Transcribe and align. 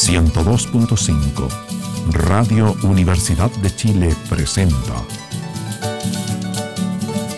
102.5 0.00 1.46
Radio 2.10 2.74
Universidad 2.84 3.50
de 3.50 3.76
Chile 3.76 4.16
presenta 4.30 4.94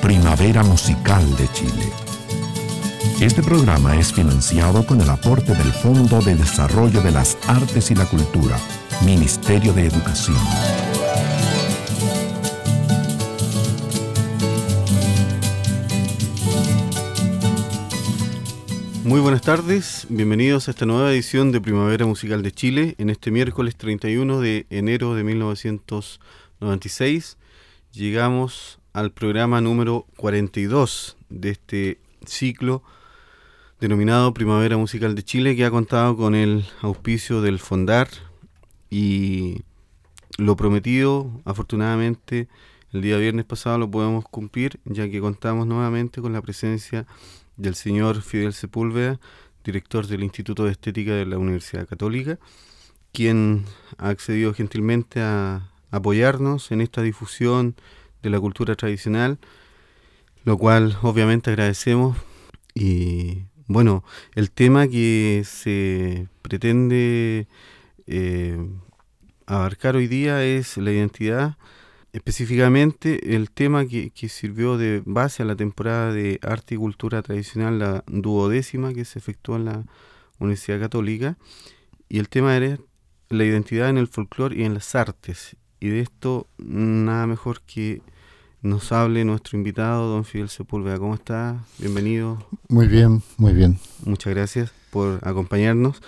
Primavera 0.01 0.63
Musical 0.63 1.29
de 1.37 1.49
Chile. 1.53 1.93
Este 3.21 3.43
programa 3.43 3.97
es 3.97 4.13
financiado 4.13 4.87
con 4.87 5.01
el 5.01 5.11
aporte 5.11 5.55
del 5.55 5.73
Fondo 5.73 6.21
de 6.21 6.37
Desarrollo 6.37 7.03
de 7.03 7.11
las 7.11 7.37
Artes 7.49 7.91
y 7.91 7.97
la 7.97 8.07
Cultura, 8.07 8.57
Ministerio 9.05 9.73
de 9.73 9.89
Educación. 9.89 10.39
Muy 19.05 19.21
buenas 19.21 19.43
tardes, 19.43 20.07
bienvenidos 20.09 20.69
a 20.69 20.71
esta 20.71 20.87
nueva 20.87 21.13
edición 21.13 21.51
de 21.51 21.61
Primavera 21.61 22.07
Musical 22.07 22.45
de 22.45 22.53
Chile 22.53 22.95
en 22.99 23.11
este 23.11 23.33
miércoles 23.33 23.75
31 23.75 24.41
de 24.41 24.65
enero 24.71 25.17
de 25.17 25.25
1996. 25.25 27.37
Llegamos 27.93 28.79
al 28.93 29.11
programa 29.11 29.61
número 29.61 30.07
42 30.19 31.17
de 31.31 31.51
este 31.51 31.99
ciclo 32.27 32.85
denominado 33.81 34.33
Primavera 34.35 34.77
Musical 34.77 35.17
de 35.17 35.25
Chile 35.25 35.57
que 35.57 35.65
ha 35.65 35.73
contado 35.73 36.17
con 36.17 36.37
el 36.37 36.65
auspicio 36.81 37.43
del 37.43 37.59
Fondar 37.59 38.07
y 38.89 39.63
lo 40.39 40.55
prometido 40.55 41.29
afortunadamente 41.45 42.47
el 42.93 43.03
día 43.03 43.17
viernes 43.17 43.47
pasado 43.47 43.79
lo 43.79 43.91
podemos 43.91 44.25
cumplir 44.27 44.79
ya 44.85 45.11
que 45.11 45.19
contamos 45.19 45.67
nuevamente 45.67 46.21
con 46.21 46.33
la 46.33 46.41
presencia 46.41 47.05
del 47.63 47.77
señor 47.77 48.23
Fidel 48.23 48.53
Sepúlveda, 48.53 49.21
director 49.65 50.07
del 50.09 50.25
Instituto 50.25 50.65
de 50.65 50.73
Estética 50.73 51.15
de 51.15 51.25
la 51.25 51.39
Universidad 51.39 51.87
Católica, 51.87 52.39
quien 53.13 53.65
ha 53.99 54.09
accedido 54.09 54.53
gentilmente 54.53 55.21
a 55.21 55.71
apoyarnos 55.93 56.73
en 56.73 56.81
esta 56.81 57.03
difusión 57.03 57.77
de 58.23 58.31
la 58.31 58.41
cultura 58.41 58.75
tradicional, 58.75 59.39
lo 60.45 60.59
cual 60.59 60.99
obviamente 61.03 61.51
agradecemos. 61.51 62.17
Y 62.75 63.45
bueno, 63.69 64.03
el 64.35 64.51
tema 64.51 64.89
que 64.89 65.45
se 65.47 66.27
pretende 66.43 67.47
eh, 68.09 68.59
abarcar 69.47 69.95
hoy 69.95 70.09
día 70.09 70.45
es 70.45 70.77
la 70.79 70.91
identidad 70.91 71.57
específicamente 72.13 73.35
el 73.35 73.51
tema 73.51 73.87
que, 73.87 74.13
sirvió 74.29 74.77
de 74.77 75.03
base 75.05 75.43
a 75.43 75.47
la 75.47 75.57
temporada 75.57 76.13
de 76.13 76.39
arte 76.43 76.75
y 76.75 76.79
cultura 76.79 77.23
tradicional, 77.23 77.79
la 77.79 78.05
duodécima 78.07 78.93
que 78.93 79.05
se 79.05 79.19
efectuó 79.19 79.57
en 79.57 79.65
la 79.65 79.85
Universidad 80.39 80.81
Católica, 80.81 81.37
y 82.09 82.19
el 82.19 82.29
tema 82.29 82.57
era 82.57 82.79
la 83.29 83.45
identidad 83.45 83.89
en 83.89 83.99
el 83.99 84.09
folclore 84.09 84.57
y 84.57 84.65
en 84.65 84.75
las 84.75 84.95
artes. 84.95 85.57
Y 85.81 85.89
de 85.89 86.01
esto 86.01 86.47
nada 86.59 87.27
mejor 87.27 87.63
que 87.63 88.03
nos 88.61 88.93
hable 88.93 89.25
nuestro 89.25 89.57
invitado, 89.57 90.09
don 90.09 90.25
Fidel 90.25 90.49
Sepúlveda. 90.49 90.99
¿Cómo 90.99 91.15
está? 91.15 91.65
Bienvenido. 91.79 92.47
Muy 92.69 92.87
bien, 92.87 93.23
muy 93.39 93.55
bien. 93.55 93.79
Muchas 94.05 94.35
gracias 94.35 94.82
por 94.93 95.21
acompañarnos. 95.23 96.03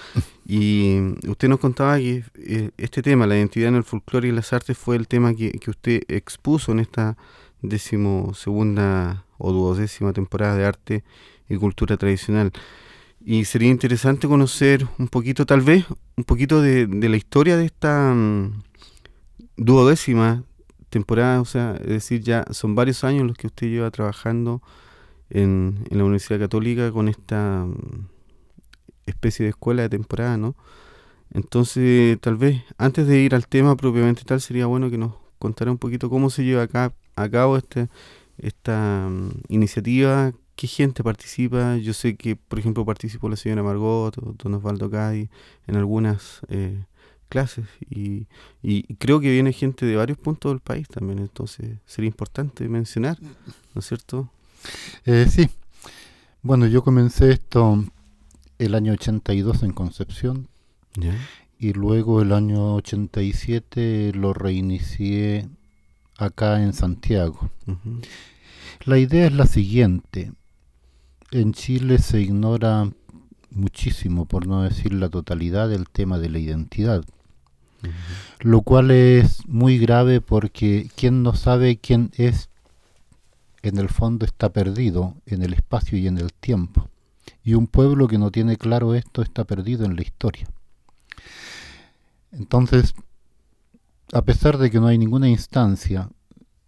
Y 0.46 0.98
usted 1.26 1.48
nos 1.48 1.58
contaba 1.58 1.96
que 1.96 2.22
eh, 2.36 2.70
este 2.76 3.00
tema, 3.02 3.26
la 3.26 3.34
identidad 3.34 3.70
en 3.70 3.76
el 3.76 3.84
folclore 3.84 4.28
y 4.28 4.32
las 4.32 4.52
artes, 4.52 4.76
fue 4.76 4.96
el 4.96 5.08
tema 5.08 5.34
que, 5.34 5.58
usted 5.66 6.02
expuso 6.08 6.70
en 6.72 6.80
esta 6.80 7.16
decimosegunda 7.62 9.24
o 9.38 9.52
duodécima 9.52 10.12
temporada 10.12 10.56
de 10.56 10.66
arte 10.66 11.04
y 11.48 11.56
cultura 11.56 11.96
tradicional. 11.96 12.52
Y 13.24 13.46
sería 13.46 13.70
interesante 13.70 14.28
conocer 14.28 14.86
un 14.98 15.08
poquito, 15.08 15.46
tal 15.46 15.62
vez, 15.62 15.86
un 16.18 16.24
poquito 16.24 16.60
de, 16.60 16.86
la 16.86 17.16
historia 17.16 17.56
de 17.56 17.64
esta 17.64 18.12
mm, 18.12 18.62
duodécima 19.56 20.44
temporada, 20.90 21.40
o 21.40 21.46
sea, 21.46 21.76
es 21.80 21.88
decir, 21.88 22.20
ya 22.20 22.44
son 22.50 22.74
varios 22.74 23.02
años 23.02 23.26
los 23.26 23.38
que 23.38 23.46
usted 23.46 23.68
lleva 23.68 23.90
trabajando 23.90 24.60
en, 25.30 25.86
en 25.90 25.96
la 25.98 26.04
Universidad 26.04 26.38
Católica 26.38 26.92
con 26.92 27.08
esta 27.08 27.64
mm, 27.64 28.13
especie 29.06 29.44
de 29.44 29.50
escuela 29.50 29.82
de 29.82 29.88
temporada, 29.88 30.36
¿no? 30.36 30.54
Entonces, 31.30 32.18
tal 32.20 32.36
vez, 32.36 32.62
antes 32.78 33.06
de 33.06 33.20
ir 33.20 33.34
al 33.34 33.48
tema 33.48 33.76
propiamente 33.76 34.22
tal, 34.24 34.40
sería 34.40 34.66
bueno 34.66 34.90
que 34.90 34.98
nos 34.98 35.14
contara 35.38 35.70
un 35.70 35.78
poquito 35.78 36.08
cómo 36.08 36.30
se 36.30 36.44
lleva 36.44 36.62
acá, 36.62 36.94
a 37.16 37.28
cabo 37.28 37.56
este, 37.56 37.88
esta 38.38 39.08
mm, 39.10 39.30
iniciativa, 39.48 40.32
qué 40.56 40.66
gente 40.66 41.02
participa. 41.02 41.76
Yo 41.76 41.92
sé 41.92 42.16
que, 42.16 42.36
por 42.36 42.58
ejemplo, 42.58 42.84
participó 42.84 43.28
la 43.28 43.36
señora 43.36 43.62
Margot, 43.62 44.14
don 44.16 44.54
Osvaldo 44.54 44.90
Cádiz, 44.90 45.28
en 45.66 45.76
algunas 45.76 46.40
eh, 46.48 46.84
clases, 47.28 47.66
y, 47.90 48.26
y, 48.62 48.94
creo 48.94 49.18
que 49.18 49.30
viene 49.30 49.52
gente 49.52 49.86
de 49.86 49.96
varios 49.96 50.18
puntos 50.18 50.52
del 50.52 50.60
país 50.60 50.86
también, 50.88 51.18
entonces 51.18 51.78
sería 51.84 52.08
importante 52.08 52.68
mencionar, 52.68 53.18
¿no 53.20 53.80
es 53.80 53.86
cierto? 53.86 54.30
Eh, 55.04 55.26
sí. 55.28 55.48
Bueno, 56.42 56.66
yo 56.66 56.84
comencé 56.84 57.32
esto 57.32 57.84
el 58.58 58.74
año 58.74 58.92
82 58.92 59.62
en 59.62 59.72
Concepción 59.72 60.48
y 61.58 61.72
luego 61.72 62.22
el 62.22 62.32
año 62.32 62.74
87 62.74 64.12
lo 64.14 64.32
reinicié 64.32 65.48
acá 66.18 66.62
en 66.62 66.72
Santiago. 66.72 67.50
La 68.84 68.98
idea 68.98 69.26
es 69.26 69.32
la 69.32 69.46
siguiente. 69.46 70.32
En 71.30 71.52
Chile 71.52 71.98
se 71.98 72.20
ignora 72.20 72.90
muchísimo, 73.50 74.26
por 74.26 74.46
no 74.46 74.62
decir 74.62 74.92
la 74.92 75.08
totalidad, 75.08 75.68
del 75.68 75.88
tema 75.88 76.18
de 76.18 76.28
la 76.28 76.38
identidad. 76.38 77.04
Lo 78.40 78.62
cual 78.62 78.90
es 78.90 79.46
muy 79.46 79.78
grave 79.78 80.20
porque 80.20 80.90
quien 80.96 81.22
no 81.22 81.34
sabe 81.34 81.76
quién 81.76 82.10
es, 82.16 82.48
en 83.62 83.78
el 83.78 83.88
fondo 83.88 84.26
está 84.26 84.50
perdido 84.50 85.14
en 85.26 85.42
el 85.42 85.54
espacio 85.54 85.96
y 85.96 86.06
en 86.06 86.18
el 86.18 86.32
tiempo. 86.32 86.88
Y 87.42 87.54
un 87.54 87.66
pueblo 87.66 88.08
que 88.08 88.18
no 88.18 88.30
tiene 88.30 88.56
claro 88.56 88.94
esto 88.94 89.22
está 89.22 89.44
perdido 89.44 89.84
en 89.84 89.96
la 89.96 90.02
historia. 90.02 90.46
Entonces, 92.32 92.94
a 94.12 94.22
pesar 94.22 94.58
de 94.58 94.70
que 94.70 94.80
no 94.80 94.86
hay 94.86 94.98
ninguna 94.98 95.28
instancia, 95.28 96.10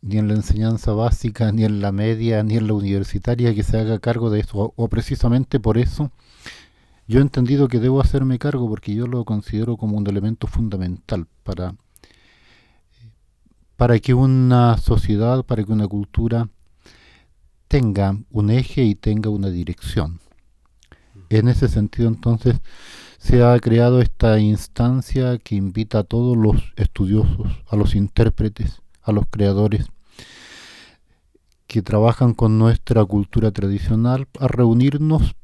ni 0.02 0.18
en 0.18 0.28
la 0.28 0.34
enseñanza 0.34 0.92
básica, 0.92 1.50
ni 1.52 1.64
en 1.64 1.80
la 1.80 1.92
media, 1.92 2.42
ni 2.42 2.56
en 2.56 2.66
la 2.66 2.74
universitaria, 2.74 3.54
que 3.54 3.62
se 3.62 3.78
haga 3.78 3.98
cargo 3.98 4.30
de 4.30 4.40
eso, 4.40 4.72
o, 4.76 4.88
precisamente 4.88 5.58
por 5.58 5.78
eso, 5.78 6.12
yo 7.08 7.18
he 7.18 7.22
entendido 7.22 7.68
que 7.68 7.80
debo 7.80 8.00
hacerme 8.00 8.38
cargo 8.38 8.68
porque 8.68 8.94
yo 8.94 9.06
lo 9.06 9.24
considero 9.24 9.76
como 9.76 9.96
un 9.96 10.06
elemento 10.06 10.46
fundamental 10.46 11.26
para, 11.42 11.74
para 13.76 13.98
que 13.98 14.14
una 14.14 14.76
sociedad, 14.78 15.44
para 15.44 15.64
que 15.64 15.72
una 15.72 15.88
cultura 15.88 16.48
tenga 17.68 18.16
un 18.30 18.50
eje 18.50 18.84
y 18.84 18.94
tenga 18.94 19.30
una 19.30 19.50
dirección. 19.50 20.20
En 21.28 21.48
ese 21.48 21.68
sentido, 21.68 22.08
entonces, 22.08 22.60
se 23.18 23.42
ha 23.42 23.58
creado 23.58 24.00
esta 24.00 24.38
instancia 24.38 25.38
que 25.38 25.56
invita 25.56 26.00
a 26.00 26.04
todos 26.04 26.36
los 26.36 26.72
estudiosos, 26.76 27.48
a 27.68 27.76
los 27.76 27.94
intérpretes, 27.94 28.82
a 29.02 29.12
los 29.12 29.26
creadores 29.28 29.86
que 31.66 31.82
trabajan 31.82 32.34
con 32.34 32.58
nuestra 32.58 33.04
cultura 33.04 33.50
tradicional 33.50 34.28
a 34.38 34.48
reunirnos 34.48 35.34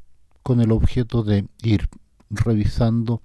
con 0.42 0.60
el 0.60 0.72
objeto 0.72 1.22
de 1.22 1.46
ir 1.62 1.88
revisando 2.30 3.22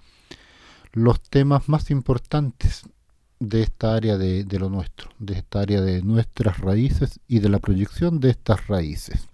los 0.92 1.20
temas 1.20 1.68
más 1.68 1.90
importantes 1.90 2.82
de 3.40 3.62
esta 3.62 3.94
área 3.94 4.18
de, 4.18 4.44
lo 4.58 4.68
nuestro, 4.68 5.10
de 5.18 5.34
esta 5.34 5.60
área 5.60 5.80
de 5.80 6.02
nuestras 6.02 6.58
raíces 6.58 7.20
y 7.28 7.38
de 7.38 7.48
la 7.48 7.60
proyección 7.60 8.18
de 8.20 8.30
estas 8.30 8.66
raíces. 8.66 9.28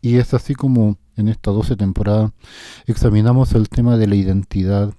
Y 0.00 0.16
es 0.16 0.32
así 0.32 0.54
como 0.54 0.96
en 1.20 1.28
esta 1.28 1.50
12 1.50 1.76
temporada 1.76 2.32
examinamos 2.86 3.52
el 3.54 3.68
tema 3.68 3.96
de 3.96 4.06
la 4.06 4.14
identidad 4.14 4.92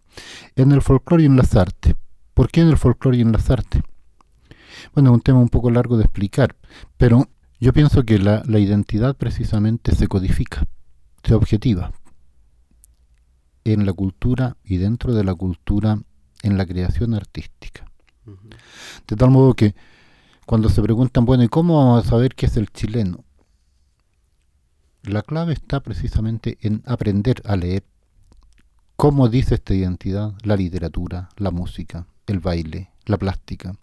en 0.56 0.72
el 0.72 0.82
folclore 0.82 1.24
y 1.24 1.26
en 1.26 1.38
las 1.38 1.56
artes. 1.56 1.96
¿Por 2.34 2.50
qué 2.50 2.62
en 2.62 2.70
el 2.70 2.78
folclore 2.78 3.18
y 3.18 3.22
en 3.22 3.32
las 3.32 3.50
artes? 3.50 3.82
Bueno, 4.94 5.10
es 5.10 5.16
un 5.16 5.22
tema 5.22 5.40
un 5.40 5.50
poco 5.50 5.70
largo 5.70 5.98
de 5.98 6.04
explicar, 6.04 6.56
pero 6.98 7.28
yo 7.60 7.74
pienso 7.74 8.04
que 8.04 8.18
la, 8.18 8.44
identidad 8.48 9.16
precisamente 9.16 9.94
se 9.94 10.08
codifica, 10.08 10.66
se 11.24 11.34
objetiva 11.34 11.92
en 13.64 13.86
la 13.86 13.94
cultura 13.94 14.58
y 14.64 14.78
dentro 14.78 15.14
de 15.14 15.24
la 15.24 15.36
cultura 15.36 16.00
en 16.42 16.58
la 16.58 16.66
creación 16.66 17.14
artística. 17.14 17.86
De 19.08 19.16
tal 19.16 19.30
modo 19.30 19.54
que 19.54 19.76
cuando 20.46 20.70
se 20.70 20.82
preguntan, 20.82 21.26
bueno, 21.26 21.44
¿y 21.44 21.48
cómo 21.48 21.78
vamos 21.78 22.06
a 22.06 22.10
saber 22.10 22.34
qué 22.34 22.48
es 22.48 22.58
el 22.58 22.70
chileno? 22.72 23.24
La 25.04 25.24
clave 25.24 25.54
está 25.54 25.80
precisamente 25.80 26.58
en 26.62 26.84
aprender 26.86 27.42
a 27.46 27.56
leer 27.56 27.84
cómo 28.96 29.30
dice 29.30 29.56
esta 29.56 29.74
identidad 29.74 30.34
la 30.44 30.56
literatura, 30.56 31.30
la 31.38 31.50
música, 31.50 32.06
el 32.28 32.40
baile, 32.40 32.92
la 33.06 33.18
plástica, 33.18 33.76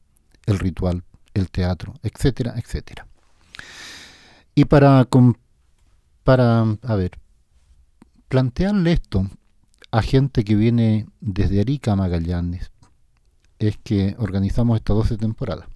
el 0.46 0.60
ritual, 0.60 1.02
el 1.34 1.50
teatro, 1.50 1.94
etcétera, 2.02 2.54
etcétera. 2.56 3.06
Y 4.54 4.66
para, 4.66 5.08
para 6.22 6.60
a 6.60 6.94
ver, 6.94 7.18
plantearle 8.28 8.92
esto 8.92 9.28
a 9.90 10.02
gente 10.02 10.44
que 10.44 10.54
viene 10.54 11.06
desde 11.20 11.60
Arica 11.60 11.92
a 11.92 11.96
Magallanes 11.96 12.70
es 13.58 13.76
que 13.78 14.14
organizamos 14.18 14.76
estas 14.76 14.96
12 14.96 15.16
temporadas. 15.16 15.68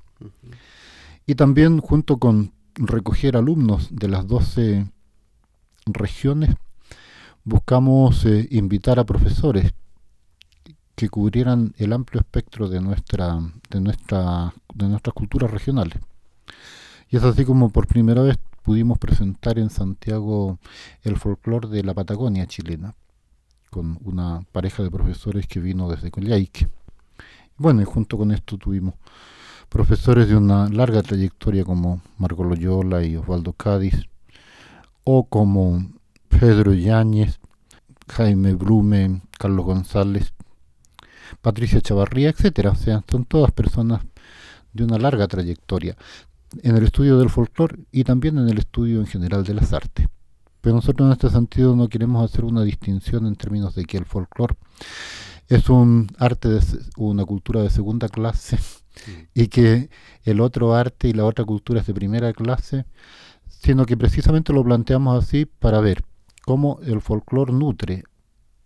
Y 1.26 1.34
también 1.34 1.80
junto 1.80 2.18
con 2.18 2.52
recoger 2.74 3.36
alumnos 3.36 3.88
de 3.90 4.08
las 4.08 4.26
12 4.26 4.86
regiones, 5.86 6.54
buscamos 7.44 8.24
eh, 8.24 8.48
invitar 8.50 8.98
a 8.98 9.04
profesores 9.04 9.74
que 10.94 11.08
cubrieran 11.08 11.74
el 11.78 11.92
amplio 11.92 12.20
espectro 12.20 12.68
de 12.68 12.80
nuestra 12.80 13.40
de 13.70 13.80
nuestra 13.80 14.54
de 14.74 14.88
nuestras 14.88 15.14
culturas 15.14 15.50
regionales. 15.50 15.98
Y 17.08 17.16
es 17.16 17.24
así 17.24 17.44
como 17.44 17.70
por 17.70 17.86
primera 17.86 18.22
vez 18.22 18.38
pudimos 18.62 18.98
presentar 18.98 19.58
en 19.58 19.70
Santiago 19.70 20.58
el 21.02 21.16
folclore 21.16 21.68
de 21.68 21.82
la 21.82 21.94
Patagonia 21.94 22.46
chilena 22.46 22.94
con 23.70 23.98
una 24.04 24.44
pareja 24.52 24.82
de 24.82 24.90
profesores 24.90 25.46
que 25.46 25.58
vino 25.58 25.88
desde 25.88 26.10
Coyhaique. 26.10 26.68
Bueno, 27.56 27.80
y 27.80 27.84
junto 27.84 28.18
con 28.18 28.30
esto 28.30 28.58
tuvimos 28.58 28.94
profesores 29.68 30.28
de 30.28 30.36
una 30.36 30.68
larga 30.68 31.02
trayectoria 31.02 31.64
como 31.64 32.02
Marco 32.18 32.44
Loyola 32.44 33.02
y 33.02 33.16
Osvaldo 33.16 33.54
Cádiz, 33.54 34.06
o 35.04 35.24
como 35.24 35.90
Pedro 36.28 36.72
Yáñez, 36.72 37.40
Jaime 38.08 38.54
Blume, 38.54 39.22
Carlos 39.38 39.64
González, 39.64 40.32
Patricia 41.40 41.80
Chavarría, 41.80 42.30
etcétera. 42.30 42.70
O 42.70 42.76
sea, 42.76 43.02
son 43.10 43.24
todas 43.24 43.52
personas 43.52 44.02
de 44.72 44.84
una 44.84 44.98
larga 44.98 45.28
trayectoria 45.28 45.96
en 46.62 46.76
el 46.76 46.84
estudio 46.84 47.18
del 47.18 47.30
folclore 47.30 47.78
y 47.90 48.04
también 48.04 48.38
en 48.38 48.48
el 48.48 48.58
estudio 48.58 49.00
en 49.00 49.06
general 49.06 49.44
de 49.44 49.54
las 49.54 49.72
artes. 49.72 50.08
Pero 50.60 50.76
nosotros 50.76 51.06
en 51.06 51.12
este 51.12 51.30
sentido 51.30 51.74
no 51.74 51.88
queremos 51.88 52.24
hacer 52.24 52.44
una 52.44 52.62
distinción 52.62 53.26
en 53.26 53.34
términos 53.34 53.74
de 53.74 53.84
que 53.84 53.96
el 53.96 54.04
folclore 54.04 54.56
es 55.48 55.68
un 55.68 56.08
arte, 56.18 56.48
de, 56.48 56.60
una 56.96 57.24
cultura 57.24 57.62
de 57.62 57.70
segunda 57.70 58.08
clase 58.08 58.58
y 59.34 59.48
que 59.48 59.90
el 60.24 60.40
otro 60.40 60.74
arte 60.74 61.08
y 61.08 61.12
la 61.12 61.24
otra 61.24 61.44
cultura 61.44 61.80
es 61.80 61.86
de 61.86 61.94
primera 61.94 62.32
clase, 62.32 62.84
sino 63.62 63.86
que 63.86 63.96
precisamente 63.96 64.52
lo 64.52 64.64
planteamos 64.64 65.22
así 65.22 65.46
para 65.46 65.80
ver 65.80 66.04
cómo 66.44 66.80
el 66.82 67.00
folclore 67.00 67.52
nutre 67.52 68.04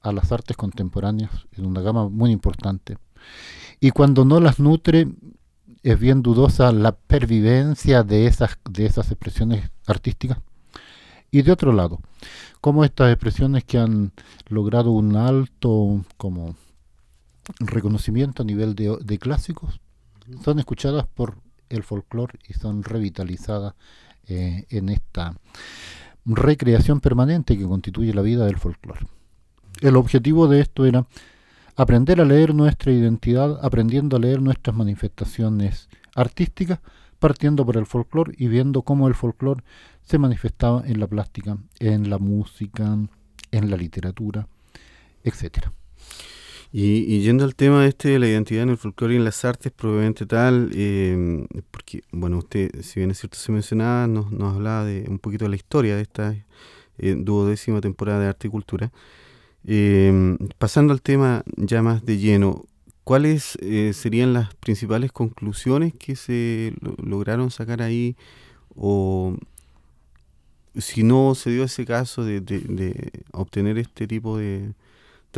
a 0.00 0.12
las 0.12 0.32
artes 0.32 0.56
contemporáneas 0.56 1.30
en 1.52 1.66
una 1.66 1.82
gama 1.82 2.08
muy 2.08 2.30
importante. 2.30 2.96
Y 3.78 3.90
cuando 3.90 4.24
no 4.24 4.40
las 4.40 4.58
nutre, 4.58 5.08
es 5.82 5.98
bien 6.00 6.22
dudosa 6.22 6.72
la 6.72 6.96
pervivencia 6.96 8.02
de 8.04 8.26
esas, 8.26 8.58
de 8.68 8.86
esas 8.86 9.10
expresiones 9.10 9.70
artísticas. 9.86 10.38
Y 11.30 11.42
de 11.42 11.52
otro 11.52 11.72
lado, 11.72 12.00
cómo 12.62 12.84
estas 12.84 13.12
expresiones 13.12 13.64
que 13.64 13.78
han 13.78 14.12
logrado 14.48 14.92
un 14.92 15.16
alto 15.16 16.04
como 16.16 16.56
reconocimiento 17.58 18.42
a 18.42 18.46
nivel 18.46 18.74
de, 18.74 18.96
de 19.04 19.18
clásicos 19.18 19.80
son 20.42 20.58
escuchadas 20.58 21.06
por 21.06 21.36
el 21.68 21.82
folclore 21.82 22.38
y 22.48 22.54
son 22.54 22.82
revitalizadas 22.82 23.74
eh, 24.28 24.66
en 24.70 24.88
esta 24.88 25.34
recreación 26.24 27.00
permanente 27.00 27.56
que 27.56 27.64
constituye 27.64 28.12
la 28.12 28.22
vida 28.22 28.46
del 28.46 28.58
folclore. 28.58 29.06
El 29.80 29.96
objetivo 29.96 30.48
de 30.48 30.60
esto 30.60 30.86
era 30.86 31.06
aprender 31.76 32.20
a 32.20 32.24
leer 32.24 32.54
nuestra 32.54 32.92
identidad, 32.92 33.58
aprendiendo 33.62 34.16
a 34.16 34.20
leer 34.20 34.40
nuestras 34.40 34.74
manifestaciones 34.74 35.88
artísticas, 36.14 36.80
partiendo 37.18 37.64
por 37.64 37.76
el 37.76 37.86
folclore 37.86 38.34
y 38.36 38.48
viendo 38.48 38.82
cómo 38.82 39.08
el 39.08 39.14
folclore 39.14 39.62
se 40.02 40.18
manifestaba 40.18 40.82
en 40.86 41.00
la 41.00 41.06
plástica, 41.06 41.58
en 41.78 42.10
la 42.10 42.18
música, 42.18 42.98
en 43.50 43.70
la 43.70 43.76
literatura, 43.76 44.48
etcétera. 45.22 45.72
Y, 46.78 47.20
yendo 47.22 47.44
al 47.44 47.54
tema 47.54 47.86
este 47.86 48.10
de 48.10 48.18
la 48.18 48.28
identidad 48.28 48.64
en 48.64 48.68
el 48.68 48.76
folclore 48.76 49.14
y 49.14 49.16
en 49.16 49.24
las 49.24 49.46
artes, 49.46 49.72
probablemente 49.72 50.26
tal, 50.26 50.70
eh, 50.74 51.46
porque, 51.70 52.02
bueno, 52.12 52.36
usted, 52.36 52.82
si 52.82 53.00
bien 53.00 53.10
es 53.10 53.18
cierto, 53.18 53.38
se 53.38 53.50
mencionaba, 53.50 54.06
nos, 54.06 54.30
nos 54.30 54.56
hablaba 54.56 54.84
de 54.84 55.06
un 55.08 55.18
poquito 55.18 55.46
de 55.46 55.48
la 55.48 55.56
historia 55.56 55.96
de 55.96 56.02
esta 56.02 56.36
eh, 56.98 57.14
duodécima 57.16 57.80
temporada 57.80 58.20
de 58.20 58.26
arte 58.26 58.48
y 58.48 58.50
cultura. 58.50 58.92
Eh, 59.64 60.36
pasando 60.58 60.92
al 60.92 61.00
tema 61.00 61.44
ya 61.56 61.80
más 61.80 62.04
de 62.04 62.18
lleno, 62.18 62.66
¿cuáles 63.04 63.56
eh, 63.62 63.92
serían 63.94 64.34
las 64.34 64.54
principales 64.56 65.12
conclusiones 65.12 65.94
que 65.94 66.14
se 66.14 66.74
lograron 67.02 67.50
sacar 67.50 67.80
ahí? 67.80 68.16
O 68.74 69.34
si 70.74 71.04
no 71.04 71.34
se 71.34 71.52
dio 71.52 71.64
ese 71.64 71.86
caso 71.86 72.22
de, 72.22 72.42
de 72.42 73.12
obtener 73.32 73.78
este 73.78 74.06
tipo 74.06 74.36
de, 74.36 74.74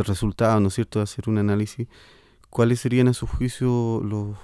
de 0.02 0.08
resultados, 0.08 0.60
¿no 0.60 0.68
es 0.68 0.74
cierto?, 0.74 0.98
de 0.98 1.04
hacer 1.04 1.28
un 1.28 1.38
análisis, 1.38 1.88
¿cuáles 2.50 2.80
serían 2.80 3.08
a 3.08 3.14
su 3.14 3.26
juicio 3.26 4.00
los 4.02 4.36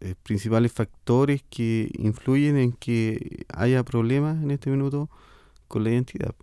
eh, 0.00 0.14
principales 0.22 0.72
factores 0.72 1.44
que 1.48 1.90
influyen 1.98 2.56
en 2.56 2.72
que 2.72 3.46
haya 3.52 3.84
problemas 3.84 4.42
en 4.42 4.50
este 4.50 4.70
minuto 4.70 5.08
con 5.68 5.84
la 5.84 5.90
identidad? 5.90 6.34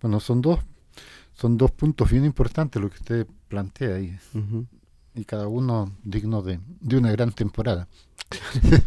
Bueno, 0.00 0.18
son 0.18 0.42
dos, 0.42 0.60
son 1.34 1.56
dos 1.56 1.70
puntos 1.70 2.10
bien 2.10 2.24
importantes 2.24 2.80
lo 2.82 2.90
que 2.90 2.96
usted 2.96 3.26
plantea 3.48 3.96
ahí. 3.96 4.18
Y 5.14 5.24
cada 5.24 5.46
uno 5.46 5.92
digno 6.02 6.42
de, 6.42 6.58
de 6.80 6.96
una 6.96 7.12
gran 7.12 7.32
temporada. 7.32 7.86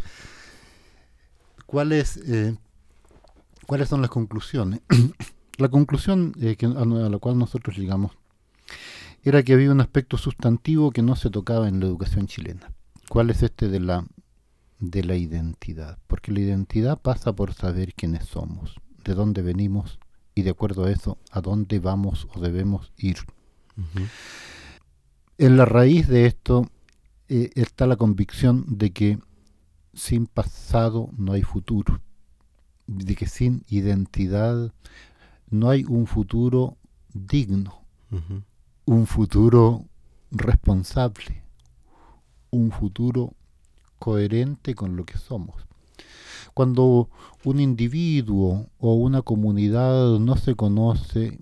¿Cuáles, 1.66 2.18
eh, 2.18 2.56
¿Cuáles 3.66 3.90
son 3.90 4.02
las 4.02 4.10
conclusiones? 4.10 4.82
La 5.58 5.70
conclusión 5.70 6.34
eh, 6.42 6.56
que, 6.56 6.66
a, 6.66 6.86
la 6.86 7.18
cual 7.20 7.38
nosotros 7.38 7.78
llegamos 7.78 8.12
era 9.24 9.42
que 9.44 9.54
había 9.54 9.72
un 9.72 9.82
aspecto 9.82 10.18
sustantivo 10.18 10.92
que 10.92 11.02
no 11.02 11.16
se 11.16 11.30
tocaba 11.30 11.68
en 11.68 11.80
la 11.80 11.88
educación 11.88 12.28
chilena. 12.28 12.72
¿Cuál 13.10 13.30
es 13.30 13.42
este 13.42 13.70
de 13.70 13.80
la, 13.80 14.06
de 14.80 15.04
la 15.04 15.16
identidad? 15.16 15.98
Porque 16.08 16.32
la 16.32 16.42
identidad 16.42 17.00
pasa 17.00 17.34
por 17.34 17.54
saber 17.54 17.94
quiénes 17.94 18.26
somos, 18.26 18.76
de 19.04 19.14
dónde 19.14 19.42
venimos 19.42 20.00
y 20.36 20.44
de 20.44 20.52
acuerdo 20.52 20.86
a 20.86 20.92
eso, 20.92 21.18
a 21.32 21.42
dónde 21.42 21.80
vamos 21.80 22.28
o 22.34 22.40
debemos 22.40 22.92
ir. 22.98 23.18
En 25.38 25.58
la 25.58 25.66
raíz 25.66 26.08
de 26.08 26.26
esto 26.26 26.70
eh, 27.28 27.50
está 27.56 27.88
la 27.88 27.96
convicción 27.96 28.66
de 28.68 28.92
que 28.92 29.20
sin 29.94 30.28
pasado 30.28 31.10
no 31.18 31.34
hay 31.34 31.42
futuro, 31.42 32.02
de 32.86 33.16
que 33.16 33.28
sin 33.28 33.64
identidad 33.70 34.72
no 35.50 35.70
hay 35.70 35.84
un 35.86 36.08
futuro 36.08 36.78
digno, 37.14 37.86
un 38.86 39.08
futuro 39.08 39.86
responsable, 40.32 41.44
un 42.52 42.72
futuro 42.72 43.34
coherente 44.00 44.76
con 44.76 44.96
lo 44.96 45.06
que 45.06 45.18
somos. 45.18 45.56
Cuando 46.54 47.10
un 47.44 47.60
individuo 47.60 48.70
o 48.80 48.94
una 48.96 49.22
comunidad 49.22 50.20
no 50.20 50.38
se 50.38 50.56
conoce 50.56 51.40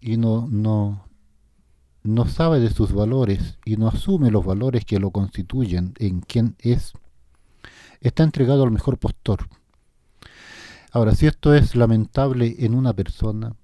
y 0.00 0.16
no, 0.16 0.46
no, 0.48 1.06
no 2.02 2.26
sabe 2.26 2.60
de 2.60 2.70
sus 2.70 2.92
valores 2.92 3.58
y 3.64 3.76
no 3.76 3.88
asume 3.88 4.30
los 4.30 4.44
valores 4.44 4.84
que 4.84 5.00
lo 5.00 5.10
constituyen 5.10 5.94
en 5.98 6.20
quien 6.20 6.56
es, 6.58 6.92
está 8.00 8.22
entregado 8.22 8.62
al 8.62 8.70
mejor 8.70 8.98
postor 8.98 9.48
Ahora, 10.94 11.12
si 11.16 11.26
esto 11.26 11.52
es 11.52 11.74
lamentable 11.74 12.54
en 12.60 12.72
una 12.72 12.92
persona, 12.92 13.56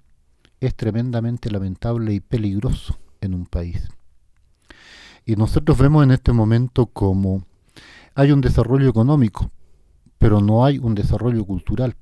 es 0.58 0.74
tremendamente 0.74 1.48
lamentable 1.48 2.12
y 2.12 2.18
peligroso 2.18 2.98
en 3.20 3.34
un 3.34 3.46
país. 3.46 3.88
Y 5.24 5.36
nosotros 5.36 5.78
vemos 5.78 6.02
en 6.02 6.10
este 6.10 6.32
momento 6.32 6.86
como 6.86 7.44
hay 8.16 8.32
un 8.32 8.40
desarrollo 8.40 8.88
económico, 8.88 9.52
pero 10.18 10.40
no 10.40 10.64
hay 10.64 10.78
un 10.78 10.96
desarrollo 10.96 11.44
cultural. 11.44 11.94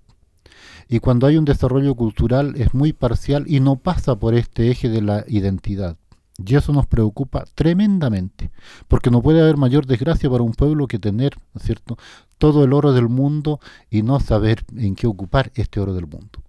Y 0.88 1.00
cuando 1.00 1.26
hay 1.26 1.36
un 1.36 1.44
desarrollo 1.44 1.94
cultural 1.94 2.54
es 2.56 2.72
muy 2.72 2.94
parcial 2.94 3.44
y 3.46 3.60
no 3.60 3.76
pasa 3.76 4.18
por 4.18 4.34
este 4.34 4.70
eje 4.70 4.88
de 4.88 5.02
la 5.02 5.26
identidad. 5.28 5.98
Y 6.44 6.54
eso 6.54 6.72
nos 6.72 6.86
preocupa 6.86 7.44
tremendamente, 7.54 8.50
porque 8.86 9.10
no 9.10 9.22
puede 9.22 9.40
haber 9.40 9.56
mayor 9.56 9.86
desgracia 9.86 10.30
para 10.30 10.44
un 10.44 10.52
pueblo 10.52 10.86
que 10.86 10.98
tener, 10.98 11.36
¿no 11.52 11.58
es 11.60 11.66
cierto?, 11.66 11.98
todo 12.38 12.64
el 12.64 12.72
oro 12.72 12.92
del 12.92 13.08
mundo 13.08 13.58
y 13.90 14.02
no 14.02 14.20
saber 14.20 14.64
en 14.76 14.94
qué 14.94 15.08
ocupar 15.08 15.50
este 15.56 15.80
oro 15.80 15.94
del 15.94 16.06
mundo. 16.06 16.42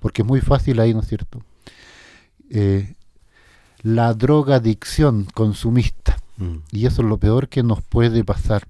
Porque 0.00 0.22
es 0.22 0.28
muy 0.28 0.42
fácil 0.42 0.78
ahí, 0.78 0.92
¿no 0.92 1.00
es 1.00 1.08
cierto? 1.08 1.42
Eh, 2.50 2.94
la 3.82 4.12
drogadicción 4.12 5.26
consumista. 5.32 6.18
Mm. 6.36 6.56
Y 6.72 6.86
eso 6.86 7.02
es 7.02 7.08
lo 7.08 7.18
peor 7.18 7.48
que 7.48 7.62
nos 7.62 7.82
puede 7.82 8.24
pasar. 8.24 8.68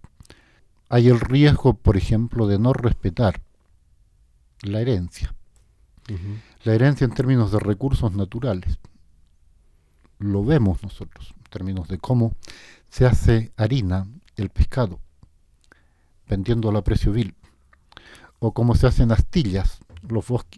Hay 0.89 1.09
el 1.09 1.21
riesgo, 1.21 1.75
por 1.75 1.97
ejemplo, 1.97 2.47
de 2.47 2.59
no 2.59 2.73
respetar 2.73 3.41
la 4.63 4.81
herencia. 4.81 5.35
La 6.65 6.75
herencia 6.75 7.05
en 7.05 7.13
términos 7.13 7.53
de 7.53 7.61
recursos 7.61 8.13
naturales. 8.13 8.79
Lo 10.21 10.45
vemos 10.45 10.83
nosotros, 10.83 11.35
en 11.37 11.43
términos 11.51 11.89
de 11.89 11.99
cómo 11.99 12.35
se 12.89 13.05
hace 13.05 13.53
harina 13.57 14.07
el 14.37 14.51
pescado 14.51 15.01
vendiéndolo 16.31 16.79
a 16.79 16.85
precio 16.85 17.13
vil. 17.13 17.35
O 18.39 18.53
como 18.53 18.75
se 18.75 18.87
hacen 18.87 19.13
astillas, 19.13 19.81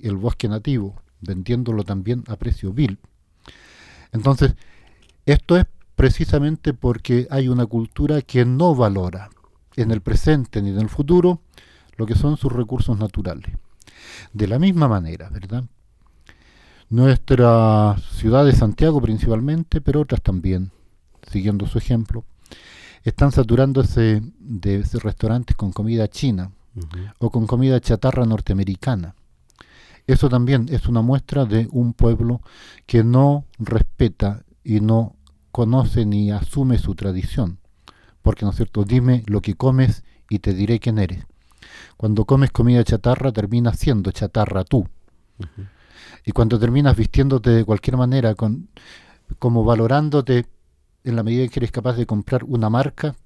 el 0.03 0.17
bosque 0.17 0.49
nativo, 0.49 1.03
vendiéndolo 1.21 1.83
también 1.83 2.23
a 2.29 2.37
precio 2.37 2.73
vil. 2.73 2.99
Entonces, 4.13 4.55
esto 5.27 5.57
es 5.57 5.65
precisamente 5.97 6.75
porque 6.75 7.27
hay 7.31 7.49
una 7.49 7.67
cultura 7.67 8.23
que 8.23 8.45
no 8.45 8.75
valora 8.75 9.31
en 9.75 9.91
el 9.91 10.03
presente 10.03 10.61
ni 10.63 10.71
en 10.71 10.79
el 10.79 10.89
futuro 10.89 11.41
lo 11.97 12.07
que 12.07 12.15
son 12.15 12.37
sus 12.37 12.53
recursos 12.53 12.99
naturales. 12.99 13.57
De 14.33 14.47
la 14.47 14.59
misma 14.59 14.87
manera, 14.89 15.29
¿verdad? 15.31 15.65
Nuestra 16.93 17.97
ciudad 18.11 18.45
de 18.45 18.53
Santiago 18.53 19.01
principalmente, 19.01 19.81
pero 19.81 20.03
otras 20.03 20.21
también, 20.21 20.73
siguiendo 21.27 21.67
su 21.67 21.79
ejemplo, 21.79 22.27
están 23.03 23.33
saturándose 23.33 24.21
de 24.39 24.85
restaurantes 25.03 25.57
con 25.57 25.73
comida 25.73 26.07
china 26.09 26.51
o 27.19 27.31
con 27.31 27.47
comida 27.47 27.81
chatarra 27.81 28.27
norteamericana. 28.27 29.15
Eso 30.07 30.29
también 30.29 30.67
es 30.71 30.87
una 30.87 31.01
muestra 31.01 31.47
de 31.47 31.67
un 31.73 31.95
pueblo 31.95 32.43
que 32.85 33.03
no 33.03 33.47
respeta 33.59 34.45
y 34.63 34.81
no 34.81 35.17
conoce 35.51 36.05
ni 36.05 36.31
asume 36.31 36.77
su 36.77 36.95
tradición. 36.95 37.59
Porque, 38.21 38.45
¿no 38.45 38.51
es 38.51 38.57
cierto? 38.57 38.85
Dime 38.85 39.23
lo 39.29 39.41
que 39.41 39.55
comes 39.55 40.05
y 40.29 40.41
te 40.41 40.53
diré 40.53 40.79
quién 40.79 40.99
eres. 40.99 41.25
Cuando 41.97 42.27
comes 42.27 42.51
comida 42.51 42.85
chatarra, 42.85 43.33
terminas 43.33 43.79
siendo 43.79 44.11
chatarra 44.11 44.63
tú. 44.65 44.87
Y 46.25 46.33
cuando 46.33 46.59
terminas 46.59 46.97
vistiéndote 46.97 47.51
de 47.51 47.65
cualquier 47.65 47.97
manera, 47.97 48.35
con, 48.35 48.69
como 49.39 49.65
valorándote 49.65 50.47
en 51.05 51.17
la 51.17 51.23
medida 51.23 51.45
en 51.45 51.51
que 51.51 51.61
eres 51.61 51.73
capaz 51.73 51.95
de 51.95 52.07
comprar 52.07 52.45
una 52.45 52.71
marca, 52.71 53.17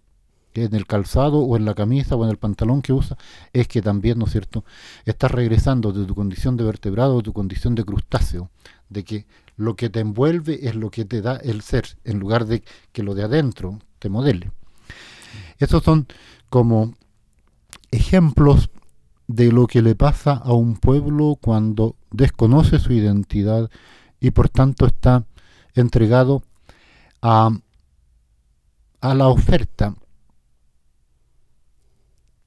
en 0.65 0.75
el 0.75 0.87
calzado 0.87 1.39
o 1.39 1.57
en 1.57 1.65
la 1.65 1.75
camisa 1.75 2.17
o 2.17 2.25
en 2.25 2.31
el 2.31 2.39
pantalón 2.39 2.83
que 2.83 2.93
usa, 2.93 3.17
es 3.53 3.69
que 3.69 3.83
también, 3.83 4.19
¿no 4.19 4.27
es 4.27 4.33
cierto?, 4.33 4.65
estás 5.05 5.31
regresando 5.31 5.93
de 5.93 6.05
tu 6.05 6.15
condición 6.15 6.57
de 6.57 6.65
vertebrado 6.65 7.17
o 7.17 7.23
tu 7.23 7.33
condición 7.33 7.75
de 7.75 7.85
crustáceo, 7.85 8.51
de 8.89 9.05
que 9.05 9.27
lo 9.57 9.77
que 9.77 9.91
te 9.91 10.01
envuelve 10.01 10.67
es 10.69 10.75
lo 10.75 10.91
que 10.91 11.05
te 11.05 11.23
da 11.23 11.37
el 11.37 11.63
ser, 11.63 11.99
en 12.05 12.19
lugar 12.19 12.47
de 12.47 12.63
que 12.93 13.03
lo 13.03 13.15
de 13.15 13.25
adentro 13.25 13.79
te 13.99 14.09
modele. 14.09 14.51
Esos 15.59 15.83
son 15.83 16.07
como 16.49 16.95
ejemplos 17.91 18.71
de 19.29 19.51
lo 19.51 19.67
que 19.67 19.83
le 19.83 19.95
pasa 19.95 20.33
a 20.33 20.53
un 20.53 20.77
pueblo 20.77 21.37
cuando 21.41 21.97
desconoce 22.11 22.79
su 22.79 22.93
identidad 22.93 23.71
y 24.21 24.31
por 24.31 24.49
tanto 24.49 24.87
está 24.87 25.25
entregado 25.75 26.43
a, 27.23 27.51
a 29.01 29.15
la 29.15 29.29
oferta 29.29 29.95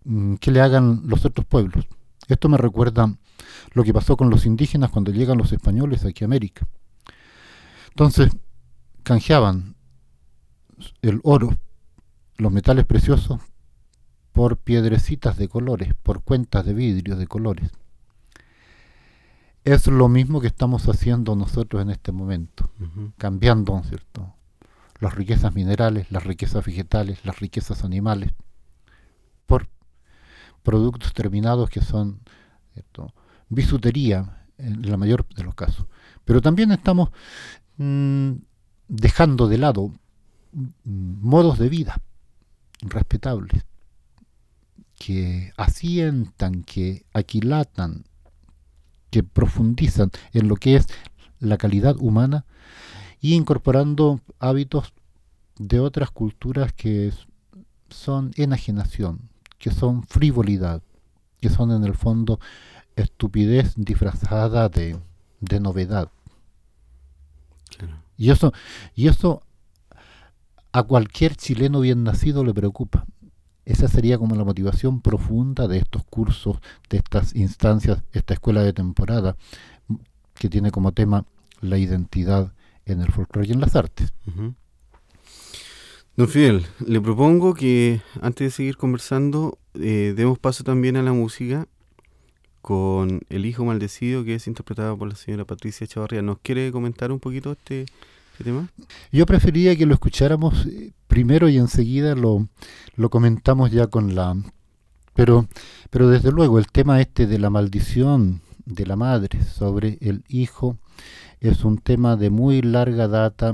mm, 0.05 0.35
que 0.35 0.51
le 0.51 0.61
hagan 0.61 1.01
los 1.05 1.25
otros 1.25 1.45
pueblos. 1.45 1.85
Esto 2.27 2.47
me 2.47 2.57
recuerda 2.57 3.13
lo 3.73 3.83
que 3.83 3.93
pasó 3.93 4.15
con 4.15 4.29
los 4.29 4.45
indígenas 4.45 4.91
cuando 4.91 5.11
llegan 5.11 5.37
los 5.37 5.51
españoles 5.51 6.05
aquí 6.05 6.23
a 6.23 6.27
América. 6.27 6.67
Entonces, 7.89 8.31
canjeaban 9.03 9.75
el 11.01 11.19
oro, 11.23 11.57
los 12.37 12.51
metales 12.51 12.85
preciosos, 12.85 13.41
por 14.31 14.57
piedrecitas 14.57 15.37
de 15.37 15.47
colores, 15.47 15.93
por 16.01 16.23
cuentas 16.23 16.65
de 16.65 16.73
vidrio 16.73 17.15
de 17.15 17.27
colores. 17.27 17.71
Es 19.65 19.87
lo 19.87 20.07
mismo 20.07 20.39
que 20.41 20.47
estamos 20.47 20.87
haciendo 20.87 21.35
nosotros 21.35 21.81
en 21.81 21.89
este 21.89 22.11
momento, 22.11 22.71
cambiando, 23.17 23.81
¿cierto? 23.83 24.33
Las 24.99 25.13
riquezas 25.13 25.53
minerales, 25.53 26.11
las 26.11 26.23
riquezas 26.23 26.65
vegetales, 26.65 27.23
las 27.25 27.39
riquezas 27.39 27.83
animales, 27.83 28.31
por 29.45 29.67
productos 30.63 31.13
terminados 31.13 31.69
que 31.69 31.81
son 31.81 32.21
bisutería 33.49 34.45
en 34.57 34.89
la 34.89 34.97
mayor 34.97 35.27
de 35.35 35.43
los 35.43 35.55
casos. 35.55 35.85
Pero 36.23 36.41
también 36.41 36.71
estamos 36.71 37.09
mm, 37.77 38.31
dejando 38.87 39.47
de 39.47 39.57
lado 39.57 39.87
mm, 40.51 40.71
modos 40.83 41.59
de 41.59 41.69
vida 41.69 42.01
respetables 42.81 43.65
que 44.99 45.53
asientan, 45.57 46.63
que 46.63 47.05
aquilatan, 47.13 48.03
que 49.09 49.23
profundizan 49.23 50.11
en 50.33 50.47
lo 50.47 50.55
que 50.55 50.75
es 50.75 50.87
la 51.39 51.57
calidad 51.57 51.95
humana 51.99 52.45
y 53.21 53.33
incorporando 53.33 54.19
hábitos 54.39 54.93
de 55.57 55.79
otras 55.79 56.11
culturas 56.11 56.73
que 56.73 57.11
son 57.89 58.31
enajenación, 58.35 59.29
que 59.57 59.71
son 59.71 60.03
frivolidad, 60.03 60.83
que 61.41 61.49
son 61.49 61.71
en 61.71 61.83
el 61.85 61.95
fondo 61.95 62.39
estupidez 62.95 63.73
disfrazada 63.77 64.69
de, 64.69 64.99
de 65.39 65.59
novedad. 65.59 66.11
Y 68.17 68.31
eso, 68.31 68.51
y 68.95 69.07
eso 69.07 69.43
a 70.73 70.83
cualquier 70.83 71.35
chileno 71.35 71.79
bien 71.79 72.03
nacido 72.03 72.43
le 72.43 72.53
preocupa. 72.53 73.05
Esa 73.69 73.87
sería 73.87 74.17
como 74.17 74.35
la 74.35 74.43
motivación 74.43 74.99
profunda 74.99 75.67
de 75.67 75.77
estos 75.77 76.03
cursos, 76.03 76.57
de 76.89 76.97
estas 76.97 77.35
instancias, 77.35 78.01
esta 78.13 78.33
escuela 78.33 78.63
de 78.63 78.73
temporada, 78.73 79.37
que 80.33 80.49
tiene 80.49 80.71
como 80.71 80.91
tema 80.91 81.25
la 81.61 81.77
identidad 81.77 82.51
en 82.85 83.01
el 83.01 83.11
folclore 83.11 83.47
y 83.47 83.51
en 83.51 83.61
las 83.61 83.75
artes. 83.75 84.11
Don 86.15 86.27
Fidel, 86.27 86.65
le 86.83 86.99
propongo 86.99 87.53
que 87.53 88.01
antes 88.23 88.47
de 88.47 88.51
seguir 88.51 88.75
conversando, 88.75 89.59
eh, 89.75 90.15
demos 90.17 90.39
paso 90.39 90.63
también 90.63 90.97
a 90.97 91.03
la 91.03 91.13
música 91.13 91.67
con 92.63 93.21
El 93.29 93.45
Hijo 93.45 93.65
Maldecido, 93.65 94.23
que 94.23 94.33
es 94.33 94.47
interpretado 94.47 94.97
por 94.97 95.09
la 95.09 95.15
señora 95.15 95.45
Patricia 95.45 95.85
Chavarría. 95.85 96.23
¿Nos 96.23 96.39
quiere 96.39 96.71
comentar 96.71 97.11
un 97.11 97.19
poquito 97.19 97.51
este, 97.51 97.85
tema? 98.43 98.69
Yo 99.11 99.25
preferiría 99.25 99.75
que 99.75 99.85
lo 99.85 99.93
escucháramos 99.93 100.65
eh, 100.65 100.93
primero 101.07 101.49
y 101.49 101.57
enseguida 101.57 102.15
lo, 102.15 102.47
lo 102.95 103.09
comentamos 103.09 103.71
ya 103.71 103.87
con 103.87 104.15
la... 104.15 104.35
Pero, 105.13 105.47
pero 105.89 106.09
desde 106.09 106.31
luego 106.31 106.59
el 106.59 106.67
tema 106.67 107.01
este 107.01 107.27
de 107.27 107.39
la 107.39 107.49
maldición 107.49 108.41
de 108.65 108.85
la 108.85 108.95
madre 108.95 109.43
sobre 109.43 109.97
el 110.01 110.23
hijo 110.29 110.77
es 111.39 111.63
un 111.63 111.77
tema 111.77 112.15
de 112.15 112.29
muy 112.29 112.61
larga 112.61 113.07
data 113.07 113.53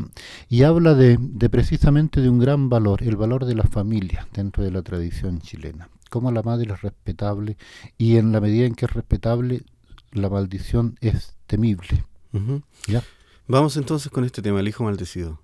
y 0.50 0.64
habla 0.64 0.94
de, 0.94 1.18
de, 1.20 1.50
precisamente 1.50 2.22
de 2.22 2.30
un 2.30 2.40
gran 2.40 2.70
valor, 2.70 3.04
el 3.04 3.16
valor 3.16 3.46
de 3.46 3.56
la 3.56 3.64
familia 3.64 4.28
dentro 4.34 4.64
de 4.64 4.72
la 4.72 4.82
tradición 4.82 5.40
chilena. 5.40 5.90
Cómo 6.10 6.32
la 6.32 6.44
madre 6.44 6.72
es 6.72 6.82
respetable 6.82 7.58
y 7.98 8.18
en 8.18 8.32
la 8.32 8.42
medida 8.42 8.66
en 8.66 8.76
que 8.76 8.86
es 8.86 8.94
respetable, 8.94 9.64
la 10.12 10.30
maldición 10.30 10.98
es 11.02 11.36
temible. 11.48 12.04
¿Ya? 12.88 13.02
Vamos 13.48 13.78
entonces 13.78 14.12
con 14.12 14.24
este 14.26 14.42
tema, 14.42 14.60
el 14.60 14.68
hijo 14.68 14.84
maldecido. 14.84 15.40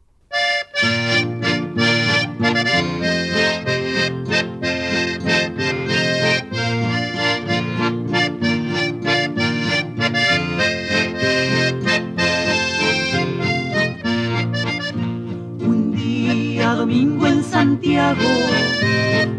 Santiago 17.51 18.19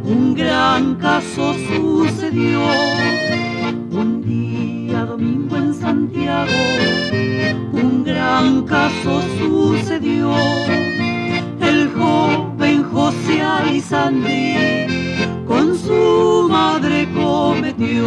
un 0.05 0.35
gran 0.35 0.95
caso 0.97 1.55
sucedió. 1.55 2.61
Un 3.91 4.12
domingo 5.05 5.57
en 5.57 5.75
Santiago 5.75 6.51
un 7.73 8.05
gran 8.05 8.63
caso 8.63 9.21
sucedió. 9.39 10.33
El 11.61 11.91
joven 11.93 12.85
José 12.85 13.43
Alizandri 13.43 14.87
con 15.47 15.77
su 15.77 16.49
madre 16.51 17.09
cometió. 17.15 18.05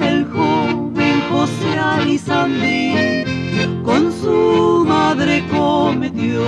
El 0.00 0.26
joven 0.26 1.22
José 1.30 1.78
Alizandri 1.78 3.24
con 3.84 4.12
su 4.12 4.84
madre 4.86 5.44
cometió. 5.50 6.44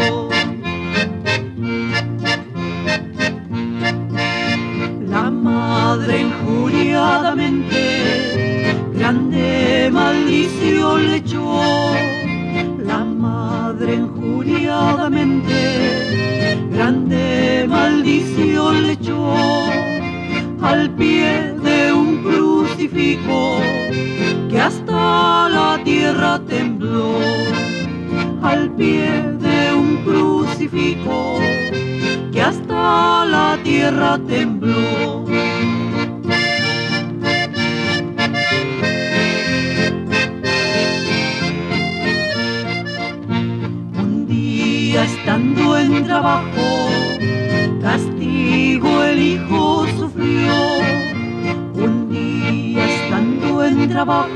madre 5.30 6.20
injuriadamente 6.20 8.35
grande 9.06 9.88
maldición 9.92 11.06
le 11.06 11.16
echó. 11.18 11.60
La 12.78 13.04
madre 13.04 13.94
injuriadamente 13.94 15.58
grande 16.72 17.66
maldición 17.68 18.82
le 18.82 18.92
echó 18.92 19.32
al 20.60 20.90
pie 20.90 21.54
de 21.62 21.92
un 21.92 22.24
crucifijo 22.24 23.60
que 24.50 24.60
hasta 24.60 25.48
la 25.50 25.80
tierra 25.84 26.40
tembló. 26.40 27.20
Al 28.42 28.70
pie 28.72 29.22
de 29.38 29.72
un 29.72 29.98
crucifijo 30.04 31.38
que 32.32 32.42
hasta 32.42 33.24
la 33.24 33.56
tierra 33.62 34.18
tembló. 34.26 35.35
Trabajo, 46.16 46.88
castigo 47.82 49.02
el 49.02 49.18
hijo 49.18 49.86
sufrió. 49.98 50.54
Un 51.74 52.08
día 52.08 52.84
estando 52.86 53.62
en 53.62 53.88
trabajo, 53.90 54.30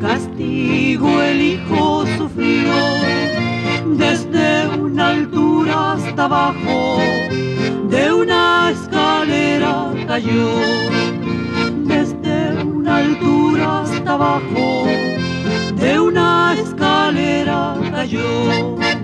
castigo 0.00 1.22
el 1.22 1.40
hijo 1.40 2.04
sufrió. 2.18 2.74
Desde 3.96 4.66
una 4.76 5.10
altura 5.10 5.92
hasta 5.92 6.24
abajo, 6.24 6.98
de 7.88 8.12
una 8.12 8.70
escalera 8.72 9.92
cayó. 10.08 10.50
Desde 11.94 12.64
una 12.64 12.96
altura 12.96 13.82
hasta 13.82 14.14
abajo, 14.14 14.84
de 15.76 16.00
una 16.00 16.56
escalera 16.58 17.76
cayó. 17.92 18.99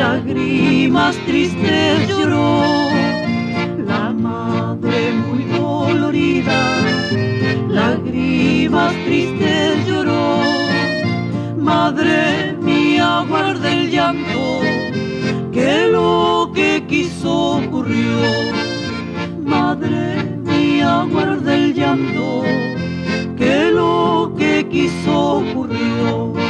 Lágrimas 0.00 1.14
tristes 1.26 2.08
lloró. 2.08 2.62
La 3.86 4.14
madre 4.14 5.12
muy 5.12 5.44
dolorida, 5.44 6.60
lágrimas 7.68 8.94
tristes 9.04 9.86
lloró. 9.86 10.40
Madre 11.58 12.56
mía, 12.62 13.26
guarda 13.28 13.70
el 13.70 13.90
llanto, 13.90 14.60
que 15.52 15.88
lo 15.92 16.50
que 16.54 16.82
quiso 16.88 17.32
ocurrió. 17.58 18.16
Madre 19.44 20.24
mía, 20.50 21.06
guarda 21.12 21.54
el 21.54 21.74
llanto, 21.74 22.42
que 23.36 23.70
lo 23.70 24.32
que 24.38 24.66
quiso 24.70 25.14
ocurrió. 25.42 26.49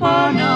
La 0.00 0.06
campana 0.06 0.49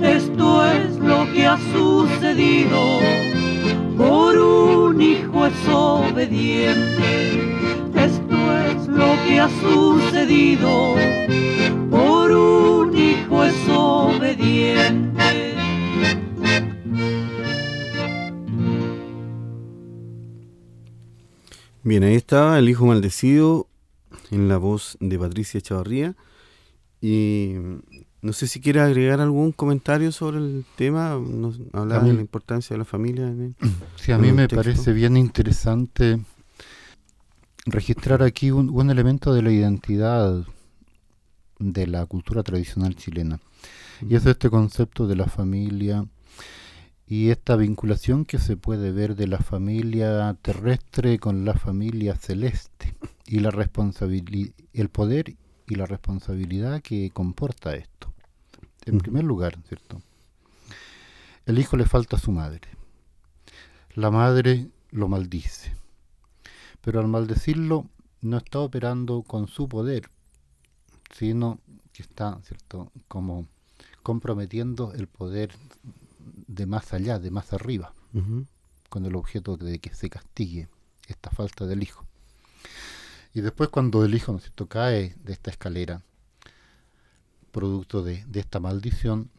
esto 0.00 0.64
es 0.64 0.96
lo 0.96 1.30
que 1.32 1.46
ha 1.46 1.58
sucedido, 1.72 3.00
por 3.96 4.38
un 4.38 5.00
hijo 5.00 5.46
es 5.46 5.68
obediente, 5.68 7.32
esto 7.94 8.56
es 8.66 8.86
lo 8.88 9.12
que 9.26 9.40
ha 9.40 9.48
sucedido, 9.60 10.94
por 11.90 12.32
un 12.32 12.96
hijo 12.96 13.44
es 13.44 13.68
obediente. 13.68 15.10
Bien, 21.82 22.04
ahí 22.04 22.14
estaba 22.14 22.58
El 22.58 22.68
Hijo 22.68 22.86
Maldecido 22.86 23.66
en 24.30 24.48
la 24.48 24.58
voz 24.58 24.96
de 25.00 25.18
Patricia 25.18 25.60
Chavarría. 25.60 26.14
Y 27.00 27.54
no 28.22 28.32
sé 28.32 28.46
si 28.46 28.60
quiere 28.60 28.80
agregar 28.80 29.20
algún 29.20 29.52
comentario 29.52 30.12
sobre 30.12 30.38
el 30.38 30.64
tema, 30.76 31.18
nos, 31.18 31.58
hablar 31.72 32.00
A 32.00 32.02
mí- 32.02 32.08
de 32.10 32.14
la 32.16 32.20
importancia 32.20 32.74
de 32.74 32.78
la 32.78 32.84
familia. 32.84 33.28
el- 33.28 33.54
Sí, 33.96 34.12
a 34.12 34.18
mí 34.18 34.30
me 34.32 34.48
texto. 34.48 34.56
parece 34.56 34.92
bien 34.92 35.16
interesante 35.16 36.20
registrar 37.66 38.22
aquí 38.22 38.50
un, 38.50 38.70
un 38.70 38.90
elemento 38.90 39.32
de 39.34 39.42
la 39.42 39.50
identidad 39.50 40.44
de 41.58 41.86
la 41.86 42.06
cultura 42.06 42.42
tradicional 42.42 42.94
chilena. 42.96 43.38
Y 44.08 44.14
es 44.14 44.24
este 44.24 44.48
concepto 44.48 45.06
de 45.06 45.16
la 45.16 45.26
familia 45.26 46.06
y 47.06 47.28
esta 47.28 47.56
vinculación 47.56 48.24
que 48.24 48.38
se 48.38 48.56
puede 48.56 48.92
ver 48.92 49.14
de 49.14 49.26
la 49.26 49.38
familia 49.38 50.34
terrestre 50.40 51.18
con 51.18 51.44
la 51.44 51.54
familia 51.54 52.16
celeste 52.16 52.94
y 53.26 53.40
la 53.40 53.50
responsabili- 53.50 54.52
el 54.72 54.88
poder 54.88 55.34
y 55.66 55.74
la 55.74 55.84
responsabilidad 55.86 56.80
que 56.80 57.10
comporta 57.10 57.74
esto. 57.74 58.09
En 58.86 58.96
Ujú. 58.96 59.02
primer 59.02 59.24
lugar, 59.24 59.58
¿cierto? 59.68 60.00
El 61.46 61.58
hijo 61.58 61.76
le 61.76 61.84
falta 61.86 62.16
a 62.16 62.20
su 62.20 62.32
madre. 62.32 62.60
La 63.94 64.10
madre 64.10 64.68
lo 64.90 65.08
maldice. 65.08 65.74
Pero 66.80 67.00
al 67.00 67.08
maldecirlo 67.08 67.86
no 68.22 68.36
está 68.38 68.60
operando 68.60 69.22
con 69.22 69.48
su 69.48 69.68
poder, 69.68 70.08
sino 71.14 71.58
que 71.92 72.02
está, 72.02 72.38
¿cierto?, 72.44 72.90
como 73.08 73.46
comprometiendo 74.02 74.92
el 74.94 75.06
poder 75.08 75.50
de 76.46 76.66
más 76.66 76.92
allá, 76.94 77.18
de 77.18 77.30
más 77.30 77.52
arriba, 77.52 77.92
con 78.88 79.04
el 79.04 79.14
objeto 79.14 79.56
de 79.56 79.78
que 79.78 79.94
se 79.94 80.08
castigue 80.08 80.68
esta 81.06 81.30
falta 81.30 81.66
del 81.66 81.82
hijo. 81.82 82.06
Y 83.34 83.42
después 83.42 83.68
cuando 83.68 84.04
el 84.04 84.14
hijo, 84.14 84.32
¿no 84.32 84.38
es 84.38 84.44
cierto?, 84.44 84.66
cae 84.66 85.14
de 85.22 85.32
esta 85.32 85.50
escalera, 85.50 86.02
producto 87.52 88.02
de, 88.02 88.24
de 88.26 88.40
esta 88.40 88.60
maldición, 88.60 89.30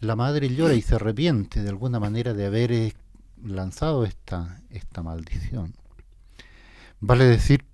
la 0.00 0.16
madre 0.16 0.48
llora 0.54 0.74
y 0.74 0.82
se 0.82 0.96
arrepiente 0.96 1.62
de 1.62 1.68
alguna 1.68 1.98
manera 1.98 2.34
de 2.34 2.46
haber 2.46 2.72
eh, 2.72 2.94
lanzado 3.42 4.04
esta, 4.04 4.60
esta 4.70 5.02
maldición. 5.02 5.74
Vale 7.00 7.24
decir, 7.24 7.64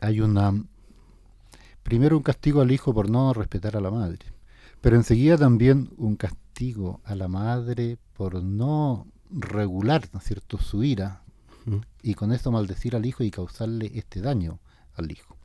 hay 0.00 0.20
una... 0.20 0.52
Primero 1.82 2.16
un 2.16 2.22
castigo 2.22 2.60
al 2.60 2.70
hijo 2.70 2.94
por 2.94 3.10
no 3.10 3.32
respetar 3.34 3.76
a 3.76 3.80
la 3.80 3.90
madre, 3.90 4.20
pero 4.80 4.96
enseguida 4.96 5.36
también 5.36 5.90
un 5.96 6.16
castigo 6.16 7.00
a 7.04 7.14
la 7.14 7.26
madre 7.28 7.98
por 8.16 8.42
no 8.42 9.06
regular, 9.30 10.08
¿no 10.12 10.20
es 10.20 10.24
cierto?, 10.24 10.58
su 10.58 10.84
ira 10.84 11.22
Ujú. 11.66 11.80
y 12.02 12.14
con 12.14 12.32
eso 12.32 12.52
maldecir 12.52 12.94
al 12.94 13.04
hijo 13.06 13.24
y 13.24 13.30
causarle 13.30 13.90
este 13.94 14.20
daño 14.20 14.60
al 14.94 15.10
hijo. 15.10 15.36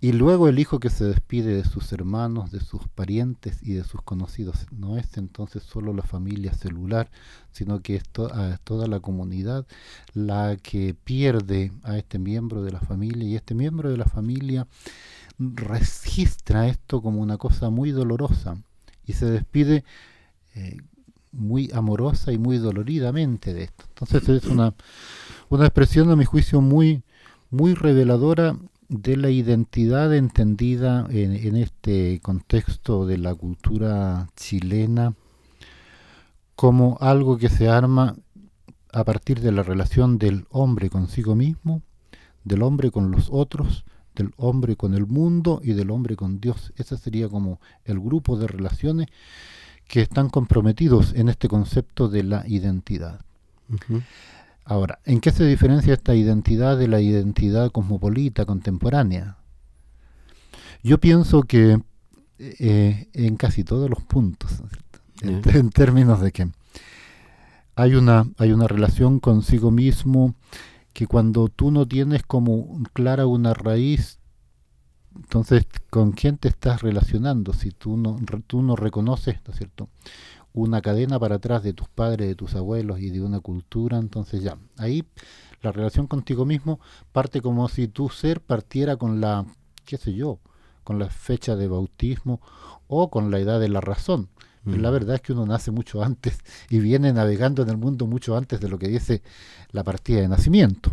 Y 0.00 0.12
luego 0.12 0.48
el 0.48 0.60
hijo 0.60 0.78
que 0.78 0.90
se 0.90 1.04
despide 1.04 1.56
de 1.56 1.64
sus 1.64 1.92
hermanos, 1.92 2.52
de 2.52 2.60
sus 2.60 2.86
parientes 2.88 3.58
y 3.62 3.72
de 3.72 3.82
sus 3.82 4.00
conocidos. 4.02 4.66
No 4.70 4.96
es 4.96 5.16
entonces 5.16 5.64
solo 5.64 5.92
la 5.92 6.04
familia 6.04 6.52
celular, 6.52 7.10
sino 7.50 7.80
que 7.80 7.96
es 7.96 8.04
a 8.32 8.58
toda 8.62 8.86
la 8.86 9.00
comunidad 9.00 9.66
la 10.14 10.56
que 10.56 10.94
pierde 10.94 11.72
a 11.82 11.98
este 11.98 12.20
miembro 12.20 12.62
de 12.62 12.70
la 12.70 12.80
familia 12.80 13.28
y 13.28 13.34
este 13.34 13.56
miembro 13.56 13.90
de 13.90 13.96
la 13.96 14.04
familia 14.04 14.68
registra 15.38 16.68
esto 16.68 17.02
como 17.02 17.20
una 17.20 17.36
cosa 17.36 17.70
muy 17.70 17.90
dolorosa 17.90 18.56
y 19.04 19.14
se 19.14 19.26
despide 19.26 19.84
eh, 20.54 20.76
muy 21.32 21.70
amorosa 21.74 22.30
y 22.32 22.38
muy 22.38 22.58
doloridamente 22.58 23.52
de 23.52 23.64
esto. 23.64 23.84
Entonces 23.88 24.28
es 24.28 24.44
una, 24.44 24.74
una 25.48 25.64
expresión 25.64 26.08
a 26.10 26.16
mi 26.16 26.24
juicio 26.24 26.60
muy, 26.60 27.02
muy 27.50 27.74
reveladora 27.74 28.56
de 28.88 29.16
la 29.16 29.30
identidad 29.30 30.14
entendida 30.14 31.06
en, 31.10 31.56
este 31.56 32.20
contexto 32.20 33.06
de 33.06 33.18
la 33.18 33.34
cultura 33.34 34.30
chilena 34.34 35.14
como 36.56 36.96
algo 37.00 37.36
que 37.36 37.50
se 37.50 37.68
arma 37.68 38.16
a 38.92 39.04
partir 39.04 39.40
de 39.40 39.52
la 39.52 39.62
relación 39.62 40.18
del 40.18 40.46
hombre 40.50 40.88
consigo 40.88 41.34
mismo, 41.34 41.82
del 42.44 42.62
hombre 42.62 42.90
con 42.90 43.10
los 43.10 43.28
otros, 43.30 43.84
del 44.16 44.32
hombre 44.36 44.74
con 44.74 44.94
el 44.94 45.06
mundo 45.06 45.60
y 45.62 45.74
del 45.74 45.90
hombre 45.90 46.16
con 46.16 46.40
Dios. 46.40 46.72
Ese 46.76 46.96
sería 46.96 47.28
como 47.28 47.60
el 47.84 48.00
grupo 48.00 48.38
de 48.38 48.46
relaciones 48.46 49.08
que 49.86 50.00
están 50.00 50.30
comprometidos 50.30 51.14
en 51.14 51.28
este 51.28 51.46
concepto 51.48 52.08
de 52.08 52.22
la 52.22 52.44
identidad. 52.48 53.20
Ahora, 54.68 55.00
¿en 55.06 55.20
qué 55.20 55.30
se 55.30 55.46
diferencia 55.46 55.94
esta 55.94 56.14
identidad 56.14 56.76
de 56.76 56.88
la 56.88 57.00
identidad 57.00 57.70
cosmopolita 57.72 58.44
contemporánea? 58.44 59.38
Yo 60.82 60.98
pienso 60.98 61.44
que 61.44 61.80
eh, 62.38 63.08
en 63.14 63.36
casi 63.36 63.64
todos 63.64 63.88
los 63.88 64.02
puntos, 64.02 64.62
en, 65.22 65.40
en, 65.48 65.70
términos 65.70 66.20
de 66.20 66.32
que 66.32 66.50
hay 67.76 67.94
una, 67.94 68.28
hay 68.36 68.52
una 68.52 68.68
relación 68.68 69.20
consigo 69.20 69.70
mismo 69.70 70.34
que 70.92 71.06
cuando 71.06 71.48
tú 71.48 71.70
no 71.70 71.88
tienes 71.88 72.22
como 72.22 72.82
clara 72.92 73.26
una 73.26 73.54
raíz, 73.54 74.18
entonces, 75.16 75.66
¿con 75.88 76.12
quién 76.12 76.36
te 76.36 76.48
estás 76.48 76.82
relacionando? 76.82 77.54
Si 77.54 77.70
tú 77.70 77.96
no, 77.96 78.18
tú 78.46 78.62
no 78.62 78.76
reconoces, 78.76 79.36
¿no 79.46 79.52
es 79.52 79.58
cierto? 79.58 79.88
Una 80.58 80.82
cadena 80.82 81.20
para 81.20 81.36
atrás 81.36 81.62
de 81.62 81.72
tus 81.72 81.88
padres, 81.88 82.26
de 82.26 82.34
tus 82.34 82.56
abuelos 82.56 82.98
y 82.98 83.10
de 83.10 83.20
una 83.20 83.38
cultura, 83.38 83.96
entonces 83.98 84.42
ya, 84.42 84.58
ahí 84.76 85.04
la 85.62 85.70
relación 85.70 86.08
contigo 86.08 86.44
mismo 86.44 86.80
parte 87.12 87.40
como 87.40 87.68
si 87.68 87.86
tu 87.86 88.08
ser 88.08 88.40
partiera 88.40 88.96
con 88.96 89.20
la, 89.20 89.46
qué 89.84 89.96
sé 89.98 90.14
yo, 90.14 90.40
con 90.82 90.98
la 90.98 91.10
fecha 91.10 91.54
de 91.54 91.68
bautismo 91.68 92.40
o 92.88 93.08
con 93.08 93.30
la 93.30 93.38
edad 93.38 93.60
de 93.60 93.68
la 93.68 93.80
razón. 93.80 94.30
Pero 94.64 94.78
la 94.78 94.90
mm. 94.90 94.92
verdad 94.92 95.14
es 95.14 95.20
que 95.20 95.32
uno 95.32 95.46
nace 95.46 95.70
mucho 95.70 96.02
antes 96.02 96.38
y 96.70 96.80
viene 96.80 97.12
navegando 97.12 97.62
en 97.62 97.68
el 97.68 97.76
mundo 97.76 98.08
mucho 98.08 98.36
antes 98.36 98.60
de 98.60 98.68
lo 98.68 98.80
que 98.80 98.88
dice 98.88 99.22
la 99.70 99.84
partida 99.84 100.22
de 100.22 100.28
nacimiento. 100.28 100.92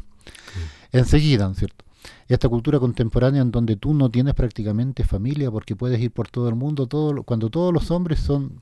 Enseguida, 0.91 1.45
¿no 1.45 1.54
es 1.54 1.58
cierto? 1.58 1.86
Esta 2.28 2.47
cultura 2.49 2.80
contemporánea 2.80 3.41
en 3.41 3.49
donde 3.49 3.78
tú 3.78 3.95
no 3.95 4.12
tienes 4.12 4.36
prácticamente 4.36 5.04
familia 5.04 5.49
porque 5.49 5.75
puedes 5.75 5.99
ir 5.99 6.12
por 6.12 6.28
todo 6.28 6.49
el 6.49 6.56
mundo, 6.56 6.86
todo, 6.86 7.23
cuando 7.23 7.49
todos 7.49 7.73
los 7.73 7.89
hombres 7.89 8.19
son 8.19 8.62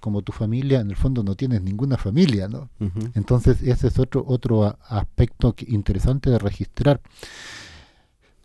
como 0.00 0.22
tu 0.22 0.32
familia, 0.32 0.80
en 0.80 0.90
el 0.90 0.96
fondo 0.96 1.22
no 1.22 1.34
tienes 1.34 1.62
ninguna 1.62 1.96
familia, 1.96 2.48
¿no? 2.48 2.70
Entonces 3.14 3.62
ese 3.62 3.88
es 3.88 3.98
otro 3.98 4.24
otro 4.26 4.78
aspecto 4.88 5.54
interesante 5.66 6.30
de 6.30 6.38
registrar. 6.38 7.00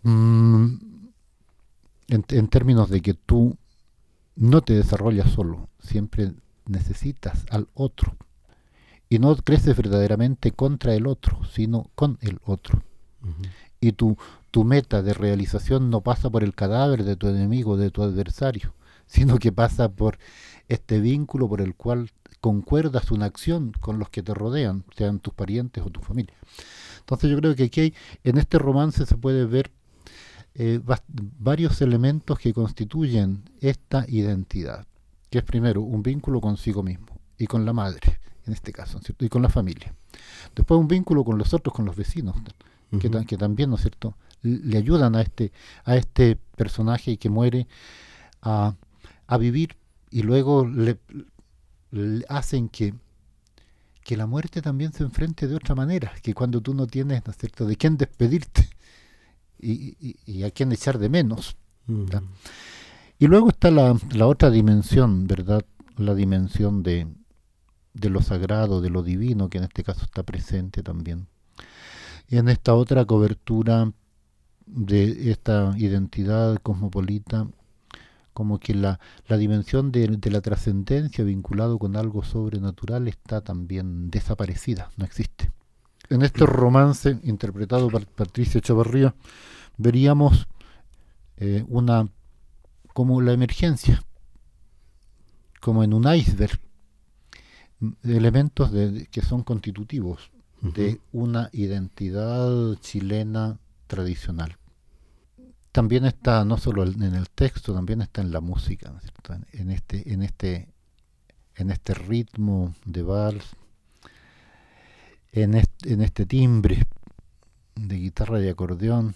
Mm, 0.03 0.75
en, 2.09 2.47
términos 2.47 2.89
de 2.89 3.01
que 3.01 3.13
tú 3.13 3.57
no 4.35 4.61
te 4.61 4.73
desarrollas 4.73 5.31
solo, 5.31 5.69
siempre 5.79 6.33
necesitas 6.65 7.45
al 7.49 7.67
otro. 7.73 8.15
Y 9.09 9.19
no 9.19 9.35
creces 9.35 9.75
verdaderamente 9.75 10.51
contra 10.51 10.95
el 10.95 11.07
otro, 11.07 11.39
sino 11.45 11.89
con 11.95 12.17
el 12.21 12.39
otro. 12.45 12.81
Y 13.79 13.93
tu, 13.93 14.17
tu 14.51 14.63
meta 14.63 15.01
de 15.01 15.13
realización 15.13 15.89
no 15.89 16.01
pasa 16.01 16.29
por 16.29 16.43
el 16.43 16.55
cadáver 16.55 17.03
de 17.03 17.15
tu 17.15 17.27
enemigo, 17.27 17.77
de 17.77 17.91
tu 17.91 18.03
adversario, 18.03 18.73
sino 19.05 19.37
que 19.37 19.51
pasa 19.51 19.89
por 19.89 20.17
este 20.67 20.99
vínculo 20.99 21.47
por 21.47 21.61
el 21.61 21.75
cual 21.75 22.11
concuerdas 22.41 23.11
una 23.11 23.25
acción 23.25 23.71
con 23.79 23.99
los 23.99 24.09
que 24.09 24.21
te 24.21 24.33
rodean, 24.33 24.83
sean 24.97 25.19
tus 25.19 25.33
parientes 25.33 25.83
o 25.85 25.89
tu 25.89 26.01
familia. 26.01 26.35
Entonces 26.99 27.29
yo 27.29 27.37
creo 27.37 27.55
que 27.55 27.63
aquí 27.63 27.81
hay, 27.81 27.93
en 28.23 28.37
este 28.37 28.59
romance 28.59 29.05
se 29.05 29.17
puede 29.17 29.45
ver 29.45 29.71
eh, 30.55 30.79
varios 31.39 31.81
elementos 31.81 32.37
que 32.37 32.53
constituyen 32.53 33.43
esta 33.59 34.05
identidad, 34.07 34.85
que 35.29 35.39
es 35.39 35.43
primero 35.43 35.81
un 35.81 36.03
vínculo 36.03 36.41
consigo 36.41 36.83
mismo 36.83 37.19
y 37.37 37.47
con 37.47 37.65
la 37.65 37.73
madre, 37.73 38.19
en 38.45 38.53
este 38.53 38.71
caso, 38.71 38.99
y 39.19 39.29
con 39.29 39.41
la 39.41 39.49
familia. 39.49 39.95
Después 40.55 40.79
un 40.79 40.87
vínculo 40.87 41.23
con 41.23 41.37
los 41.37 41.53
otros, 41.53 41.73
con 41.73 41.85
los 41.85 41.95
vecinos, 41.95 42.35
que, 42.99 43.09
que, 43.25 43.37
también, 43.37 43.69
¿no 43.69 43.77
es 43.77 43.81
cierto?, 43.81 44.15
le 44.43 44.77
ayudan 44.77 45.15
a 45.15 45.21
este, 45.21 45.51
a 45.85 45.95
este 45.95 46.37
personaje 46.55 47.17
que 47.17 47.29
muere 47.29 47.67
a, 48.41 48.75
a 49.25 49.37
vivir 49.37 49.77
y 50.13 50.21
luego 50.21 50.67
le, 50.67 50.99
hacen 52.29 52.69
que, 52.69 52.93
que 54.03 54.15
la 54.15 54.27
muerte 54.27 54.61
también 54.61 54.93
se 54.93 55.01
enfrente 55.01 55.47
de 55.47 55.55
otra 55.55 55.73
manera, 55.73 56.13
que 56.21 56.35
cuando 56.35 56.61
tú 56.61 56.75
no 56.75 56.85
tienes, 56.85 57.25
¿no 57.25 57.31
es 57.31 57.37
cierto?, 57.37 57.65
de 57.65 57.75
quién 57.77 57.97
despedirte 57.97 58.69
y, 59.59 60.17
y, 60.23 60.43
a 60.43 60.51
quién 60.51 60.71
echar 60.71 60.99
de 60.99 61.09
menos. 61.09 61.57
Y 63.17 63.25
luego 63.25 63.49
está 63.49 63.71
la, 63.71 63.97
la, 64.11 64.27
otra 64.27 64.51
dimensión, 64.51 65.25
¿verdad? 65.25 65.65
La 65.97 66.13
dimensión 66.13 66.83
de, 66.83 67.07
de 67.95 68.09
lo 68.11 68.21
sagrado, 68.21 68.81
de 68.81 68.91
lo 68.91 69.01
divino, 69.01 69.49
que 69.49 69.57
en 69.57 69.63
este 69.63 69.83
caso 69.83 70.05
está 70.05 70.21
presente 70.21 70.83
también. 70.83 71.25
Y 72.27 72.37
en 72.37 72.49
esta 72.49 72.75
otra 72.75 73.05
cobertura 73.05 73.91
de 74.67 75.31
esta 75.31 75.73
identidad 75.75 76.57
cosmopolita 76.61 77.47
como 78.33 78.59
que 78.59 78.73
la, 78.73 78.99
la 79.27 79.37
dimensión 79.37 79.91
de, 79.91 80.07
de 80.07 80.31
la 80.31 80.41
trascendencia 80.41 81.23
vinculado 81.23 81.77
con 81.77 81.95
algo 81.95 82.23
sobrenatural 82.23 83.07
está 83.07 83.41
también 83.41 84.09
desaparecida, 84.09 84.91
no 84.97 85.05
existe. 85.05 85.51
En 86.09 86.21
este 86.21 86.45
romance 86.45 87.19
interpretado 87.23 87.89
por 87.89 88.05
Patricia 88.05 88.61
Chavarría 88.61 89.15
veríamos 89.77 90.47
eh, 91.37 91.63
una 91.67 92.09
como 92.93 93.21
la 93.21 93.33
emergencia, 93.33 94.03
como 95.61 95.83
en 95.83 95.93
un 95.93 96.13
iceberg, 96.13 96.59
elementos 98.03 98.71
de, 98.71 99.07
que 99.11 99.21
son 99.21 99.43
constitutivos 99.43 100.31
de 100.61 101.01
una 101.11 101.49
identidad 101.51 102.75
chilena 102.79 103.59
tradicional 103.87 104.57
también 105.73 106.05
está 106.05 106.45
no 106.45 106.57
solo 106.57 106.83
en 106.83 107.01
el 107.01 107.29
texto, 107.31 107.73
también 107.73 108.01
está 108.01 108.21
en 108.21 108.31
la 108.31 108.41
música, 108.41 108.93
en 109.53 109.71
este, 109.71 110.13
en 110.13 110.21
este, 110.21 110.69
en 111.55 111.71
este 111.71 111.95
ritmo 111.95 112.75
de 112.85 113.01
vals, 113.01 113.55
en 115.31 115.55
este, 115.55 115.91
en 115.91 116.03
este 116.03 116.27
timbre 116.27 116.85
de 117.73 117.95
guitarra 117.95 118.39
y 118.39 118.49
acordeón, 118.49 119.15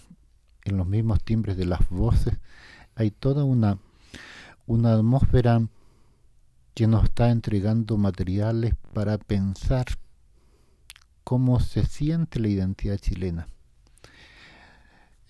en 0.64 0.76
los 0.76 0.86
mismos 0.88 1.22
timbres 1.22 1.56
de 1.56 1.64
las 1.64 1.88
voces, 1.90 2.36
hay 2.96 3.12
toda 3.12 3.44
una, 3.44 3.78
una 4.66 4.94
atmósfera 4.94 5.64
que 6.74 6.88
nos 6.88 7.04
está 7.04 7.30
entregando 7.30 7.96
materiales 7.96 8.74
para 8.92 9.16
pensar 9.16 9.86
cómo 11.22 11.60
se 11.60 11.86
siente 11.86 12.40
la 12.40 12.48
identidad 12.48 12.98
chilena 12.98 13.46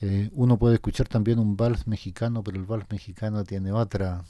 eh, 0.00 0.30
uno 0.32 0.58
puede 0.58 0.76
escuchar 0.76 1.08
también 1.08 1.38
un 1.38 1.56
vals 1.56 1.86
mexicano, 1.86 2.42
pero 2.42 2.56
el 2.58 2.64
vals 2.64 2.86
mexicano 2.90 3.44
tiene 3.44 3.72
otra, 3.72 4.24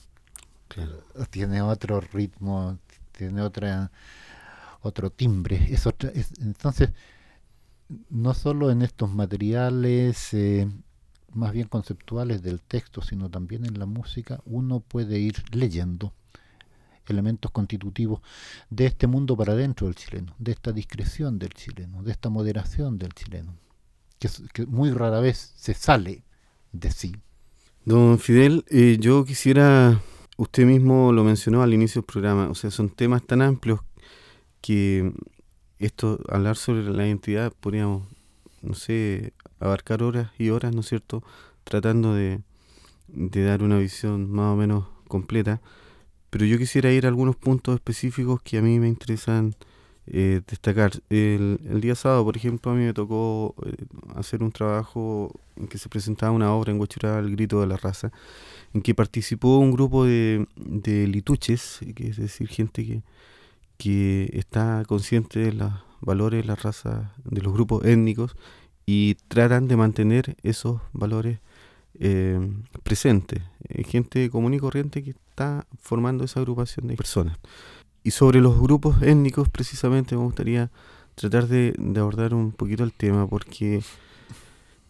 tiene 1.30 1.60
otro 1.62 2.00
ritmo, 2.00 2.78
tiene 3.12 3.42
otra 3.42 3.90
otro 4.82 5.10
timbre. 5.10 5.66
Es 5.70 5.86
otra, 5.86 6.10
entonces, 6.40 6.90
no 8.10 8.34
solo 8.34 8.70
en 8.70 8.82
estos 8.82 9.10
materiales 9.10 10.32
eh, 10.34 10.68
más 11.34 11.52
bien 11.52 11.68
conceptuales 11.68 12.42
del 12.42 12.60
texto, 12.62 13.02
sino 13.02 13.28
también 13.30 13.66
en 13.66 13.78
la 13.78 13.86
música, 13.86 14.40
uno 14.46 14.80
puede 14.80 15.18
ir 15.18 15.44
leyendo 15.54 16.12
elementos 17.06 17.50
constitutivos 17.50 18.20
de 18.70 18.86
este 18.86 19.06
mundo 19.06 19.36
para 19.36 19.52
adentro 19.52 19.86
del 19.86 19.96
chileno, 19.96 20.34
de 20.38 20.52
esta 20.52 20.72
discreción 20.72 21.38
del 21.38 21.50
chileno, 21.50 22.02
de 22.02 22.12
esta 22.12 22.28
moderación 22.28 22.98
del 22.98 23.14
chileno 23.14 23.54
que, 24.18 24.66
muy 24.66 24.90
rara 24.90 25.20
vez 25.20 25.52
se 25.56 25.74
sale 25.74 26.22
de 26.72 26.90
sí. 26.90 27.16
Don 27.84 28.18
Fidel, 28.18 28.64
eh, 28.68 28.98
yo 29.00 29.24
quisiera, 29.24 30.00
usted 30.36 30.66
mismo 30.66 31.12
lo 31.12 31.24
mencionó 31.24 31.62
al 31.62 31.72
inicio 31.72 32.02
del 32.02 32.06
programa, 32.06 32.48
o 32.50 32.54
sea, 32.54 32.70
son 32.70 32.90
temas 32.90 33.26
tan 33.26 33.40
amplios 33.42 33.80
que 34.60 35.12
esto, 35.78 36.20
hablar 36.28 36.56
sobre 36.56 36.82
la 36.82 37.06
identidad, 37.06 37.52
podríamos, 37.58 38.02
no 38.62 38.74
sé, 38.74 39.32
abarcar 39.60 40.02
horas 40.02 40.30
y 40.38 40.50
horas, 40.50 40.74
¿no 40.74 40.80
es 40.80 40.88
cierto?, 40.88 41.22
tratando 41.64 42.14
de, 42.14 42.40
de 43.08 43.44
dar 43.44 43.62
una 43.62 43.78
visión 43.78 44.30
más 44.30 44.52
o 44.52 44.56
menos 44.56 44.86
completa, 45.06 45.60
pero 46.30 46.44
yo 46.44 46.58
quisiera 46.58 46.92
ir 46.92 47.06
a 47.06 47.08
algunos 47.08 47.36
puntos 47.36 47.74
específicos 47.74 48.42
que 48.42 48.58
a 48.58 48.62
mí 48.62 48.78
me 48.78 48.88
interesan 48.88 49.54
eh, 50.10 50.40
destacar. 50.46 50.92
El, 51.10 51.60
el, 51.68 51.80
día 51.80 51.94
sábado, 51.94 52.24
por 52.24 52.36
ejemplo, 52.36 52.72
a 52.72 52.74
mí 52.74 52.84
me 52.84 52.94
tocó 52.94 53.54
eh, 53.66 53.84
hacer 54.16 54.42
un 54.42 54.52
trabajo 54.52 55.32
en 55.56 55.68
que 55.68 55.78
se 55.78 55.88
presentaba 55.88 56.32
una 56.32 56.52
obra 56.52 56.72
en 56.72 56.80
Huachurá, 56.80 57.18
El 57.18 57.32
Grito 57.32 57.60
de 57.60 57.66
la 57.66 57.76
Raza, 57.76 58.10
en 58.72 58.82
que 58.82 58.94
participó 58.94 59.58
un 59.58 59.72
grupo 59.72 60.04
de, 60.04 60.46
de 60.56 61.06
lituches, 61.06 61.80
que 61.94 62.08
es 62.08 62.16
decir, 62.16 62.48
gente 62.48 62.86
que, 62.86 63.02
que 63.76 64.30
está 64.32 64.82
consciente 64.86 65.40
de 65.40 65.52
los 65.52 65.72
valores 66.00 66.42
de 66.42 66.46
la 66.48 66.54
raza, 66.54 67.12
de 67.24 67.42
los 67.42 67.52
grupos 67.52 67.84
étnicos, 67.84 68.36
y 68.86 69.16
tratan 69.28 69.68
de 69.68 69.76
mantener 69.76 70.36
esos 70.42 70.80
valores 70.92 71.40
eh, 72.00 72.40
presentes. 72.82 73.42
gente 73.86 74.30
común 74.30 74.54
y 74.54 74.58
corriente 74.58 75.02
que 75.02 75.10
está 75.10 75.66
formando 75.80 76.24
esa 76.24 76.40
agrupación 76.40 76.86
de 76.86 76.96
personas. 76.96 77.36
Y 78.08 78.10
sobre 78.10 78.40
los 78.40 78.58
grupos 78.58 79.02
étnicos, 79.02 79.50
precisamente, 79.50 80.16
me 80.16 80.22
gustaría 80.22 80.70
tratar 81.14 81.46
de, 81.46 81.74
abordar 81.94 82.32
un 82.32 82.52
poquito 82.52 82.82
el 82.82 82.94
tema, 82.94 83.28
porque 83.28 83.82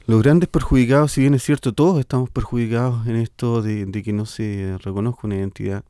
los 0.07 0.23
grandes 0.23 0.49
perjudicados, 0.49 1.11
si 1.11 1.23
bien 1.23 1.35
es 1.35 1.43
cierto, 1.43 1.73
todos 1.73 1.99
estamos 1.99 2.31
perjudicados 2.31 3.09
en 3.09 3.17
esto 3.17 3.61
de, 3.61 3.91
que 4.05 4.13
no 4.13 4.25
se 4.25 4.79
reconozca 4.85 5.27
una 5.27 5.35
identidad, 5.35 5.83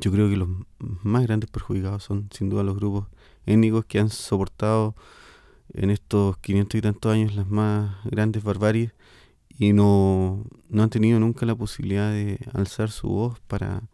yo 0.00 0.10
creo 0.10 0.28
que 0.28 0.36
los 0.36 0.48
más 0.80 1.22
grandes 1.22 1.48
perjudicados 1.48 2.02
son 2.02 2.28
sin 2.32 2.48
duda 2.48 2.64
los 2.64 2.74
grupos 2.74 3.06
étnicos 3.46 3.84
que 3.84 4.00
han 4.00 4.10
soportado 4.10 4.96
en 5.74 5.90
estos 5.90 6.38
500 6.38 6.76
y 6.76 6.82
tantos 6.82 7.12
años 7.12 7.36
las 7.36 7.48
más 7.48 7.94
grandes 8.02 8.42
barbaries 8.42 8.90
y 9.60 9.72
no, 9.72 10.44
no 10.70 10.82
han 10.82 10.90
tenido 10.90 11.20
nunca 11.20 11.46
la 11.46 11.54
posibilidad 11.54 12.10
de 12.10 12.40
alzar 12.52 12.90
su 12.90 13.06
voz 13.06 13.38
para 13.46 13.84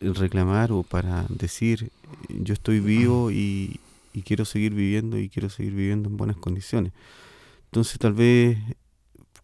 reclamar 0.00 0.72
o 0.72 0.82
para 0.82 1.26
decir 1.28 1.90
yo 2.28 2.54
estoy 2.54 2.80
vivo 2.80 3.30
y, 3.30 3.80
quiero 4.24 4.46
seguir 4.46 4.72
viviendo 4.72 5.18
y 5.18 5.28
quiero 5.28 5.50
seguir 5.50 5.74
viviendo 5.74 6.08
en 6.08 6.16
buenas 6.16 6.38
condiciones. 6.38 6.92
Entonces 7.66 7.98
tal 7.98 8.14
vez 8.14 8.58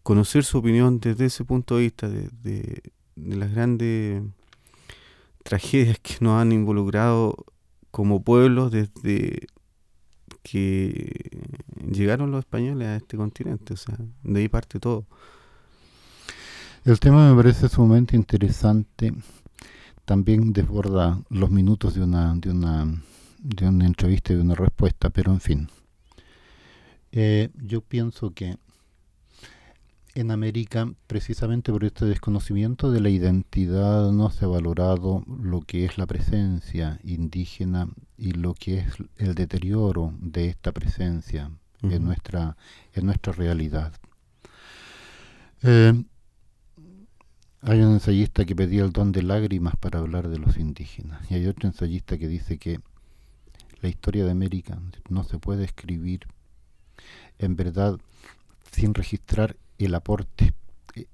conocer 0.01 0.43
su 0.43 0.57
opinión 0.57 0.99
desde 0.99 1.25
ese 1.25 1.45
punto 1.45 1.75
de 1.75 1.81
vista, 1.83 2.09
de, 2.09 2.81
las 3.15 3.51
grandes 3.51 4.23
tragedias 5.43 5.99
que 5.99 6.17
nos 6.21 6.41
han 6.41 6.51
involucrado 6.51 7.45
como 7.91 8.23
pueblos 8.23 8.71
desde 8.71 9.45
que 10.41 11.29
llegaron 11.87 12.31
los 12.31 12.39
españoles 12.39 12.87
a 12.87 12.95
este 12.95 13.15
continente, 13.15 13.73
o 13.75 13.77
sea, 13.77 13.95
de 14.23 14.39
ahí 14.39 14.49
parte 14.49 14.79
todo. 14.79 15.05
El 16.83 16.99
tema 16.99 17.29
me 17.29 17.35
parece 17.41 17.69
sumamente 17.69 18.15
interesante 18.15 19.13
también 20.05 20.53
desborda 20.53 21.19
los 21.29 21.49
minutos 21.49 21.93
de 21.95 22.03
una, 22.03 22.35
de 22.35 22.51
una, 22.51 23.03
de 23.39 23.67
una 23.67 23.85
entrevista 23.85 24.33
y 24.33 24.35
de 24.35 24.41
una 24.41 24.55
respuesta, 24.55 25.09
pero 25.09 25.31
en 25.31 25.41
fin. 25.41 25.69
Eh, 27.11 27.49
yo 27.55 27.81
pienso 27.81 28.31
que 28.31 28.57
en 30.15 30.31
América, 30.31 30.91
precisamente 31.07 31.71
por 31.71 31.83
este 31.83 32.05
desconocimiento 32.05 32.91
de 32.91 33.01
la 33.01 33.09
identidad, 33.09 34.11
no 34.11 34.29
se 34.29 34.45
ha 34.45 34.47
valorado 34.47 35.23
lo 35.27 35.61
que 35.61 35.85
es 35.85 35.97
la 35.97 36.05
presencia 36.05 36.99
indígena 37.03 37.87
y 38.17 38.33
lo 38.33 38.53
que 38.53 38.79
es 38.79 38.85
el 39.17 39.33
deterioro 39.33 40.13
de 40.19 40.49
esta 40.49 40.71
presencia 40.71 41.51
en, 41.81 42.03
nuestra, 42.03 42.57
en 42.93 43.05
nuestra 43.07 43.33
realidad. 43.33 43.93
Eh, 45.63 46.03
hay 47.65 47.81
un 47.81 47.93
ensayista 47.93 48.43
que 48.45 48.55
pedía 48.55 48.83
el 48.83 48.91
don 48.91 49.11
de 49.11 49.23
lágrimas 49.23 49.75
para 49.77 49.99
hablar 49.99 50.27
de 50.27 50.37
los 50.37 50.57
indígenas 50.57 51.19
y 51.31 51.35
hay 51.35 51.47
otro 51.47 51.67
ensayista 51.69 52.17
que 52.17 52.27
dice 52.27 52.57
que 52.57 52.81
la 53.81 53.89
historia 53.89 54.25
de 54.25 54.31
América 54.31 54.79
no 55.09 55.23
se 55.23 55.39
puede 55.39 55.63
escribir 55.63 56.27
en 57.39 57.55
verdad 57.55 57.99
sin 58.71 58.93
registrar 58.93 59.55
el 59.77 59.95
aporte, 59.95 60.53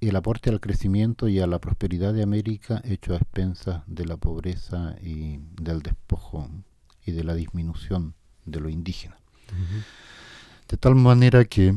el 0.02 0.16
aporte 0.16 0.50
al 0.50 0.60
crecimiento 0.60 1.28
y 1.28 1.40
a 1.40 1.48
la 1.48 1.60
prosperidad 1.60 2.14
de 2.14 2.24
América 2.24 2.82
hecho 2.84 3.14
a 3.14 3.18
expensas 3.18 3.84
de 3.86 4.06
la 4.06 4.18
pobreza 4.18 4.96
y 5.02 5.40
del 5.62 5.82
despojo 5.82 6.50
y 7.06 7.12
de 7.12 7.24
la 7.24 7.36
disminución 7.36 8.16
de 8.46 8.60
lo 8.60 8.70
indígena. 8.70 9.18
De 10.68 10.78
tal 10.78 10.96
manera 10.96 11.46
que 11.46 11.76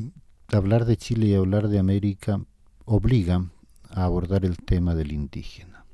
hablar 0.51 0.87
de 0.87 0.97
Chile 0.97 1.27
y 1.27 1.35
hablar 1.35 1.69
de 1.69 1.79
América 1.79 2.41
obliga 2.85 3.47
a 3.93 4.05
abordar 4.05 4.45
el 4.45 4.57
tema 4.57 4.95
del 4.95 5.13
indígena. 5.13 5.85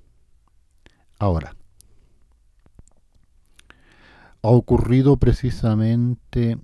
Ahora, 1.19 1.55
ha 4.43 4.49
ocurrido 4.49 5.17
precisamente 5.17 6.59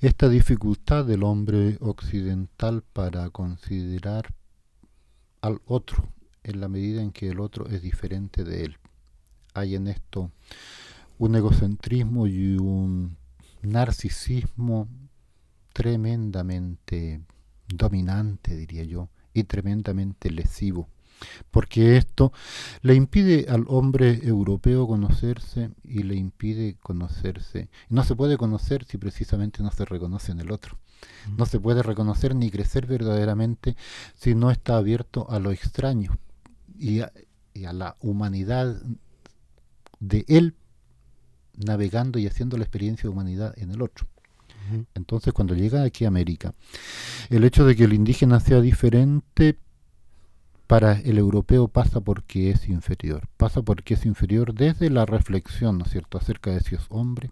esta 0.00 0.28
dificultad 0.28 1.04
del 1.04 1.22
hombre 1.22 1.78
occidental 1.80 2.82
para 2.92 3.30
considerar 3.30 4.34
al 5.40 5.60
otro 5.66 6.12
en 6.44 6.60
la 6.60 6.68
medida 6.68 7.02
en 7.02 7.12
que 7.12 7.28
el 7.28 7.40
otro 7.40 7.68
es 7.68 7.82
diferente 7.82 8.44
de 8.44 8.64
él. 8.64 8.78
Hay 9.54 9.74
en 9.76 9.86
esto 9.86 10.30
un 11.18 11.36
egocentrismo 11.36 12.26
y 12.26 12.56
un 12.56 13.16
narcisismo 13.62 14.88
tremendamente 15.72 17.22
dominante, 17.68 18.56
diría 18.56 18.84
yo, 18.84 19.08
y 19.34 19.44
tremendamente 19.44 20.30
lesivo, 20.30 20.88
porque 21.50 21.96
esto 21.96 22.32
le 22.82 22.94
impide 22.94 23.46
al 23.48 23.64
hombre 23.68 24.20
europeo 24.22 24.86
conocerse 24.86 25.70
y 25.84 26.02
le 26.02 26.16
impide 26.16 26.76
conocerse. 26.80 27.68
No 27.88 28.04
se 28.04 28.14
puede 28.14 28.36
conocer 28.36 28.84
si 28.84 28.98
precisamente 28.98 29.62
no 29.62 29.70
se 29.70 29.84
reconoce 29.84 30.32
en 30.32 30.40
el 30.40 30.50
otro. 30.50 30.78
No 31.36 31.46
se 31.46 31.58
puede 31.58 31.82
reconocer 31.82 32.34
ni 32.34 32.50
crecer 32.50 32.86
verdaderamente 32.86 33.76
si 34.14 34.34
no 34.34 34.50
está 34.50 34.76
abierto 34.76 35.28
a 35.30 35.40
lo 35.40 35.50
extraño 35.50 36.16
y 36.78 37.00
a, 37.00 37.12
y 37.54 37.64
a 37.64 37.72
la 37.72 37.96
humanidad 38.00 38.80
de 39.98 40.24
él 40.28 40.54
navegando 41.56 42.18
y 42.18 42.26
haciendo 42.26 42.56
la 42.56 42.64
experiencia 42.64 43.04
de 43.04 43.08
humanidad 43.10 43.54
en 43.56 43.70
el 43.70 43.82
otro. 43.82 44.06
Entonces, 44.94 45.32
cuando 45.32 45.54
llega 45.54 45.82
aquí 45.82 46.04
a 46.04 46.08
América, 46.08 46.52
el 47.30 47.44
hecho 47.44 47.64
de 47.66 47.76
que 47.76 47.84
el 47.84 47.92
indígena 47.92 48.40
sea 48.40 48.60
diferente 48.60 49.58
para 50.66 50.98
el 51.00 51.18
europeo 51.18 51.68
pasa 51.68 52.00
porque 52.00 52.50
es 52.50 52.68
inferior. 52.68 53.28
Pasa 53.36 53.60
porque 53.60 53.94
es 53.94 54.06
inferior 54.06 54.54
desde 54.54 54.88
la 54.88 55.04
reflexión, 55.04 55.78
¿no 55.78 55.84
es 55.84 55.90
cierto?, 55.90 56.16
acerca 56.16 56.50
de 56.50 56.60
si 56.60 56.76
es 56.76 56.86
hombre, 56.88 57.30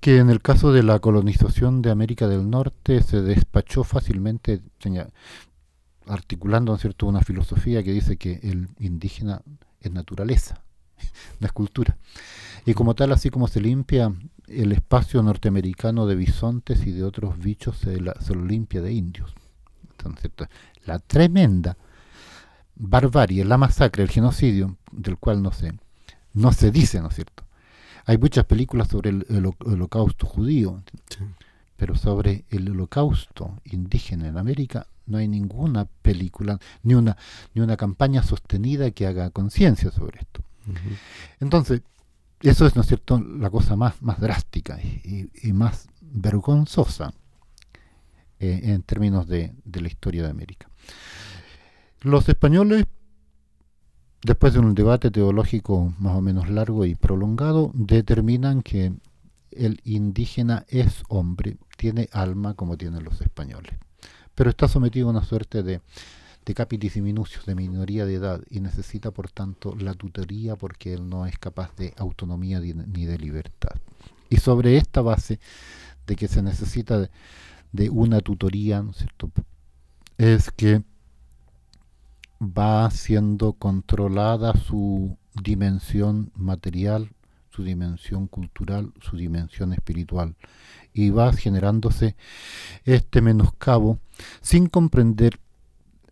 que 0.00 0.18
en 0.18 0.28
el 0.28 0.42
caso 0.42 0.72
de 0.72 0.82
la 0.82 0.98
colonización 0.98 1.80
de 1.80 1.90
América 1.90 2.28
del 2.28 2.50
Norte 2.50 3.02
se 3.02 3.22
despachó 3.22 3.82
fácilmente, 3.84 4.60
articulando, 6.06 6.72
¿no 6.72 6.76
es 6.76 6.82
cierto?, 6.82 7.06
una 7.06 7.22
filosofía 7.22 7.82
que 7.82 7.92
dice 7.92 8.16
que 8.18 8.40
el 8.42 8.68
indígena 8.78 9.40
es 9.80 9.92
naturaleza, 9.92 10.62
no 11.40 11.46
es 11.46 11.52
cultura. 11.52 11.96
Y 12.64 12.74
como 12.74 12.94
tal, 12.94 13.12
así 13.12 13.30
como 13.30 13.48
se 13.48 13.60
limpia 13.60 14.12
el 14.46 14.72
espacio 14.72 15.22
norteamericano 15.22 16.06
de 16.06 16.14
bisontes 16.14 16.86
y 16.86 16.92
de 16.92 17.04
otros 17.04 17.38
bichos 17.38 17.78
se, 17.78 17.98
lo 18.00 18.44
limpia 18.44 18.82
de 18.82 18.92
indios. 18.92 19.34
Entonces, 19.90 20.30
la 20.84 20.98
tremenda 20.98 21.76
barbarie, 22.76 23.44
la 23.44 23.58
masacre, 23.58 24.02
el 24.02 24.10
genocidio, 24.10 24.76
del 24.90 25.16
cual 25.16 25.42
no 25.42 25.52
se, 25.52 25.72
no 26.32 26.52
se 26.52 26.70
dice, 26.70 27.00
¿no 27.00 27.08
es 27.08 27.14
cierto? 27.14 27.44
Hay 28.04 28.18
muchas 28.18 28.44
películas 28.44 28.88
sobre 28.88 29.10
el, 29.10 29.50
holocausto 29.64 30.26
judío, 30.26 30.82
pero 31.76 31.94
sobre 31.94 32.44
el 32.50 32.70
holocausto 32.70 33.60
indígena 33.64 34.28
en 34.28 34.38
América 34.38 34.86
no 35.06 35.18
hay 35.18 35.28
ninguna 35.28 35.84
película, 35.84 36.58
ni 36.82 36.94
una, 36.94 37.16
ni 37.54 37.62
una 37.62 37.76
campaña 37.76 38.22
sostenida 38.22 38.90
que 38.90 39.06
haga 39.06 39.30
conciencia 39.30 39.90
sobre 39.90 40.20
esto. 40.20 40.42
Entonces, 41.40 41.82
eso 42.42 42.66
es, 42.66 42.74
¿no 42.74 42.82
es 42.82 42.88
cierto?, 42.88 43.20
la 43.20 43.50
cosa 43.50 43.76
más, 43.76 44.02
más 44.02 44.20
drástica 44.20 44.80
y, 44.82 45.52
más 45.52 45.88
vergonzosa 46.00 47.12
eh, 48.40 48.60
en 48.64 48.82
términos 48.82 49.28
de, 49.28 49.54
la 49.64 49.86
historia 49.86 50.24
de 50.24 50.30
América. 50.30 50.68
Los 52.00 52.28
españoles, 52.28 52.84
después 54.22 54.54
de 54.54 54.58
un 54.58 54.74
debate 54.74 55.10
teológico 55.12 55.94
más 55.98 56.16
o 56.16 56.20
menos 56.20 56.48
largo 56.48 56.84
y 56.84 56.96
prolongado, 56.96 57.70
determinan 57.74 58.62
que 58.62 58.92
el 59.52 59.80
indígena 59.84 60.64
es 60.68 61.04
hombre, 61.08 61.58
tiene 61.76 62.08
alma 62.12 62.54
como 62.54 62.76
tienen 62.76 63.04
los 63.04 63.20
españoles, 63.20 63.74
pero 64.34 64.50
está 64.50 64.66
sometido 64.66 65.06
a 65.06 65.10
una 65.10 65.22
suerte 65.22 65.62
de 65.62 65.80
de 66.44 66.54
capitis 66.54 66.96
minucios 66.96 67.46
de 67.46 67.54
minoría 67.54 68.04
de 68.04 68.14
edad 68.14 68.40
y 68.50 68.60
necesita 68.60 69.10
por 69.10 69.30
tanto 69.30 69.76
la 69.76 69.94
tutoría 69.94 70.56
porque 70.56 70.92
él 70.92 71.08
no 71.08 71.26
es 71.26 71.38
capaz 71.38 71.74
de 71.76 71.94
autonomía 71.96 72.60
ni 72.60 73.04
de 73.04 73.18
libertad. 73.18 73.76
Y 74.28 74.38
sobre 74.38 74.76
esta 74.76 75.02
base 75.02 75.38
de 76.06 76.16
que 76.16 76.28
se 76.28 76.42
necesita 76.42 77.10
de, 77.70 77.90
una 77.90 78.20
tutoría, 78.20 78.84
es 80.18 80.50
que 80.50 80.82
va 82.40 82.90
siendo 82.90 83.52
controlada 83.52 84.54
su 84.54 85.16
dimensión 85.42 86.32
material, 86.34 87.10
su 87.50 87.62
dimensión 87.62 88.26
cultural, 88.26 88.92
su 89.00 89.16
dimensión 89.16 89.72
espiritual, 89.72 90.34
y 90.92 91.10
va 91.10 91.32
generándose 91.32 92.16
este 92.84 93.22
menoscabo 93.22 93.98
sin 94.40 94.66
comprender 94.66 95.38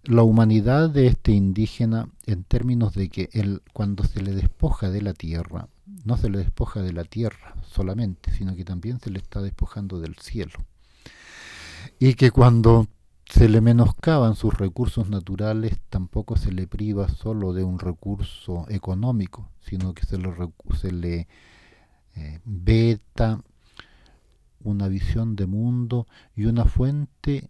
la 0.04 0.22
humanidad 0.22 0.90
de 0.90 1.06
este 1.06 1.32
indígena 1.32 2.08
en 2.26 2.44
términos 2.44 2.94
de 2.94 3.08
que 3.08 3.28
él, 3.32 3.62
cuando 3.72 4.04
se 4.04 4.22
le 4.22 4.32
despoja 4.32 4.90
de 4.90 5.02
la 5.02 5.12
tierra, 5.12 5.68
no 6.04 6.16
se 6.16 6.30
le 6.30 6.38
despoja 6.38 6.82
de 6.82 6.92
la 6.92 7.04
tierra 7.04 7.54
solamente, 7.62 8.32
sino 8.32 8.56
que 8.56 8.64
también 8.64 9.00
se 9.00 9.10
le 9.10 9.18
está 9.18 9.42
despojando 9.42 10.00
del 10.00 10.16
cielo. 10.16 10.58
Y 11.98 12.14
que 12.14 12.30
cuando 12.30 12.88
se 13.26 13.48
le 13.48 13.60
menoscaban 13.60 14.34
sus 14.34 14.54
recursos 14.54 15.08
naturales, 15.08 15.78
tampoco 15.88 16.36
se 16.36 16.50
le 16.50 16.66
priva 16.66 17.08
solo 17.08 17.52
de 17.52 17.62
un 17.62 17.78
recurso 17.78 18.66
económico, 18.68 19.50
sino 19.60 19.94
que 19.94 20.04
se 20.06 20.18
le, 20.18 20.34
se 20.80 20.92
le 20.92 21.28
eh, 22.16 22.40
veta 22.44 23.40
una 24.62 24.88
visión 24.88 25.36
de 25.36 25.46
mundo 25.46 26.06
y 26.34 26.46
una 26.46 26.64
fuente 26.64 27.48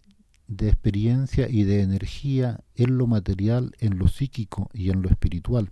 de 0.51 0.69
experiencia 0.69 1.49
y 1.49 1.63
de 1.63 1.81
energía 1.81 2.61
en 2.75 2.99
lo 2.99 3.07
material, 3.07 3.73
en 3.79 3.99
lo 3.99 4.09
psíquico 4.09 4.69
y 4.75 4.91
en 4.91 5.01
lo 5.01 5.09
espiritual. 5.09 5.71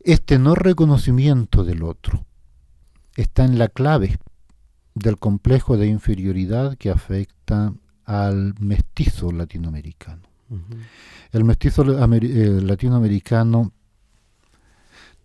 Este 0.00 0.38
no 0.38 0.54
reconocimiento 0.54 1.64
del 1.64 1.82
otro 1.82 2.26
está 3.16 3.44
en 3.44 3.58
la 3.58 3.68
clave 3.68 4.18
del 4.94 5.18
complejo 5.18 5.78
de 5.78 5.86
inferioridad 5.86 6.76
que 6.76 6.90
afecta 6.90 7.72
al 8.04 8.54
mestizo 8.60 9.32
latinoamericano. 9.32 10.22
El 11.32 11.44
mestizo 11.44 11.82
eh, 11.82 12.60
latinoamericano 12.62 13.72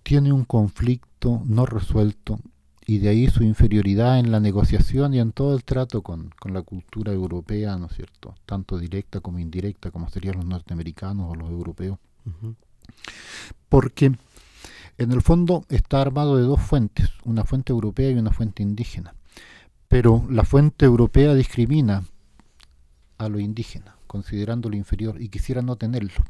tiene 0.04 0.32
un 0.32 0.46
conflicto 0.46 1.41
no 1.46 1.65
resuelto 1.65 2.39
y 2.88 3.00
de 3.00 3.10
ahí 3.10 3.28
su 3.28 3.43
inferioridad 3.43 4.19
en 4.19 4.32
la 4.32 4.39
negociación 4.39 5.13
y 5.13 5.19
en 5.19 5.32
todo 5.32 5.56
el 5.56 5.63
trato 5.63 6.04
con, 6.04 6.32
la 6.45 6.62
cultura 6.62 7.12
europea, 7.12 7.78
¿no 7.78 7.88
es 7.88 7.95
cierto? 7.95 8.36
Tanto 8.45 8.78
directa 8.78 9.21
como 9.21 9.39
indirecta, 9.39 9.89
como 9.89 10.10
serían 10.10 10.36
los 10.36 10.45
norteamericanos 10.45 11.32
o 11.32 11.36
los 11.36 11.50
europeos. 11.50 11.98
Porque 13.69 14.15
en 14.98 15.12
el 15.12 15.21
fondo 15.21 15.65
está 15.69 16.02
armado 16.02 16.38
de 16.38 16.43
dos 16.43 16.62
fuentes, 16.62 17.10
una 17.24 17.43
fuente 17.43 17.74
europea 17.74 18.12
y 18.12 18.15
una 18.15 18.32
fuente 18.32 18.62
indígena. 18.62 19.15
Pero 19.88 20.26
la 20.30 20.43
fuente 20.43 20.86
europea 20.86 21.34
discrimina 21.34 22.04
a 23.17 23.30
lo 23.30 23.39
indígena, 23.39 23.95
considerándolo 24.06 24.76
inferior, 24.76 25.21
y 25.21 25.30
quisiera 25.30 25.62
no 25.62 25.76
tenerlo. 25.76 26.24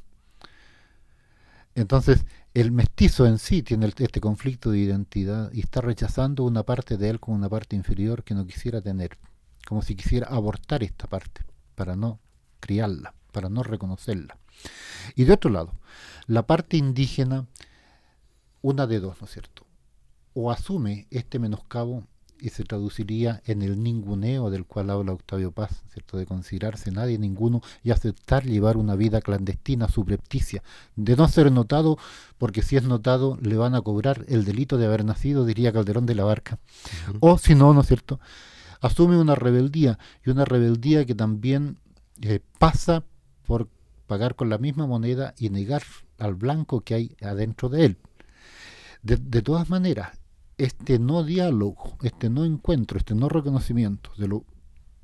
Entonces, 1.76 2.26
el 2.54 2.72
mestizo 2.72 3.26
en 3.28 3.38
sí 3.38 3.62
tiene 3.62 3.92
este 3.98 4.22
conflicto 4.22 4.72
de 4.72 4.80
identidad 4.80 5.52
y 5.52 5.60
está 5.60 5.82
rechazando 5.82 6.46
una 6.46 6.64
parte 6.64 6.96
de 6.96 7.10
él 7.10 7.20
como 7.20 7.36
una 7.36 7.50
parte 7.50 7.76
inferior 7.76 8.24
que 8.24 8.34
no 8.34 8.48
quisiera 8.48 8.82
tener, 8.82 9.18
como 9.68 9.82
si 9.82 9.96
quisiera 9.96 10.28
abortar 10.28 10.84
esta 10.84 11.08
parte 11.08 11.42
para 11.76 11.98
no 11.98 12.20
criarla, 12.62 13.14
para 13.34 13.50
no 13.50 13.62
reconocerla. 13.62 14.38
Y 15.16 15.26
de 15.26 15.34
otro 15.34 15.52
lado, 15.52 15.74
la 16.28 16.48
parte 16.48 16.78
indígena, 16.78 17.46
una 18.62 18.88
de 18.88 19.02
dos, 19.02 19.20
¿no 19.20 19.28
es 19.28 19.34
cierto? 19.34 19.68
O 20.34 20.52
asume 20.52 21.08
este 21.12 21.40
menoscabo 21.40 22.08
y 22.39 22.50
se 22.50 22.63
traduciría 22.63 23.41
en 23.45 23.62
el 23.62 23.82
ninguneo 23.82 24.50
del 24.50 24.65
cual 24.65 24.89
habla 24.89 25.13
Octavio 25.13 25.52
Paz, 25.52 25.84
¿cierto? 25.91 26.17
de 26.17 26.26
considerarse 26.26 26.91
nadie, 26.91 27.17
ninguno, 27.17 27.62
y 27.84 27.91
aceptar 27.91 28.43
llevar 28.45 28.78
una 28.78 28.95
vida 28.95 29.21
clandestina, 29.21 29.88
subrepticia, 29.88 30.63
de 30.95 31.15
no 31.15 31.28
ser 31.28 31.52
notado, 31.52 31.98
porque 32.38 32.62
si 32.62 32.76
es 32.76 32.84
notado 32.84 33.38
le 33.41 33.56
van 33.58 33.76
a 33.76 33.82
cobrar 33.82 34.26
el 34.28 34.45
delito 34.45 34.78
de 34.78 34.86
haber 34.86 35.06
nacido, 35.06 35.45
diría 35.45 35.74
Calderón 35.74 36.06
de 36.06 36.15
la 36.15 36.24
Barca. 36.24 36.60
O 37.19 37.38
si 37.38 37.56
no, 37.56 37.74
¿no 37.74 37.82
es 37.82 37.88
cierto? 37.88 38.19
Asume 38.82 39.17
una 39.17 39.36
rebeldía, 39.36 39.98
y 40.26 40.30
una 40.30 40.45
rebeldía 40.45 41.06
que 41.06 41.15
también 41.15 41.78
eh, 42.21 42.39
pasa 42.60 43.04
por 43.45 43.69
pagar 44.08 44.36
con 44.36 44.50
la 44.50 44.58
misma 44.58 44.86
moneda 44.86 45.34
y 45.38 45.50
negar 45.50 45.84
al 46.19 46.36
blanco 46.36 46.82
que 46.82 46.93
hay 46.93 47.15
adentro 47.21 47.69
de 47.69 47.86
él. 47.86 47.98
De, 49.02 49.17
de 49.17 49.41
todas 49.41 49.69
maneras, 49.69 50.19
este 50.58 51.00
no 51.00 51.24
diálogo, 51.24 51.98
este 52.02 52.30
no 52.30 52.46
encuentro, 52.46 52.98
este 52.98 53.15
no 53.15 53.30
reconocimiento 53.30 54.12
de 54.18 54.28
lo 54.28 54.46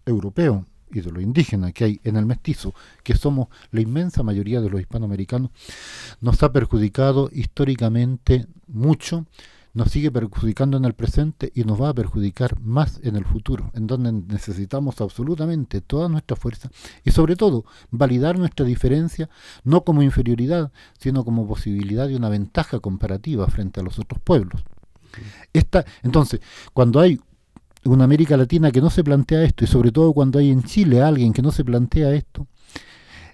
europeo 0.06 0.66
y 0.92 1.02
de 1.02 1.12
lo 1.12 1.22
indígena 1.22 1.72
que 1.72 1.86
hay 1.86 2.00
en 2.04 2.18
el 2.18 2.26
mestizo, 2.26 2.74
que 3.04 3.16
somos 3.16 3.48
la 3.72 3.82
inmensa 3.82 4.24
mayoría 4.24 4.62
de 4.62 4.70
los 4.70 4.82
hispanoamericanos, 4.82 5.52
nos 6.20 6.42
ha 6.44 6.52
perjudicado 6.52 7.30
históricamente 7.32 8.48
mucho, 8.68 9.26
nos 9.74 9.90
sigue 9.90 10.12
perjudicando 10.12 10.76
en 10.76 10.84
el 10.84 10.94
presente 10.94 11.52
y 11.56 11.64
nos 11.64 11.82
va 11.82 11.90
a 11.90 11.94
perjudicar 11.94 12.60
más 12.60 13.00
en 13.04 13.16
el 13.16 13.24
futuro, 13.24 13.72
en 13.74 13.88
donde 13.88 14.12
necesitamos 14.12 15.00
absolutamente 15.00 15.80
toda 15.80 16.10
nuestra 16.10 16.36
fuerza 16.36 16.70
y 17.06 17.12
sobre 17.12 17.38
todo 17.38 17.64
validar 17.90 18.38
nuestra 18.38 18.66
diferencia 18.66 19.30
no 19.64 19.86
como 19.86 20.04
inferioridad, 20.04 20.74
sino 21.00 21.24
como 21.24 21.48
posibilidad 21.48 22.08
de 22.08 22.18
una 22.18 22.30
ventaja 22.30 22.80
comparativa 22.80 23.48
frente 23.48 23.80
a 23.80 23.84
los 23.84 23.98
otros 23.98 24.22
pueblos. 24.22 24.62
Esta, 25.54 25.86
entonces, 26.04 26.42
cuando 26.74 27.00
hay 27.00 27.20
una 27.84 28.04
América 28.04 28.38
Latina 28.38 28.72
que 28.72 28.82
no 28.82 28.90
se 28.90 29.04
plantea 29.04 29.44
esto, 29.44 29.64
y 29.64 29.68
sobre 29.68 29.92
todo 29.92 30.14
cuando 30.14 30.40
hay 30.40 30.52
en 30.52 30.64
Chile 30.64 31.02
alguien 31.02 31.34
que 31.34 31.42
no 31.42 31.52
se 31.52 31.64
plantea 31.64 32.14
esto, 32.14 32.48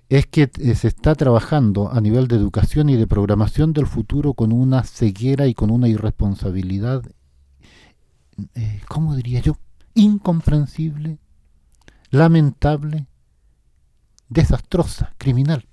es 0.09 0.25
que 0.25 0.49
eh, 0.59 0.75
se 0.75 0.87
está 0.87 1.15
trabajando 1.15 1.91
a 1.91 1.99
nivel 1.99 2.27
de 2.27 2.37
educación 2.37 2.89
y 2.89 2.95
de 2.95 3.07
programación 3.07 3.73
del 3.73 3.87
futuro 3.87 4.33
con 4.33 4.53
una 4.53 4.83
ceguera 4.83 5.47
y 5.47 5.53
con 5.53 5.69
una 5.69 5.89
irresponsabilidad, 5.89 7.03
eh, 8.55 8.81
¿cómo 8.87 9.15
diría 9.15 9.41
yo? 9.41 9.57
Incomprensible, 9.95 11.17
lamentable, 12.09 13.07
desastrosa, 14.29 15.13
criminal. 15.17 15.65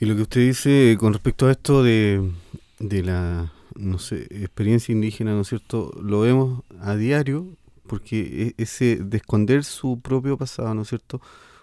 Y 0.00 0.06
lo 0.06 0.14
que 0.14 0.22
usted 0.22 0.40
dice 0.40 0.96
con 0.98 1.12
respecto 1.12 1.46
a 1.46 1.52
esto 1.52 1.82
de, 1.82 2.30
de 2.78 3.02
la 3.02 3.52
no 3.78 3.98
sé, 3.98 4.26
experiencia 4.30 4.92
indígena, 4.92 5.34
¿no 5.34 5.42
es 5.42 5.48
cierto? 5.48 5.92
Lo 6.02 6.20
vemos 6.20 6.62
a 6.80 6.96
diario 6.96 7.56
porque 7.86 8.54
e, 8.58 8.62
ese 8.62 8.96
de 8.96 9.16
esconder 9.18 9.64
su 9.64 10.00
propio 10.00 10.36
pasado, 10.36 10.74
¿no 10.74 10.82
es 10.82 10.88
cierto? 10.88 11.20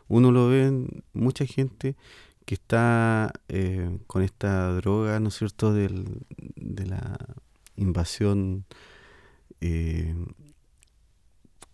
Uno 0.08 0.32
lo 0.32 0.48
ve 0.48 0.68
en 0.68 1.04
mucha 1.14 1.46
gente 1.46 1.96
que 2.46 2.56
está 2.56 3.32
eh, 3.48 3.98
con 4.08 4.22
esta 4.22 4.74
droga, 4.76 5.20
¿no 5.20 5.30
es 5.30 5.36
cierto?, 5.36 5.74
Del, 5.74 6.06
de 6.56 6.86
la 6.86 7.18
invasión 7.76 8.66
eh, 9.62 10.14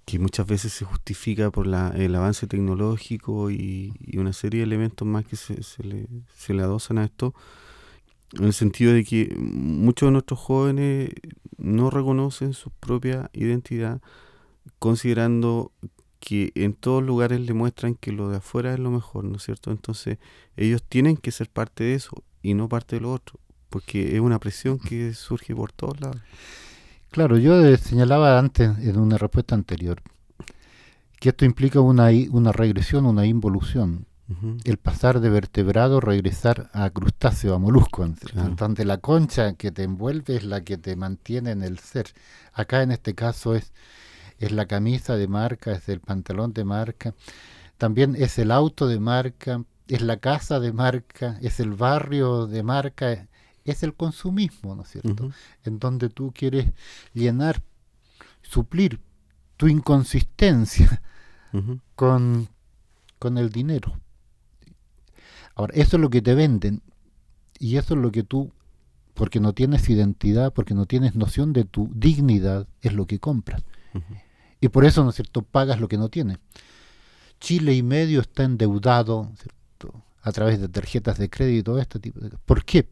que 0.05 0.19
muchas 0.19 0.47
veces 0.47 0.73
se 0.73 0.85
justifica 0.85 1.51
por 1.51 1.67
la, 1.67 1.89
el 1.89 2.15
avance 2.15 2.47
tecnológico 2.47 3.51
y, 3.51 3.93
una 4.17 4.33
serie 4.33 4.59
de 4.59 4.65
elementos 4.65 5.07
más 5.07 5.25
que 5.25 5.35
se, 5.35 5.63
se, 5.63 5.83
le, 5.83 6.07
se 6.35 6.53
le 6.53 6.63
adosan 6.63 6.97
a 6.97 7.05
esto 7.05 7.33
en 8.37 8.45
el 8.45 8.53
sentido 8.53 8.93
de 8.93 9.03
que 9.03 9.35
muchos 9.37 10.07
de 10.07 10.11
nuestros 10.11 10.39
jóvenes 10.39 11.11
no 11.57 11.89
reconocen 11.89 12.53
su 12.53 12.69
propia 12.71 13.29
identidad, 13.33 14.01
considerando 14.77 15.71
que 16.19 16.51
en 16.55 16.73
todos 16.73 17.03
lugares 17.03 17.39
le 17.39 17.53
muestran 17.53 17.95
que 17.95 18.11
lo 18.11 18.29
de 18.29 18.37
afuera 18.37 18.73
es 18.73 18.79
lo 18.79 18.91
mejor, 18.91 19.23
¿no 19.23 19.37
es 19.37 19.43
cierto? 19.43 19.71
Entonces 19.71 20.17
ellos 20.57 20.83
tienen 20.83 21.17
que 21.17 21.31
ser 21.31 21.49
parte 21.49 21.83
de 21.83 21.95
eso 21.95 22.23
y 22.41 22.53
no 22.53 22.69
parte 22.69 22.97
de 22.97 23.01
lo 23.01 23.13
otro, 23.13 23.39
porque 23.69 24.15
es 24.15 24.21
una 24.21 24.39
presión 24.39 24.79
que 24.79 25.13
surge 25.13 25.55
por 25.55 25.71
todos 25.71 25.99
lados. 25.99 26.21
Claro, 27.09 27.37
yo 27.37 27.75
señalaba 27.77 28.37
antes 28.37 28.77
en 28.79 28.99
una 28.99 29.17
respuesta 29.17 29.55
anterior 29.55 30.01
que 31.19 31.29
esto 31.29 31.45
implica 31.45 31.81
una, 31.81 32.09
una 32.31 32.51
regresión, 32.51 33.05
una 33.05 33.25
involución 33.25 34.05
el 34.63 34.77
pasar 34.77 35.21
de 35.21 35.29
vertebrado, 35.29 35.99
regresar 35.99 36.69
a 36.73 36.89
crustáceo, 36.91 37.55
a 37.55 37.59
molusco. 37.59 38.07
Donde 38.57 38.85
la 38.85 38.97
concha 38.97 39.53
que 39.53 39.71
te 39.71 39.83
envuelve 39.83 40.35
es 40.35 40.43
la 40.43 40.63
que 40.63 40.77
te 40.77 40.95
mantiene 40.95 41.51
en 41.51 41.63
el 41.63 41.79
ser. 41.79 42.07
Acá 42.53 42.83
en 42.83 42.91
este 42.91 43.15
caso 43.15 43.55
es, 43.55 43.73
es 44.37 44.51
la 44.51 44.67
camisa 44.67 45.15
de 45.15 45.27
marca, 45.27 45.71
es 45.71 45.89
el 45.89 45.99
pantalón 45.99 46.53
de 46.53 46.63
marca, 46.63 47.15
también 47.77 48.15
es 48.15 48.37
el 48.37 48.51
auto 48.51 48.87
de 48.87 48.99
marca, 48.99 49.63
es 49.87 50.01
la 50.01 50.17
casa 50.17 50.59
de 50.59 50.73
marca, 50.73 51.39
es 51.41 51.59
el 51.59 51.73
barrio 51.73 52.45
de 52.45 52.61
marca, 52.61 53.27
es 53.65 53.83
el 53.83 53.95
consumismo, 53.95 54.75
¿no 54.75 54.83
es 54.83 54.89
cierto? 54.89 55.31
En 55.63 55.79
donde 55.79 56.09
tú 56.09 56.31
quieres 56.35 56.67
llenar, 57.13 57.63
suplir 58.43 58.99
tu 59.57 59.67
inconsistencia 59.67 61.01
con, 61.95 62.47
con 63.17 63.37
el 63.39 63.49
dinero. 63.49 63.99
Ahora, 65.59 65.73
eso 65.75 65.97
es 65.97 66.01
lo 66.01 66.09
que 66.09 66.21
te 66.21 66.35
venden 66.35 66.81
y 67.59 67.75
eso 67.75 67.93
es 67.93 67.99
lo 67.99 68.13
que 68.13 68.23
tú, 68.23 68.53
porque 69.13 69.41
no 69.41 69.51
tienes 69.51 69.89
identidad, 69.89 70.53
porque 70.53 70.73
no 70.73 70.85
tienes 70.85 71.15
noción 71.15 71.51
de 71.51 71.65
tu 71.65 71.91
dignidad, 71.93 72.65
es 72.81 72.93
lo 72.93 73.07
que 73.07 73.19
compras. 73.19 73.65
Y 74.61 74.69
por 74.69 74.85
eso, 74.85 75.03
¿no 75.03 75.09
es 75.09 75.17
cierto?, 75.17 75.41
pagas 75.41 75.81
lo 75.81 75.89
que 75.89 75.97
no 75.97 76.07
tienes. 76.07 76.37
Chile 77.41 77.73
y 77.73 77.83
medio 77.83 78.21
está 78.21 78.45
endeudado 78.45 79.33
a 80.21 80.31
través 80.31 80.61
de 80.61 80.69
tarjetas 80.69 81.17
de 81.17 81.29
crédito, 81.29 81.77
este 81.77 81.99
tipo 81.99 82.21
de 82.21 82.29
¿Por 82.45 82.63
qué? 82.63 82.87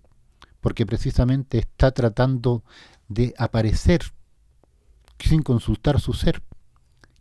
Porque 0.59 0.85
precisamente 0.85 1.59
está 1.59 1.91
tratando 1.91 2.65
de 3.07 3.33
aparecer 3.37 4.01
sin 5.19 5.41
consultar 5.41 6.01
su 6.01 6.11
ser. 6.11 6.43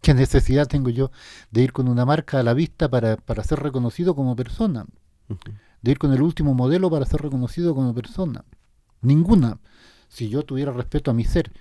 ¿Qué 0.00 0.12
necesidad 0.12 0.66
tengo 0.66 0.90
yo 0.90 1.12
de 1.52 1.62
ir 1.62 1.72
con 1.72 1.86
una 1.86 2.04
marca 2.04 2.40
a 2.40 2.42
la 2.42 2.52
vista 2.52 2.88
para, 2.88 3.16
para 3.16 3.44
ser 3.44 3.60
reconocido 3.60 4.16
como 4.16 4.34
persona? 4.34 4.86
De 5.82 5.90
ir 5.90 5.98
con 5.98 6.12
el 6.12 6.22
último 6.22 6.54
modelo 6.54 6.90
para 6.90 7.06
ser 7.06 7.22
reconocido 7.22 7.74
como 7.74 7.94
persona. 7.94 8.44
Ninguna, 9.02 9.58
si 10.08 10.28
yo 10.28 10.42
tuviera 10.42 10.72
respeto 10.72 11.10
a 11.10 11.14
mi 11.14 11.24
ser. 11.24 11.52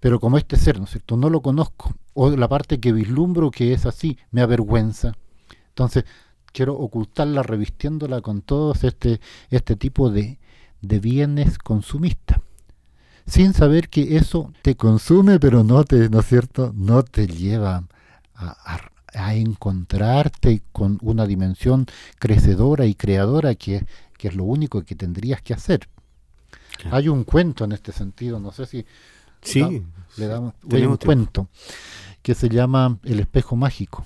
Pero 0.00 0.20
como 0.20 0.36
este 0.36 0.56
ser, 0.56 0.78
¿no 0.78 0.84
es 0.84 0.90
cierto? 0.90 1.16
No 1.16 1.30
lo 1.30 1.40
conozco. 1.40 1.94
O 2.12 2.30
la 2.30 2.48
parte 2.48 2.80
que 2.80 2.92
vislumbro 2.92 3.50
que 3.50 3.72
es 3.72 3.86
así, 3.86 4.18
me 4.30 4.42
avergüenza. 4.42 5.14
Entonces, 5.68 6.04
quiero 6.52 6.74
ocultarla 6.74 7.42
revistiéndola 7.42 8.20
con 8.20 8.42
todos 8.42 8.84
este, 8.84 9.20
este 9.50 9.76
tipo 9.76 10.10
de, 10.10 10.38
de 10.82 11.00
bienes 11.00 11.58
consumistas. 11.58 12.40
Sin 13.26 13.54
saber 13.54 13.88
que 13.88 14.16
eso 14.16 14.52
te 14.62 14.76
consume, 14.76 15.40
pero 15.40 15.64
no 15.64 15.84
te, 15.84 16.10
¿no 16.10 16.20
es 16.20 16.26
cierto? 16.26 16.72
No 16.76 17.02
te 17.02 17.26
lleva 17.26 17.84
a, 18.34 18.74
a, 18.74 18.78
a 19.14 19.34
encontrarte 19.34 20.62
con 20.72 20.98
una 21.02 21.26
dimensión 21.26 21.86
crecedora 22.18 22.86
y 22.86 22.94
creadora 22.94 23.54
que, 23.54 23.86
es 24.18 24.34
lo 24.34 24.44
único 24.44 24.82
que 24.84 24.94
tendrías 24.94 25.42
que 25.42 25.52
hacer. 25.52 25.86
Hay 26.90 27.08
un 27.08 27.24
cuento 27.24 27.64
en 27.64 27.72
este 27.72 27.92
sentido, 27.92 28.40
no 28.40 28.52
sé 28.52 28.64
si 28.64 28.86
sí, 29.42 29.82
le 30.16 30.26
damos 30.26 30.54
hay 30.72 30.86
un 30.86 30.96
cuento 30.96 31.48
que 32.22 32.34
se 32.34 32.48
llama 32.48 32.98
El 33.04 33.20
espejo 33.20 33.54
mágico, 33.54 34.04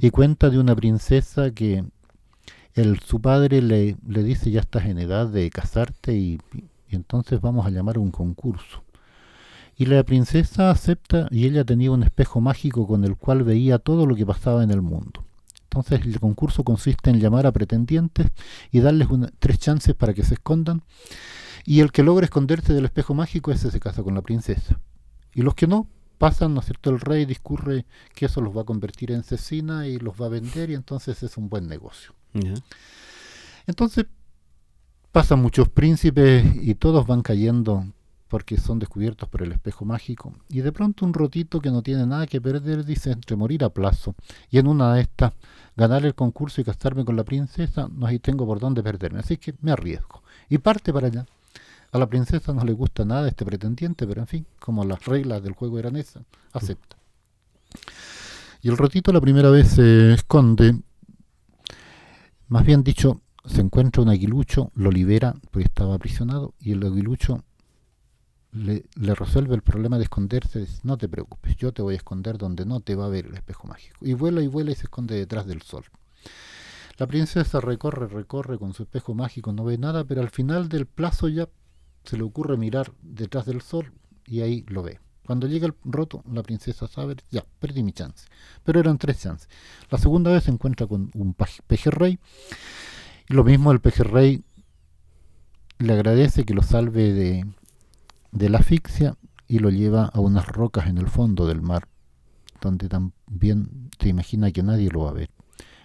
y 0.00 0.10
cuenta 0.10 0.50
de 0.50 0.58
una 0.58 0.76
princesa 0.76 1.52
que 1.52 1.84
el, 2.74 3.00
su 3.00 3.20
padre 3.20 3.62
le, 3.62 3.96
le 4.06 4.22
dice 4.22 4.50
ya 4.50 4.60
estás 4.60 4.84
en 4.84 4.98
edad 4.98 5.26
de 5.26 5.48
casarte 5.48 6.12
y, 6.12 6.38
y 6.88 6.94
entonces 6.94 7.40
vamos 7.40 7.66
a 7.66 7.70
llamar 7.70 7.96
a 7.96 8.00
un 8.00 8.10
concurso. 8.10 8.82
Y 9.76 9.86
la 9.86 10.02
princesa 10.04 10.70
acepta 10.70 11.28
y 11.30 11.46
ella 11.46 11.64
tenía 11.64 11.90
un 11.90 12.02
espejo 12.02 12.40
mágico 12.40 12.86
con 12.86 13.04
el 13.04 13.16
cual 13.16 13.44
veía 13.44 13.78
todo 13.78 14.06
lo 14.06 14.16
que 14.16 14.24
pasaba 14.24 14.64
en 14.64 14.70
el 14.70 14.80
mundo. 14.80 15.24
Entonces 15.64 16.06
el 16.06 16.18
concurso 16.18 16.64
consiste 16.64 17.10
en 17.10 17.20
llamar 17.20 17.46
a 17.46 17.52
pretendientes 17.52 18.28
y 18.70 18.80
darles 18.80 19.08
tres 19.38 19.58
chances 19.58 19.94
para 19.94 20.14
que 20.14 20.24
se 20.24 20.34
escondan. 20.34 20.82
Y 21.66 21.80
el 21.80 21.92
que 21.92 22.02
logre 22.02 22.24
esconderse 22.24 22.72
del 22.72 22.86
espejo 22.86 23.12
mágico, 23.12 23.52
ese 23.52 23.70
se 23.70 23.80
casa 23.80 24.02
con 24.02 24.14
la 24.14 24.22
princesa. 24.22 24.80
Y 25.34 25.42
los 25.42 25.54
que 25.54 25.66
no, 25.66 25.86
pasan, 26.16 26.54
¿no 26.54 26.60
es 26.60 26.66
cierto? 26.66 26.88
El 26.88 27.00
rey 27.00 27.26
discurre 27.26 27.84
que 28.14 28.26
eso 28.26 28.40
los 28.40 28.56
va 28.56 28.62
a 28.62 28.64
convertir 28.64 29.10
en 29.10 29.22
cecina 29.22 29.86
y 29.86 29.98
los 29.98 30.20
va 30.20 30.26
a 30.26 30.30
vender 30.30 30.70
y 30.70 30.74
entonces 30.74 31.22
es 31.22 31.36
un 31.36 31.50
buen 31.50 31.68
negocio. 31.68 32.14
Entonces 33.66 34.06
pasan 35.12 35.40
muchos 35.40 35.68
príncipes 35.68 36.44
y 36.62 36.74
todos 36.74 37.06
van 37.06 37.22
cayendo 37.22 37.86
porque 38.36 38.58
son 38.58 38.78
descubiertos 38.78 39.30
por 39.30 39.40
el 39.40 39.52
espejo 39.52 39.86
mágico. 39.86 40.34
Y 40.50 40.60
de 40.60 40.70
pronto 40.70 41.06
un 41.06 41.14
rotito 41.14 41.58
que 41.58 41.70
no 41.70 41.80
tiene 41.80 42.04
nada 42.04 42.26
que 42.26 42.38
perder 42.38 42.84
dice 42.84 43.10
entre 43.10 43.34
morir 43.34 43.64
a 43.64 43.70
plazo 43.70 44.14
y 44.50 44.58
en 44.58 44.66
una 44.66 44.92
de 44.92 45.00
estas 45.00 45.32
ganar 45.74 46.04
el 46.04 46.14
concurso 46.14 46.60
y 46.60 46.64
casarme 46.64 47.06
con 47.06 47.16
la 47.16 47.24
princesa, 47.24 47.88
no 47.90 48.06
hay 48.06 48.18
tengo 48.18 48.44
por 48.44 48.60
dónde 48.60 48.82
perderme, 48.82 49.20
así 49.20 49.38
que 49.38 49.54
me 49.62 49.72
arriesgo. 49.72 50.22
Y 50.50 50.58
parte 50.58 50.92
para 50.92 51.06
allá. 51.06 51.24
A 51.92 51.98
la 51.98 52.06
princesa 52.06 52.52
no 52.52 52.62
le 52.62 52.74
gusta 52.74 53.06
nada 53.06 53.26
este 53.26 53.46
pretendiente, 53.46 54.06
pero 54.06 54.20
en 54.20 54.26
fin, 54.26 54.46
como 54.60 54.84
las 54.84 55.02
reglas 55.06 55.42
del 55.42 55.54
juego 55.54 55.78
eran 55.78 55.96
esas, 55.96 56.22
acepta. 56.52 56.98
Y 58.60 58.68
el 58.68 58.76
rotito 58.76 59.14
la 59.14 59.20
primera 59.22 59.48
vez 59.48 59.68
se 59.68 60.12
esconde, 60.12 60.78
más 62.48 62.66
bien 62.66 62.84
dicho, 62.84 63.22
se 63.46 63.62
encuentra 63.62 64.02
un 64.02 64.10
aguilucho, 64.10 64.72
lo 64.74 64.90
libera 64.90 65.34
porque 65.50 65.68
estaba 65.68 65.94
aprisionado, 65.94 66.52
y 66.60 66.72
el 66.72 66.84
aguilucho 66.84 67.42
le, 68.56 69.14
resuelve 69.14 69.54
el 69.54 69.62
problema 69.62 69.98
de 69.98 70.04
esconderse, 70.04 70.60
dice, 70.60 70.80
no 70.82 70.96
te 70.96 71.08
preocupes, 71.08 71.56
yo 71.56 71.72
te 71.72 71.82
voy 71.82 71.94
a 71.94 71.98
esconder 71.98 72.38
donde 72.38 72.64
no 72.64 72.80
te 72.80 72.94
va 72.94 73.06
a 73.06 73.08
ver 73.08 73.26
el 73.26 73.34
espejo 73.34 73.68
mágico. 73.68 73.96
Y 74.00 74.14
vuela 74.14 74.40
y 74.42 74.46
vuela 74.46 74.70
y 74.70 74.74
se 74.74 74.84
esconde 74.84 75.16
detrás 75.16 75.46
del 75.46 75.62
sol. 75.62 75.84
La 76.98 77.06
princesa 77.06 77.60
recorre, 77.60 78.08
recorre 78.08 78.58
con 78.58 78.72
su 78.72 78.84
espejo 78.84 79.14
mágico, 79.14 79.52
no 79.52 79.64
ve 79.64 79.76
nada, 79.76 80.04
pero 80.04 80.22
al 80.22 80.30
final 80.30 80.68
del 80.68 80.86
plazo 80.86 81.28
ya 81.28 81.48
se 82.04 82.16
le 82.16 82.22
ocurre 82.22 82.56
mirar 82.56 82.92
detrás 83.02 83.44
del 83.44 83.60
sol 83.60 83.92
y 84.24 84.40
ahí 84.40 84.64
lo 84.68 84.82
ve. 84.82 85.00
Cuando 85.26 85.48
llega 85.48 85.66
el 85.66 85.74
roto, 85.84 86.22
la 86.32 86.42
princesa 86.42 86.86
sabe, 86.86 87.16
ya, 87.30 87.44
perdí 87.58 87.82
mi 87.82 87.92
chance. 87.92 88.28
Pero 88.64 88.80
eran 88.80 88.96
tres 88.96 89.20
chances. 89.20 89.48
La 89.90 89.98
segunda 89.98 90.32
vez 90.32 90.44
se 90.44 90.52
encuentra 90.52 90.86
con 90.86 91.10
un 91.14 91.34
pejerrey. 91.66 92.18
Y 93.28 93.34
lo 93.34 93.42
mismo 93.42 93.72
el 93.72 93.80
pejerrey 93.80 94.44
le 95.78 95.92
agradece 95.92 96.44
que 96.44 96.54
lo 96.54 96.62
salve 96.62 97.12
de, 97.12 97.44
de 98.36 98.50
la 98.50 98.58
asfixia 98.58 99.16
y 99.48 99.60
lo 99.60 99.70
lleva 99.70 100.06
a 100.06 100.20
unas 100.20 100.46
rocas 100.46 100.88
en 100.88 100.98
el 100.98 101.08
fondo 101.08 101.46
del 101.46 101.62
mar, 101.62 101.88
donde 102.60 102.88
también 102.88 103.88
se 103.98 104.10
imagina 104.10 104.52
que 104.52 104.62
nadie 104.62 104.90
lo 104.90 105.04
va 105.04 105.10
a 105.10 105.14
ver. 105.14 105.30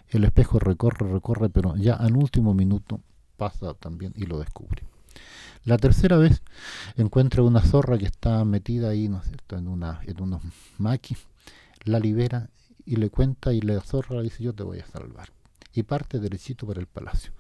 El 0.10 0.26
espejo 0.26 0.60
recorre, 0.60 1.10
recorre, 1.10 1.50
pero 1.50 1.78
ya 1.78 1.94
al 1.94 2.18
último 2.18 2.54
minuto 2.54 3.00
pasa 3.38 3.74
también 3.74 4.12
y 4.18 4.26
lo 4.26 4.38
descubre. 4.38 4.84
La 5.64 5.78
tercera 5.78 6.18
vez 6.18 6.42
encuentra 6.98 7.42
una 7.44 7.62
zorra 7.62 7.98
que 7.98 8.06
está 8.06 8.44
metida 8.44 8.90
ahí, 8.90 9.08
¿no 9.08 9.20
es 9.20 9.28
cierto?, 9.28 9.58
en, 9.58 9.70
una, 9.70 10.02
en 10.06 10.22
unos 10.22 10.42
maquis, 10.78 11.20
la 11.86 12.00
libera 12.00 12.50
y 12.86 12.98
le 12.98 13.10
cuenta 13.10 13.54
y 13.54 13.62
la 13.62 13.80
zorra 13.80 14.18
le 14.18 14.24
dice 14.24 14.44
yo 14.44 14.54
te 14.54 14.64
voy 14.64 14.80
a 14.80 14.86
salvar. 14.88 15.30
Y 15.74 15.84
parte 15.84 16.20
derechito 16.20 16.68
para 16.68 16.82
el 16.82 16.88
palacio. 16.88 17.32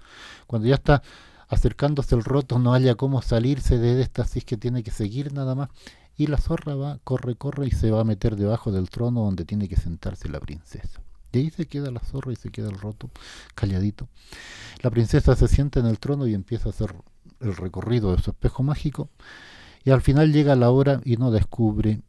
Cuando 0.47 0.70
ya 0.70 0.76
está 0.76 1.03
acercándose 1.52 2.16
el 2.16 2.24
roto 2.24 2.60
no 2.60 2.74
haya 2.74 2.95
cómo 2.95 3.22
salirse 3.22 3.78
de 3.78 4.02
esta, 4.02 4.22
así 4.24 4.39
es 4.39 4.45
que 4.45 4.56
tiene 4.56 4.84
que 4.84 4.91
seguir 4.91 5.34
nada 5.34 5.54
más. 5.54 5.70
Y 6.16 6.28
la 6.28 6.38
zorra 6.38 6.76
va, 6.76 6.99
corre, 7.04 7.36
corre 7.36 7.68
y 7.68 7.72
se 7.72 7.91
va 7.91 8.02
a 8.02 8.06
meter 8.06 8.38
debajo 8.38 8.72
del 8.72 8.89
trono 8.89 9.22
donde 9.22 9.43
tiene 9.43 9.68
que 9.68 9.76
sentarse 9.76 10.30
la 10.30 10.39
princesa. 10.39 11.02
Y 11.34 11.39
ahí 11.39 11.49
se 11.49 11.66
queda 11.66 11.91
la 11.91 11.99
zorra 11.99 12.32
y 12.32 12.38
se 12.38 12.52
queda 12.52 12.70
el 12.70 12.80
roto, 12.80 13.10
calladito. 13.54 14.08
La 14.82 14.89
princesa 14.89 15.36
se 15.36 15.49
sienta 15.49 15.82
en 15.82 15.88
el 15.88 15.99
trono 15.99 16.26
y 16.26 16.34
empieza 16.34 16.70
a 16.70 16.72
hacer 16.72 16.95
el 17.41 17.56
recorrido 17.56 18.16
de 18.16 18.22
su 18.22 18.32
espejo 18.32 18.64
mágico. 18.64 19.10
Y 19.84 19.91
al 19.91 20.02
final 20.02 20.32
llega 20.32 20.56
la 20.56 20.70
hora 20.70 21.02
y 21.04 21.18
no 21.18 21.32
descubre 21.32 22.02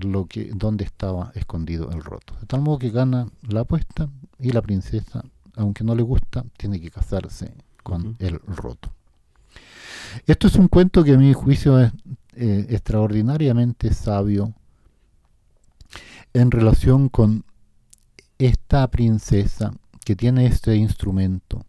lo 0.00 0.26
que 0.26 0.52
dónde 0.54 0.84
estaba 0.84 1.32
escondido 1.34 1.90
el 1.90 2.04
roto. 2.04 2.36
De 2.40 2.46
tal 2.46 2.60
modo 2.60 2.78
que 2.78 2.90
gana 2.90 3.26
la 3.48 3.60
apuesta 3.60 4.08
y 4.38 4.50
la 4.50 4.62
princesa, 4.62 5.24
aunque 5.56 5.82
no 5.82 5.96
le 5.96 6.02
gusta, 6.02 6.44
tiene 6.56 6.80
que 6.80 6.90
casarse 6.90 7.52
con 7.82 8.16
el 8.18 8.38
roto. 8.40 8.92
Esto 10.26 10.46
es 10.46 10.56
un 10.56 10.68
cuento 10.68 11.04
que 11.04 11.14
a 11.14 11.18
mi 11.18 11.32
juicio 11.32 11.78
es 11.80 11.92
eh, 12.34 12.66
extraordinariamente 12.70 13.92
sabio 13.92 14.54
en 16.32 16.50
relación 16.50 17.08
con 17.08 17.44
esta 18.38 18.88
princesa 18.88 19.74
que 20.04 20.16
tiene 20.16 20.46
este 20.46 20.76
instrumento. 20.76 21.64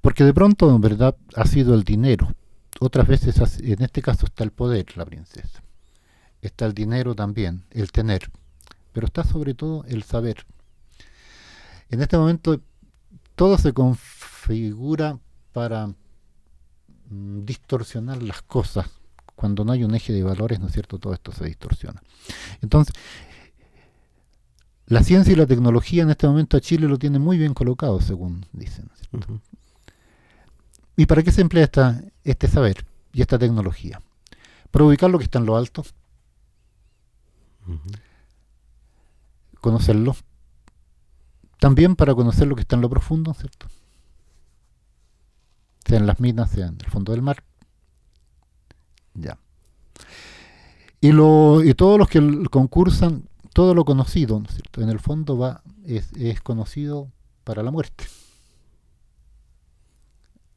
Porque 0.00 0.24
de 0.24 0.34
pronto, 0.34 0.74
en 0.74 0.80
verdad, 0.80 1.16
ha 1.34 1.46
sido 1.46 1.74
el 1.74 1.84
dinero. 1.84 2.34
Otras 2.80 3.06
veces, 3.06 3.40
en 3.60 3.82
este 3.82 4.02
caso, 4.02 4.26
está 4.26 4.44
el 4.44 4.50
poder, 4.50 4.96
la 4.96 5.06
princesa. 5.06 5.62
Está 6.42 6.66
el 6.66 6.74
dinero 6.74 7.14
también, 7.14 7.64
el 7.70 7.90
tener. 7.92 8.30
Pero 8.92 9.06
está 9.06 9.24
sobre 9.24 9.54
todo 9.54 9.84
el 9.84 10.02
saber. 10.02 10.44
En 11.88 12.02
este 12.02 12.18
momento, 12.18 12.60
todo 13.34 13.56
se 13.56 13.72
figura 14.44 15.18
para 15.52 15.86
mm, 15.86 17.44
distorsionar 17.44 18.22
las 18.22 18.42
cosas. 18.42 18.90
Cuando 19.34 19.64
no 19.64 19.72
hay 19.72 19.84
un 19.84 19.94
eje 19.94 20.12
de 20.12 20.22
valores, 20.22 20.60
¿no 20.60 20.68
es 20.68 20.72
cierto? 20.72 20.98
Todo 20.98 21.12
esto 21.12 21.32
se 21.32 21.46
distorsiona. 21.46 22.02
Entonces, 22.62 22.94
la 24.86 25.02
ciencia 25.02 25.32
y 25.32 25.36
la 25.36 25.46
tecnología 25.46 26.02
en 26.02 26.10
este 26.10 26.26
momento 26.26 26.56
a 26.56 26.60
Chile 26.60 26.86
lo 26.86 26.98
tiene 26.98 27.18
muy 27.18 27.38
bien 27.38 27.54
colocado, 27.54 28.00
según 28.00 28.46
dicen. 28.52 28.90
¿Y 30.96 31.06
para 31.06 31.22
qué 31.22 31.32
se 31.32 31.40
emplea 31.40 31.64
esta, 31.64 32.02
este 32.22 32.46
saber 32.46 32.86
y 33.12 33.22
esta 33.22 33.38
tecnología? 33.38 34.00
Para 34.70 34.84
ubicar 34.84 35.10
lo 35.10 35.18
que 35.18 35.24
está 35.24 35.38
en 35.38 35.46
lo 35.46 35.56
alto, 35.56 35.84
conocerlo, 39.60 40.14
también 41.58 41.96
para 41.96 42.14
conocer 42.14 42.46
lo 42.46 42.54
que 42.54 42.62
está 42.62 42.76
en 42.76 42.82
lo 42.82 42.90
profundo, 42.90 43.32
¿cierto? 43.34 43.68
Sea 45.84 45.98
en 45.98 46.06
las 46.06 46.20
minas, 46.20 46.56
en 46.56 46.76
el 46.80 46.90
fondo 46.90 47.12
del 47.12 47.22
mar. 47.22 47.42
Ya. 49.14 49.38
Y, 51.00 51.12
lo, 51.12 51.62
y 51.62 51.74
todos 51.74 51.98
los 51.98 52.08
que 52.08 52.20
concursan, 52.50 53.28
todo 53.52 53.74
lo 53.74 53.84
conocido, 53.84 54.40
¿no 54.40 54.46
es 54.46 54.54
cierto? 54.54 54.80
En 54.82 54.88
el 54.88 54.98
fondo 54.98 55.36
va, 55.36 55.62
es, 55.84 56.12
es 56.14 56.40
conocido 56.40 57.10
para 57.44 57.62
la 57.62 57.70
muerte. 57.70 58.04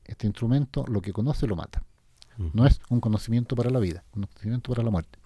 Este 0.05 0.25
instrumento, 0.25 0.85
lo 0.87 1.01
que 1.01 1.11
conoce, 1.11 1.47
lo 1.47 1.55
mata. 1.55 1.83
No 2.53 2.67
es 2.67 2.79
un 2.89 3.01
conocimiento 3.01 3.55
para 3.55 3.71
la 3.71 3.79
vida, 3.79 4.03
un 4.15 4.23
conocimiento 4.23 4.71
para 4.71 4.83
la 4.83 4.91
muerte. 4.91 5.17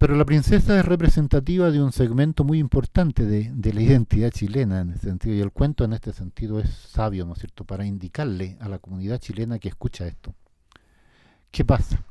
Pero 0.00 0.16
la 0.16 0.24
princesa 0.24 0.80
es 0.80 0.86
representativa 0.86 1.70
de 1.70 1.82
un 1.82 1.92
segmento 1.92 2.42
muy 2.42 2.58
importante 2.58 3.26
de, 3.26 3.52
la 3.74 3.82
identidad 3.82 4.30
chilena 4.30 4.80
en 4.80 4.92
ese 4.92 5.08
sentido, 5.08 5.34
y 5.34 5.40
el 5.40 5.52
cuento 5.52 5.84
en 5.84 5.92
este 5.92 6.14
sentido 6.14 6.58
es 6.58 6.70
sabio, 6.70 7.26
¿no 7.26 7.34
es 7.34 7.40
cierto?, 7.40 7.66
para 7.66 7.84
indicarle 7.84 8.56
a 8.60 8.70
la 8.70 8.78
comunidad 8.78 9.18
chilena 9.18 9.58
que 9.58 9.68
escucha 9.68 10.06
esto. 10.06 10.34
¿Qué 11.50 11.66
pasa? 11.66 12.02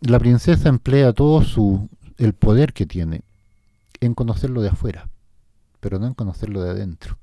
La 0.00 0.18
princesa 0.18 0.68
emplea 0.68 1.12
todo 1.12 1.44
su 1.44 1.88
el 2.16 2.32
poder 2.32 2.72
que 2.72 2.84
tiene 2.84 3.22
en 4.00 4.14
conocerlo 4.14 4.62
de 4.62 4.70
afuera, 4.70 5.08
pero 5.78 6.00
no 6.00 6.08
en 6.08 6.14
conocerlo 6.14 6.60
de 6.60 6.70
adentro. 6.70 7.20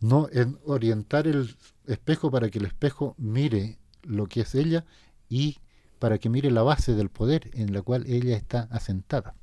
No 0.00 0.28
en 0.30 0.58
orientar 0.66 1.26
el 1.26 1.56
espejo 1.86 2.30
para 2.30 2.50
que 2.50 2.58
el 2.58 2.66
espejo 2.66 3.14
mire 3.16 3.78
lo 4.02 4.26
que 4.26 4.42
es 4.42 4.54
ella 4.54 4.84
y 5.30 5.56
para 5.98 6.18
que 6.18 6.28
mire 6.28 6.50
la 6.50 6.62
base 6.62 6.94
del 6.94 7.10
poder 7.10 7.50
en 7.54 7.72
la 7.72 7.82
cual 7.82 8.04
ella 8.06 8.36
está 8.36 8.68
asentada. 8.70 9.34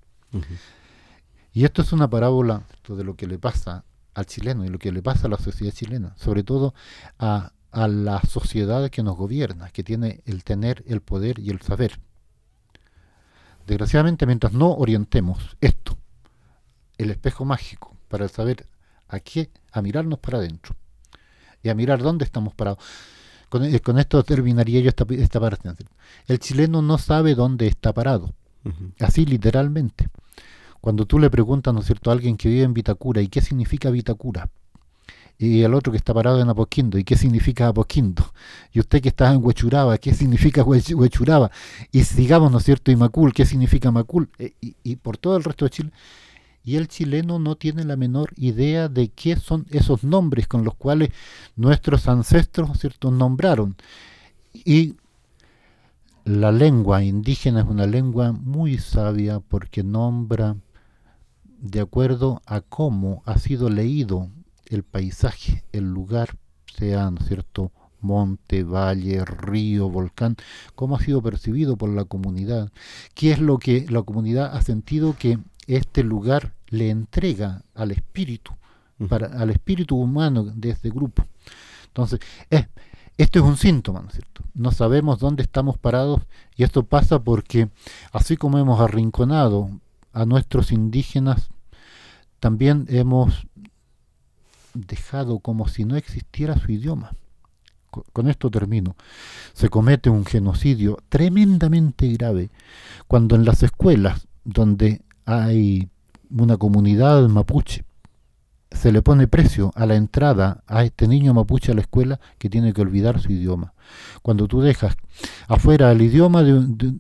Y 1.54 1.64
esto 1.64 1.82
es 1.82 1.94
una 1.94 2.10
parábola 2.10 2.64
de 2.88 3.04
lo 3.04 3.16
que 3.16 3.28
le 3.28 3.40
pasa 3.40 3.86
al 4.14 4.26
chileno 4.26 4.66
y 4.66 4.70
lo 4.70 4.80
que 4.80 4.92
le 4.92 5.02
pasa 5.02 5.28
a 5.28 5.30
la 5.30 5.38
sociedad 5.38 5.74
chilena, 5.74 6.14
sobre 6.18 6.44
todo 6.44 6.74
a, 7.20 7.52
a 7.72 7.88
la 7.88 8.22
sociedad 8.22 8.90
que 8.90 9.04
nos 9.04 9.18
gobierna, 9.18 9.70
que 9.70 9.84
tiene 9.84 10.22
el 10.26 10.44
tener 10.44 10.84
el 10.88 11.02
poder 11.02 11.40
y 11.40 11.50
el 11.50 11.62
saber. 11.62 12.00
Desgraciadamente, 13.68 14.26
mientras 14.26 14.54
no 14.54 14.72
orientemos 14.74 15.58
esto, 15.60 15.98
el 16.98 17.10
espejo 17.10 17.46
mágico, 17.46 17.96
para 18.08 18.28
saber 18.28 18.68
a 19.08 19.20
qué, 19.20 19.50
a 19.72 19.82
mirarnos 19.82 20.20
para 20.20 20.38
adentro 20.38 20.76
y 21.64 21.70
a 21.70 21.76
mirar 21.76 22.02
dónde 22.02 22.26
estamos 22.26 22.54
parados. 22.54 22.80
Eh, 23.64 23.80
con, 23.80 24.00
esto 24.00 24.24
terminaría 24.24 24.82
yo 24.82 24.90
esta, 24.90 25.40
parte. 25.40 25.70
El 26.28 26.40
chileno 26.40 26.82
no 26.82 26.98
sabe 26.98 27.36
dónde 27.36 27.68
está 27.68 27.94
parado, 27.94 28.34
así 29.00 29.26
literalmente. 29.26 30.10
Cuando 30.82 31.06
tú 31.06 31.20
le 31.20 31.30
preguntas, 31.30 31.74
¿no 31.74 31.80
es 31.80 31.88
cierto?, 31.88 32.10
a 32.10 32.14
alguien 32.14 32.38
que 32.38 32.50
vive 32.50 32.64
en 32.64 32.74
Vitacura, 32.74 33.22
¿y 33.22 33.28
qué 33.28 33.42
significa 33.42 33.90
Vitacura? 33.90 34.50
y 35.38 35.64
al 35.64 35.74
otro 35.74 35.92
que 35.92 35.98
está 35.98 36.14
parado 36.14 36.40
en 36.42 36.50
Apoquindo, 36.50 36.98
¿y 36.98 37.04
qué 37.04 37.18
significa 37.18 37.68
Apoquindo? 37.68 38.32
Y 38.72 38.80
usted 38.80 39.02
que 39.02 39.10
está 39.10 39.34
en 39.34 39.44
Huechuraba, 39.44 39.98
¿qué 39.98 40.14
significa 40.14 40.64
Huechuraba? 40.64 41.52
Y 41.92 42.02
digamos, 42.16 42.52
¿no 42.52 42.60
es 42.60 42.64
cierto?, 42.64 42.92
y 42.92 42.96
Macul, 42.96 43.34
¿qué 43.34 43.46
significa 43.46 43.92
Macul? 43.92 44.30
Eh, 44.40 44.54
y, 44.62 44.76
y, 44.84 44.96
por 44.96 45.18
todo 45.18 45.38
el 45.38 45.44
resto 45.44 45.66
de 45.66 45.72
Chile. 45.72 45.92
Y 46.66 46.78
el 46.78 46.88
chileno 46.88 47.38
no 47.38 47.56
tiene 47.56 47.84
la 47.84 47.96
menor 47.96 48.34
idea 48.36 48.90
de 48.90 49.10
qué 49.10 49.36
son 49.36 49.68
esos 49.70 50.04
nombres 50.04 50.48
con 50.48 50.64
los 50.64 50.74
cuales 50.74 51.12
nuestros 51.56 52.08
ancestros, 52.08 52.68
¿no 52.68 52.74
es 52.74 52.82
cierto?, 52.82 53.12
nombraron. 53.12 53.76
Y 54.54 54.96
la 56.24 56.52
lengua 56.52 57.04
indígena 57.04 57.62
es 57.62 57.68
una 57.68 57.86
lengua 57.86 58.32
muy 58.32 58.80
sabia 58.80 59.40
porque 59.40 59.84
nombra 59.84 60.56
de 61.60 61.82
acuerdo 61.82 62.42
a 62.48 62.62
cómo 62.62 63.22
ha 63.26 63.38
sido 63.38 63.70
leído 63.70 64.30
el 64.66 64.82
paisaje, 64.82 65.64
el 65.72 65.84
lugar, 65.94 66.36
sea, 66.78 67.12
¿no 67.12 67.22
cierto?, 67.22 67.72
monte, 68.02 68.64
valle, 68.64 69.24
río, 69.26 69.90
volcán, 69.90 70.36
cómo 70.76 70.96
ha 70.96 71.00
sido 71.00 71.22
percibido 71.22 71.76
por 71.76 71.90
la 71.90 72.06
comunidad, 72.06 72.72
qué 73.14 73.32
es 73.32 73.40
lo 73.40 73.58
que 73.58 73.86
la 73.90 74.04
comunidad 74.04 74.56
ha 74.56 74.62
sentido 74.62 75.16
que 75.18 75.40
este 75.68 76.04
lugar 76.04 76.54
le 76.70 76.90
entrega 76.90 77.64
al 77.74 77.92
espíritu, 77.92 78.54
para, 79.10 79.28
al 79.28 79.50
espíritu 79.50 79.96
humano 79.96 80.44
de 80.44 80.70
este 80.70 80.90
grupo. 80.90 81.26
Entonces, 81.88 82.20
esto 83.18 83.40
es 83.40 83.46
un 83.46 83.58
síntoma, 83.58 84.02
¿no 84.02 84.08
es 84.10 84.16
cierto? 84.16 84.44
No 84.54 84.72
sabemos 84.72 85.20
dónde 85.20 85.44
estamos 85.44 85.78
parados 85.78 86.22
y 86.56 86.64
esto 86.64 86.84
pasa 86.84 87.20
porque 87.20 87.70
así 88.12 88.36
como 88.36 88.58
hemos 88.58 88.80
arrinconado 88.82 89.70
a 90.12 90.26
nuestros 90.26 90.72
indígenas, 90.72 91.50
también 92.40 92.86
hemos 92.90 93.48
dejado 94.74 95.40
como 95.40 95.68
si 95.68 95.86
no 95.86 95.96
existiera 95.96 96.58
su 96.58 96.72
idioma. 96.72 97.14
Con 98.12 98.30
esto 98.30 98.52
termino. 98.52 98.98
Se 99.54 99.70
comete 99.70 100.10
un 100.10 100.26
genocidio 100.26 100.98
tremendamente 101.08 102.10
grave 102.10 102.50
cuando 103.08 103.38
en 103.38 103.46
las 103.46 103.64
escuelas 103.64 104.28
donde 104.44 105.02
hay 105.26 105.90
una 106.30 106.58
comunidad 106.58 107.28
mapuche 107.28 107.86
se 108.76 108.92
le 108.92 109.02
pone 109.02 109.28
precio 109.28 109.72
a 109.76 109.86
la 109.86 109.96
entrada 109.96 110.64
a 110.68 110.84
este 110.84 111.08
niño 111.08 111.34
mapuche 111.34 111.72
a 111.72 111.76
la 111.76 111.82
escuela 111.82 112.20
que 112.38 112.50
tiene 112.50 112.74
que 112.74 112.82
olvidar 112.82 113.20
su 113.22 113.32
idioma. 113.32 113.74
Cuando 114.22 114.48
tú 114.48 114.62
dejas 114.62 114.96
afuera 115.48 115.92
el 115.92 116.02
idioma, 116.02 116.44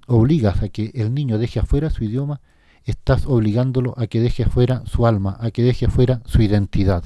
obligas 0.08 0.62
a 0.62 0.70
que 0.70 0.92
el 0.94 1.14
niño 1.14 1.38
deje 1.38 1.60
afuera 1.60 1.90
su 1.90 2.04
idioma, 2.04 2.42
estás 2.84 3.26
obligándolo 3.26 3.94
a 3.98 4.08
que 4.08 4.22
deje 4.22 4.44
afuera 4.44 4.84
su 4.86 5.06
alma, 5.06 5.38
a 5.40 5.52
que 5.52 5.64
deje 5.64 5.88
afuera 5.88 6.22
su 6.26 6.42
identidad. 6.42 7.04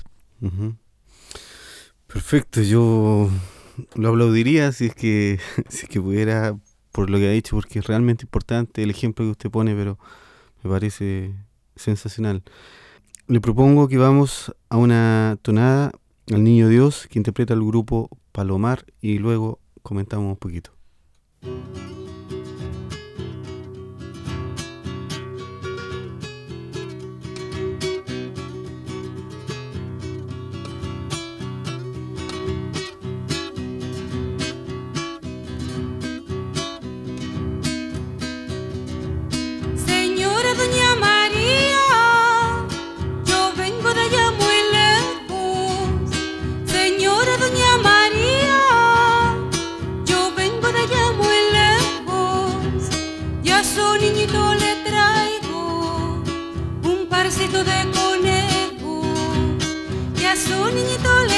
Perfecto, 2.07 2.61
yo 2.61 3.29
lo 3.95 4.09
aplaudiría 4.09 4.71
si 4.71 4.87
es 4.87 4.95
que 4.95 5.39
si 5.69 5.85
es 5.85 5.89
que 5.89 6.01
pudiera 6.01 6.57
por 6.91 7.09
lo 7.09 7.17
que 7.17 7.27
ha 7.27 7.31
dicho, 7.31 7.55
porque 7.55 7.79
es 7.79 7.87
realmente 7.87 8.25
importante 8.25 8.83
el 8.83 8.89
ejemplo 8.89 9.25
que 9.25 9.31
usted 9.31 9.51
pone, 9.51 9.75
pero 9.75 9.99
me 10.63 10.69
parece 10.69 11.33
sensacional. 11.75 12.43
Le 13.27 13.41
propongo 13.41 13.87
que 13.87 13.97
vamos 13.97 14.53
a 14.69 14.77
una 14.77 15.37
tonada 15.41 15.91
al 16.31 16.43
Niño 16.43 16.67
Dios 16.67 17.07
que 17.09 17.19
interpreta 17.19 17.53
el 17.53 17.63
grupo 17.63 18.09
Palomar 18.31 18.85
y 19.01 19.19
luego 19.19 19.59
comentamos 19.83 20.29
un 20.29 20.37
poquito. 20.37 20.71
a 53.59 53.63
su 53.63 53.97
niñito 53.97 54.53
le 54.53 54.73
traigo 54.89 56.23
un 56.83 57.07
parcito 57.09 57.61
de 57.61 57.79
conejos. 57.91 59.05
Y 60.17 60.23
a 60.23 60.35
su 60.35 60.57
niñito 60.73 61.11
le 61.27 61.28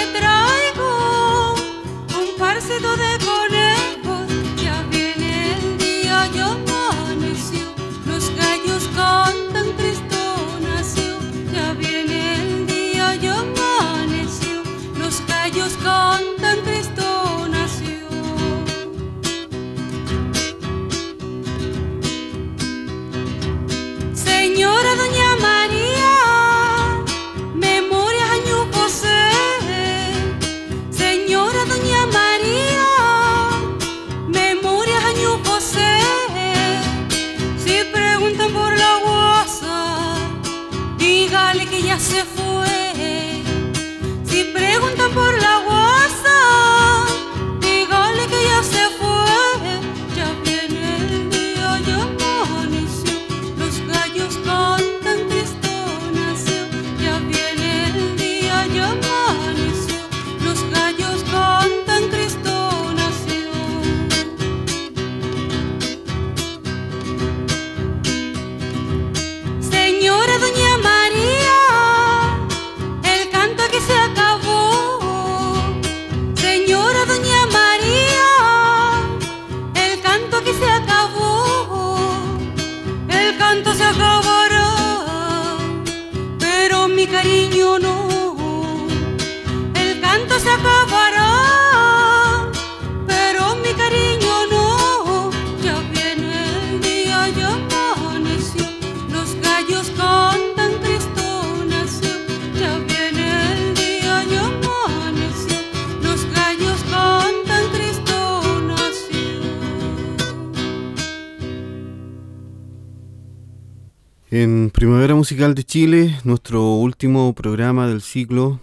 En 114.34 114.70
Primavera 114.70 115.14
Musical 115.14 115.56
de 115.56 115.66
Chile, 115.66 116.18
nuestro 116.24 116.76
último 116.76 117.36
programa 117.36 117.90
del 117.90 118.02
ciclo 118.02 118.62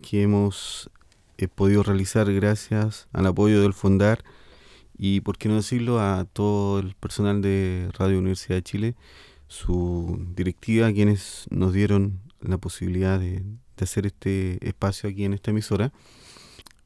que 0.00 0.22
hemos 0.22 0.88
eh, 1.36 1.48
podido 1.48 1.82
realizar 1.82 2.32
gracias 2.32 3.06
al 3.12 3.26
apoyo 3.26 3.60
del 3.60 3.74
Fondar 3.74 4.24
y, 4.96 5.20
por 5.20 5.36
qué 5.36 5.50
no 5.50 5.56
decirlo, 5.56 6.00
a 6.00 6.24
todo 6.24 6.78
el 6.78 6.94
personal 6.94 7.42
de 7.42 7.90
Radio 7.98 8.18
Universidad 8.18 8.54
de 8.54 8.62
Chile, 8.62 8.94
su 9.48 10.18
directiva, 10.34 10.90
quienes 10.90 11.44
nos 11.50 11.74
dieron 11.74 12.18
la 12.40 12.56
posibilidad 12.56 13.20
de, 13.20 13.44
hacer 13.78 14.06
este 14.06 14.66
espacio 14.66 15.10
aquí 15.10 15.26
en 15.26 15.34
esta 15.34 15.50
emisora. 15.50 15.92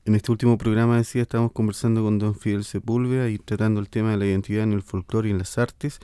En 0.05 0.17
este 0.17 0.33
último 0.33 0.59
programa, 0.59 0.97
decía, 0.97 1.23
estamos 1.23 1.53
conversando 1.53 2.03
con 2.03 2.19
don 2.19 2.35
Fidel 2.35 2.65
Sepúlveda 2.65 3.31
y 3.31 3.39
tratando 3.39 3.79
el 3.79 3.89
tema 3.89 4.11
de 4.11 4.17
la 4.17 4.27
identidad 4.27 4.65
en 4.65 4.73
el 4.73 4.83
folclore 4.83 5.29
y 5.29 5.31
en 5.31 5.39
las 5.39 5.59
artes 5.59 6.01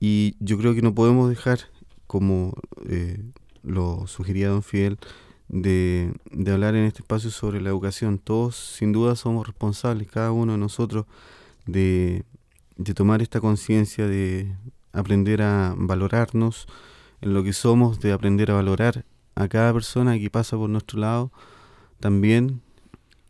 y 0.00 0.36
yo 0.40 0.58
creo 0.58 0.74
que 0.74 0.82
no 0.82 0.94
podemos 0.94 1.28
dejar 1.28 1.60
como 2.06 2.54
eh, 2.88 3.22
lo 3.62 4.06
sugería 4.06 4.48
don 4.48 4.62
Fidel, 4.62 4.98
de, 5.48 6.12
de, 6.30 6.52
hablar 6.52 6.74
en 6.74 6.84
este 6.84 7.02
espacio 7.02 7.30
sobre 7.30 7.60
la 7.60 7.70
educación. 7.70 8.18
Todos 8.18 8.56
sin 8.56 8.92
duda 8.92 9.16
somos 9.16 9.46
responsables, 9.46 10.08
cada 10.08 10.32
uno 10.32 10.52
de 10.52 10.58
nosotros, 10.58 11.06
de, 11.66 12.24
de 12.76 12.94
tomar 12.94 13.22
esta 13.22 13.40
conciencia, 13.40 14.06
de 14.06 14.54
aprender 14.92 15.42
a 15.42 15.74
valorarnos 15.76 16.66
en 17.20 17.34
lo 17.34 17.42
que 17.42 17.52
somos, 17.52 18.00
de 18.00 18.12
aprender 18.12 18.50
a 18.50 18.54
valorar 18.54 19.04
a 19.34 19.48
cada 19.48 19.72
persona 19.72 20.18
que 20.18 20.30
pasa 20.30 20.56
por 20.56 20.70
nuestro 20.70 20.98
lado 21.00 21.32
también. 22.00 22.62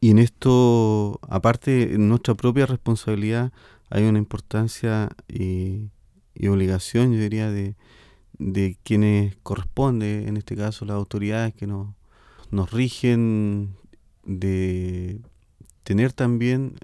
Y 0.01 0.11
en 0.11 0.19
esto, 0.19 1.19
aparte, 1.29 1.95
en 1.95 2.09
nuestra 2.09 2.35
propia 2.35 2.67
responsabilidad, 2.67 3.53
hay 3.91 4.05
una 4.05 4.19
importancia 4.19 5.09
y, 5.29 5.89
y 6.39 6.49
obligación, 6.49 7.13
yo 7.13 7.21
diría, 7.21 7.51
de, 7.51 7.75
de 8.39 8.79
quienes 8.85 9.37
corresponde, 9.43 10.29
en 10.29 10.37
este 10.37 10.57
caso 10.57 10.85
las 10.85 10.95
autoridades 10.95 11.53
que 11.55 11.67
nos, 11.67 11.89
nos 12.51 12.71
rigen, 12.71 13.75
de 14.25 15.21
tener 15.83 16.13
también 16.13 16.75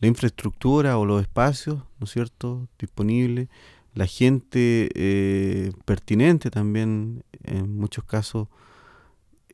la 0.00 0.08
infraestructura 0.08 0.96
o 0.96 1.04
los 1.04 1.20
espacios, 1.20 1.82
¿no 1.98 2.04
es 2.04 2.10
cierto?, 2.10 2.68
disponibles, 2.78 3.48
la 3.94 4.06
gente 4.06 4.90
eh, 4.94 5.72
pertinente 5.84 6.50
también, 6.50 7.24
en 7.42 7.76
muchos 7.76 8.04
casos, 8.04 8.48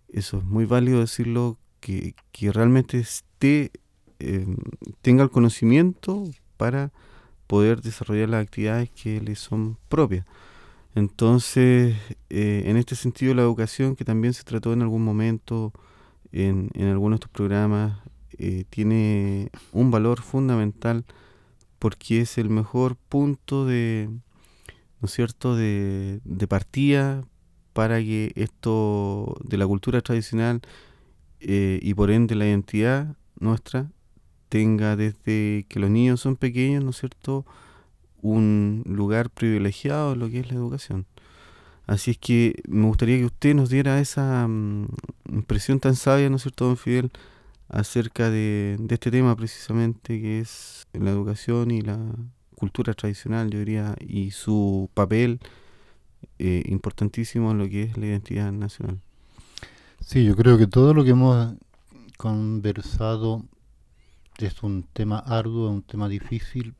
eso 0.08 0.38
es 0.38 0.44
muy 0.44 0.66
válido 0.66 1.00
decirlo, 1.00 1.58
que, 1.80 2.14
que 2.30 2.52
realmente 2.52 2.98
esté, 2.98 3.70
eh, 4.18 4.46
tenga 5.02 5.22
el 5.22 5.30
conocimiento 5.30 6.24
para 6.56 6.92
poder 7.46 7.82
desarrollar 7.82 8.28
las 8.28 8.42
actividades 8.42 8.90
que 8.90 9.20
le 9.20 9.34
son 9.36 9.78
propias. 9.88 10.26
Entonces, 10.94 11.96
eh, 12.30 12.62
en 12.66 12.76
este 12.76 12.94
sentido, 12.94 13.34
la 13.34 13.42
educación, 13.42 13.96
que 13.96 14.04
también 14.04 14.34
se 14.34 14.44
trató 14.44 14.72
en 14.72 14.82
algún 14.82 15.04
momento 15.04 15.72
en, 16.32 16.70
algunos 16.76 17.18
de 17.18 17.24
estos 17.24 17.30
programas, 17.30 17.98
eh, 18.38 18.64
tiene 18.70 19.50
un 19.72 19.90
valor 19.90 20.20
fundamental 20.22 21.04
porque 21.78 22.20
es 22.20 22.38
el 22.38 22.50
mejor 22.50 22.96
punto 22.96 23.66
de, 23.66 24.08
¿no 25.00 25.06
es 25.06 25.12
cierto?, 25.12 25.56
de, 25.56 26.20
de 26.24 26.46
partida 26.46 27.24
para 27.72 27.98
que 27.98 28.32
esto 28.36 29.36
de 29.44 29.58
la 29.58 29.66
cultura 29.66 30.00
tradicional 30.00 30.62
eh, 31.40 31.78
y 31.82 31.92
por 31.92 32.10
ende 32.10 32.34
la 32.36 32.46
identidad 32.46 33.16
nuestra 33.38 33.90
tenga 34.54 34.94
desde 34.94 35.66
que 35.68 35.80
los 35.80 35.90
niños 35.90 36.20
son 36.20 36.36
pequeños, 36.36 36.84
¿no 36.84 36.90
es 36.90 36.98
cierto?, 36.98 37.44
un 38.22 38.84
lugar 38.86 39.28
privilegiado 39.28 40.12
en 40.12 40.20
lo 40.20 40.30
que 40.30 40.38
es 40.38 40.48
la 40.48 40.54
educación. 40.54 41.06
Así 41.88 42.12
es 42.12 42.18
que 42.18 42.62
me 42.68 42.86
gustaría 42.86 43.18
que 43.18 43.24
usted 43.24 43.52
nos 43.56 43.68
diera 43.68 43.98
esa 43.98 44.46
mm, 44.46 44.86
impresión 45.32 45.80
tan 45.80 45.96
sabia, 45.96 46.30
¿no 46.30 46.36
es 46.36 46.42
cierto, 46.42 46.66
don 46.66 46.76
Fidel?, 46.76 47.10
acerca 47.68 48.30
de, 48.30 48.78
este 48.90 49.10
tema 49.10 49.34
precisamente 49.34 50.20
que 50.20 50.38
es 50.38 50.86
la 50.92 51.10
educación 51.10 51.72
y 51.72 51.80
la 51.80 51.98
cultura 52.54 52.94
tradicional, 52.94 53.50
yo 53.50 53.58
diría, 53.58 53.96
y 53.98 54.30
su 54.30 54.88
papel 54.94 55.40
eh, 56.38 56.62
importantísimo 56.66 57.50
en 57.50 57.58
lo 57.58 57.68
que 57.68 57.82
es 57.82 57.96
la 57.98 58.06
identidad 58.06 58.52
nacional. 58.52 59.00
Sí, 59.98 60.24
yo 60.24 60.36
creo 60.36 60.58
que 60.58 60.68
todo 60.68 60.94
lo 60.94 61.02
que 61.02 61.10
hemos 61.10 61.56
conversado 62.18 63.42
es 64.38 64.62
un 64.62 64.82
tema 64.92 65.18
arduo, 65.18 65.70
un 65.70 65.82
tema 65.82 66.08
difícil, 66.08 66.74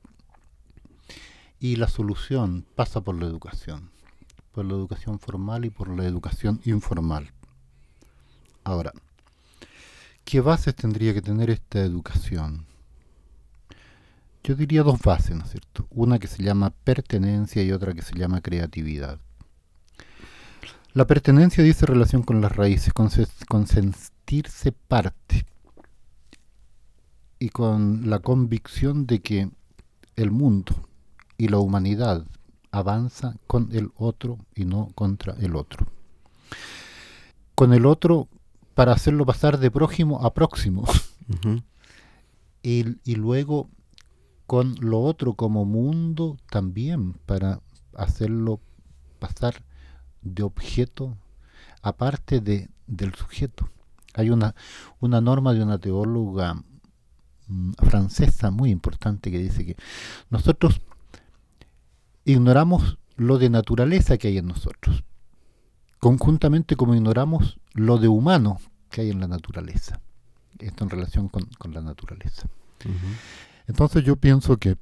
y 1.61 1.77
la 1.77 1.89
solución 1.89 2.67
pasa 2.75 3.01
por 3.01 3.15
la 3.15 3.27
educación, 3.27 3.91
por 4.53 4.65
la 4.65 4.75
educación 4.75 5.19
formal 5.19 5.65
y 5.65 5.71
por 5.71 5.89
la 5.89 6.05
educación 6.05 6.61
informal. 6.65 7.33
Ahora, 8.65 8.93
¿qué 10.25 10.41
bases 10.41 10.75
tendría 10.75 11.15
que 11.15 11.23
tener 11.23 11.51
esta 11.51 11.81
educación? 11.81 12.67
Yo 14.43 14.55
diría 14.55 14.83
dos 14.83 15.01
bases, 15.01 15.37
¿no 15.37 15.45
es 15.45 15.51
cierto? 15.51 15.87
Una 15.91 16.19
que 16.19 16.27
se 16.27 16.43
llama 16.43 16.71
pertenencia 16.71 17.63
y 17.63 17.73
otra 17.73 17.95
que 17.95 18.03
se 18.03 18.15
llama 18.15 18.43
creatividad. 18.43 19.19
La 20.93 21.07
pertenencia 21.07 21.65
dice 21.65 21.87
relación 21.87 22.23
con 22.23 22.41
las 22.41 22.55
raíces, 22.55 22.93
con, 22.93 23.09
con 23.49 23.67
sentirse 23.67 24.73
parte 24.73 25.47
y 27.45 27.51
con 27.51 28.09
la 28.09 28.21
convicción 28.21 29.07
de 29.07 29.21
que 29.21 29.51
el 30.17 30.31
mundo, 30.31 30.89
y 31.37 31.49
la 31.49 31.59
humanidad 31.59 32.25
avanza 32.71 33.37
con 33.47 33.69
el 33.73 33.91
otro 33.97 34.39
y 34.55 34.65
no 34.65 34.89
contra 34.95 35.35
el 35.35 35.55
otro. 35.55 35.87
Con 37.55 37.75
el 37.75 37.85
otro 37.85 38.29
para 38.75 38.93
hacerlo 38.93 39.27
pasar 39.27 39.59
de 39.59 39.71
prójimo 39.71 40.25
a 40.25 40.33
próximo. 40.33 40.85
y, 42.63 42.97
y 43.05 43.15
luego 43.17 43.69
con 44.47 44.77
lo 44.81 45.03
otro 45.03 45.35
como 45.35 45.67
mundo 45.67 46.39
también 46.49 47.13
para 47.27 47.61
hacerlo 47.95 48.59
pasar 49.19 49.67
de 50.23 50.45
objeto 50.45 51.15
aparte 51.83 52.41
de, 52.41 52.71
del 52.87 53.15
sujeto. 53.15 53.69
Hay 54.15 54.31
una, 54.31 54.55
una 54.99 55.21
norma 55.21 55.53
de 55.53 55.63
una 55.63 55.77
teóloga 55.77 56.65
francesa 57.79 58.51
muy 58.51 58.71
importante 58.71 59.31
que 59.31 59.39
dice 59.39 59.65
que 59.65 59.77
nosotros 60.31 60.81
ignoramos 62.25 62.99
lo 63.17 63.39
de 63.39 63.51
naturaleza 63.51 64.17
que 64.17 64.29
hay 64.29 64.39
en 64.39 64.47
nosotros, 64.47 65.05
conjuntamente 65.99 66.77
como 66.77 66.95
ignoramos 66.95 67.59
lo 67.73 67.99
de 67.99 68.09
humano 68.09 68.59
que 68.91 69.03
hay 69.03 69.11
en 69.11 69.21
la 69.21 69.29
naturaleza. 69.29 70.01
Esto 70.59 70.85
en 70.85 70.91
relación 70.91 71.29
con, 71.29 71.49
la 71.73 71.81
naturaleza. 71.81 72.49
Entonces 73.67 74.05
yo 74.05 74.17
pienso 74.17 74.57
que 74.57 74.77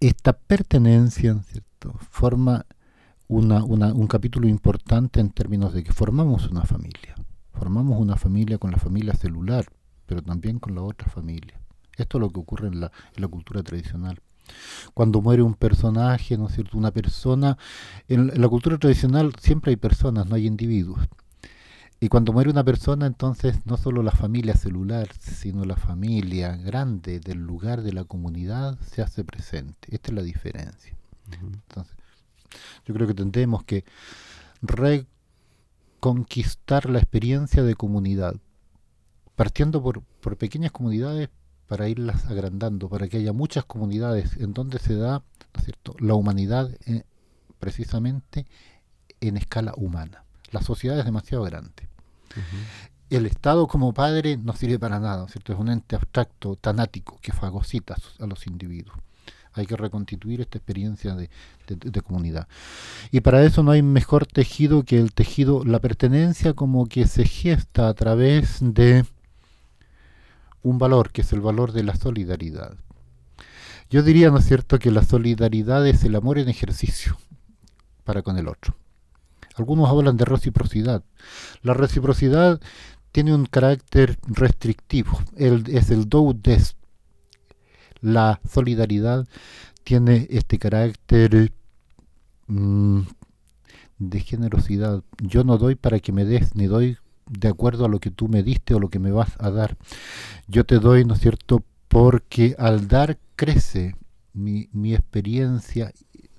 esta 0.00 0.32
pertenencia 0.32 1.40
¿cierto? 1.44 1.94
forma 2.10 2.66
una, 3.28 3.64
una, 3.64 3.94
un 3.94 4.06
capítulo 4.08 4.48
importante 4.48 5.20
en 5.20 5.30
términos 5.30 5.72
de 5.72 5.84
que 5.84 5.92
formamos 5.92 6.48
una 6.48 6.62
familia. 6.62 7.14
Formamos 7.52 8.00
una 8.00 8.16
familia 8.16 8.58
con 8.58 8.72
la 8.72 8.78
familia 8.78 9.14
celular, 9.14 9.66
pero 10.06 10.22
también 10.22 10.58
con 10.58 10.74
la 10.74 10.82
otra 10.82 11.08
familia. 11.08 11.61
Esto 12.02 12.18
es 12.18 12.22
lo 12.22 12.30
que 12.30 12.40
ocurre 12.40 12.68
en 12.68 12.80
la, 12.80 12.92
en 13.16 13.22
la 13.22 13.28
cultura 13.28 13.62
tradicional. 13.62 14.20
Cuando 14.94 15.22
muere 15.22 15.42
un 15.42 15.54
personaje, 15.54 16.36
¿no 16.36 16.48
es 16.48 16.54
cierto? 16.54 16.76
Una 16.76 16.90
persona, 16.90 17.56
en, 18.08 18.40
la 18.40 18.48
cultura 18.48 18.78
tradicional 18.78 19.32
siempre 19.40 19.70
hay 19.70 19.76
personas, 19.76 20.26
no 20.26 20.34
hay 20.34 20.46
individuos. 20.46 21.00
Y 22.00 22.08
cuando 22.08 22.32
muere 22.32 22.50
una 22.50 22.64
persona, 22.64 23.06
entonces 23.06 23.64
no 23.64 23.76
solo 23.76 24.02
la 24.02 24.10
familia 24.10 24.54
celular, 24.54 25.08
sino 25.20 25.64
la 25.64 25.76
familia 25.76 26.56
grande 26.56 27.20
del 27.20 27.38
lugar 27.38 27.82
de 27.82 27.92
la 27.92 28.04
comunidad 28.04 28.76
se 28.80 29.02
hace 29.02 29.22
presente. 29.22 29.94
Esta 29.94 30.10
es 30.10 30.14
la 30.14 30.22
diferencia. 30.22 30.96
Entonces, 31.40 31.96
yo 32.84 32.92
creo 32.92 33.06
que 33.06 33.14
tendremos 33.14 33.62
que 33.62 33.84
reconquistar 34.62 36.90
la 36.90 36.98
experiencia 36.98 37.62
de 37.62 37.76
comunidad, 37.76 38.34
partiendo 39.36 39.80
por, 39.80 40.02
por 40.02 40.36
pequeñas 40.36 40.72
comunidades 40.72 41.28
para 41.72 41.88
irlas 41.88 42.26
agrandando, 42.26 42.90
para 42.90 43.08
que 43.08 43.16
haya 43.16 43.32
muchas 43.32 43.64
comunidades 43.64 44.36
en 44.36 44.52
donde 44.52 44.78
se 44.78 44.94
da 44.94 45.22
cierto? 45.64 45.96
la 46.00 46.12
humanidad 46.12 46.70
eh, 46.84 47.04
precisamente 47.58 48.44
en 49.22 49.38
escala 49.38 49.72
humana. 49.78 50.22
La 50.50 50.60
sociedad 50.60 50.98
es 50.98 51.06
demasiado 51.06 51.44
grande. 51.44 51.88
El 53.08 53.24
Estado 53.24 53.66
como 53.68 53.94
padre 53.94 54.36
no 54.36 54.52
sirve 54.52 54.78
para 54.78 55.00
nada, 55.00 55.26
¿cierto? 55.28 55.54
es 55.54 55.58
un 55.58 55.70
ente 55.70 55.96
abstracto, 55.96 56.56
tanático, 56.56 57.18
que 57.22 57.32
fagocita 57.32 57.96
a 58.20 58.26
los 58.26 58.46
individuos. 58.46 58.98
Hay 59.54 59.64
que 59.64 59.78
reconstituir 59.78 60.42
esta 60.42 60.58
experiencia 60.58 61.14
de, 61.14 61.30
de, 61.68 62.00
comunidad. 62.02 62.48
Y 63.10 63.20
para 63.22 63.42
eso 63.44 63.62
no 63.62 63.70
hay 63.70 63.80
mejor 63.80 64.26
tejido 64.26 64.82
que 64.82 64.98
el 64.98 65.14
tejido, 65.14 65.64
la 65.64 65.78
pertenencia 65.78 66.52
como 66.52 66.84
que 66.84 67.06
se 67.06 67.24
gesta 67.24 67.88
a 67.88 67.94
través 67.94 68.58
de 68.60 69.06
un 70.62 70.78
valor 70.78 71.10
que 71.10 71.22
es 71.22 71.32
el 71.32 71.40
valor 71.40 71.72
de 71.72 71.82
la 71.82 71.96
solidaridad. 71.96 72.76
Yo 73.90 74.02
diría, 74.02 74.30
¿no 74.30 74.38
es 74.38 74.46
cierto?, 74.46 74.78
que 74.78 74.90
la 74.90 75.04
solidaridad 75.04 75.86
es 75.86 76.04
el 76.04 76.14
amor 76.16 76.38
en 76.38 76.48
ejercicio 76.48 77.18
para 78.04 78.22
con 78.22 78.38
el 78.38 78.48
otro. 78.48 78.74
Algunos 79.56 79.90
hablan 79.90 80.16
de 80.16 80.24
reciprocidad. 80.24 81.04
La 81.62 81.74
reciprocidad 81.74 82.60
tiene 83.12 83.34
un 83.34 83.44
carácter 83.44 84.18
restrictivo, 84.26 85.20
es 85.36 85.90
el 85.90 86.08
do 86.08 86.32
des. 86.32 86.76
La 88.00 88.40
solidaridad 88.50 89.28
tiene 89.84 90.26
este 90.30 90.58
carácter 90.58 91.52
mm, 92.46 93.00
de 93.98 94.20
generosidad. 94.20 95.04
Yo 95.18 95.44
no 95.44 95.58
doy 95.58 95.74
para 95.74 96.00
que 96.00 96.12
me 96.12 96.24
des, 96.24 96.54
ni 96.56 96.66
doy 96.66 96.96
de 97.38 97.48
acuerdo 97.48 97.84
a 97.84 97.88
lo 97.88 97.98
que 97.98 98.10
tú 98.10 98.28
me 98.28 98.42
diste 98.42 98.74
o 98.74 98.80
lo 98.80 98.90
que 98.90 98.98
me 98.98 99.10
vas 99.10 99.32
a 99.38 99.50
dar. 99.50 99.76
Yo 100.48 100.64
te 100.64 100.78
doy, 100.78 101.04
¿no 101.04 101.14
es 101.14 101.20
cierto?, 101.20 101.64
porque 101.88 102.54
al 102.58 102.88
dar 102.88 103.18
crece 103.36 103.94
mi, 104.32 104.68
mi 104.72 104.94
experiencia 104.94 105.92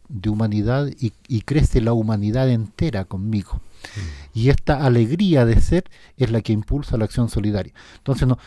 de 0.10 0.30
humanidad 0.30 0.90
y, 1.00 1.42
crece 1.42 1.82
la 1.82 1.94
humanidad 1.94 2.50
entera 2.50 3.06
conmigo. 3.06 3.54
Mm. 3.56 4.40
Y 4.40 4.50
esta 4.50 4.86
alegría 4.86 5.46
de 5.46 5.60
ser 5.60 5.86
es 6.18 6.32
la 6.32 6.42
que 6.42 6.54
impulsa 6.54 6.98
la 6.98 7.06
acción 7.06 7.30
solidaria. 7.30 7.74
Entonces, 7.98 8.28
no, 8.28 8.38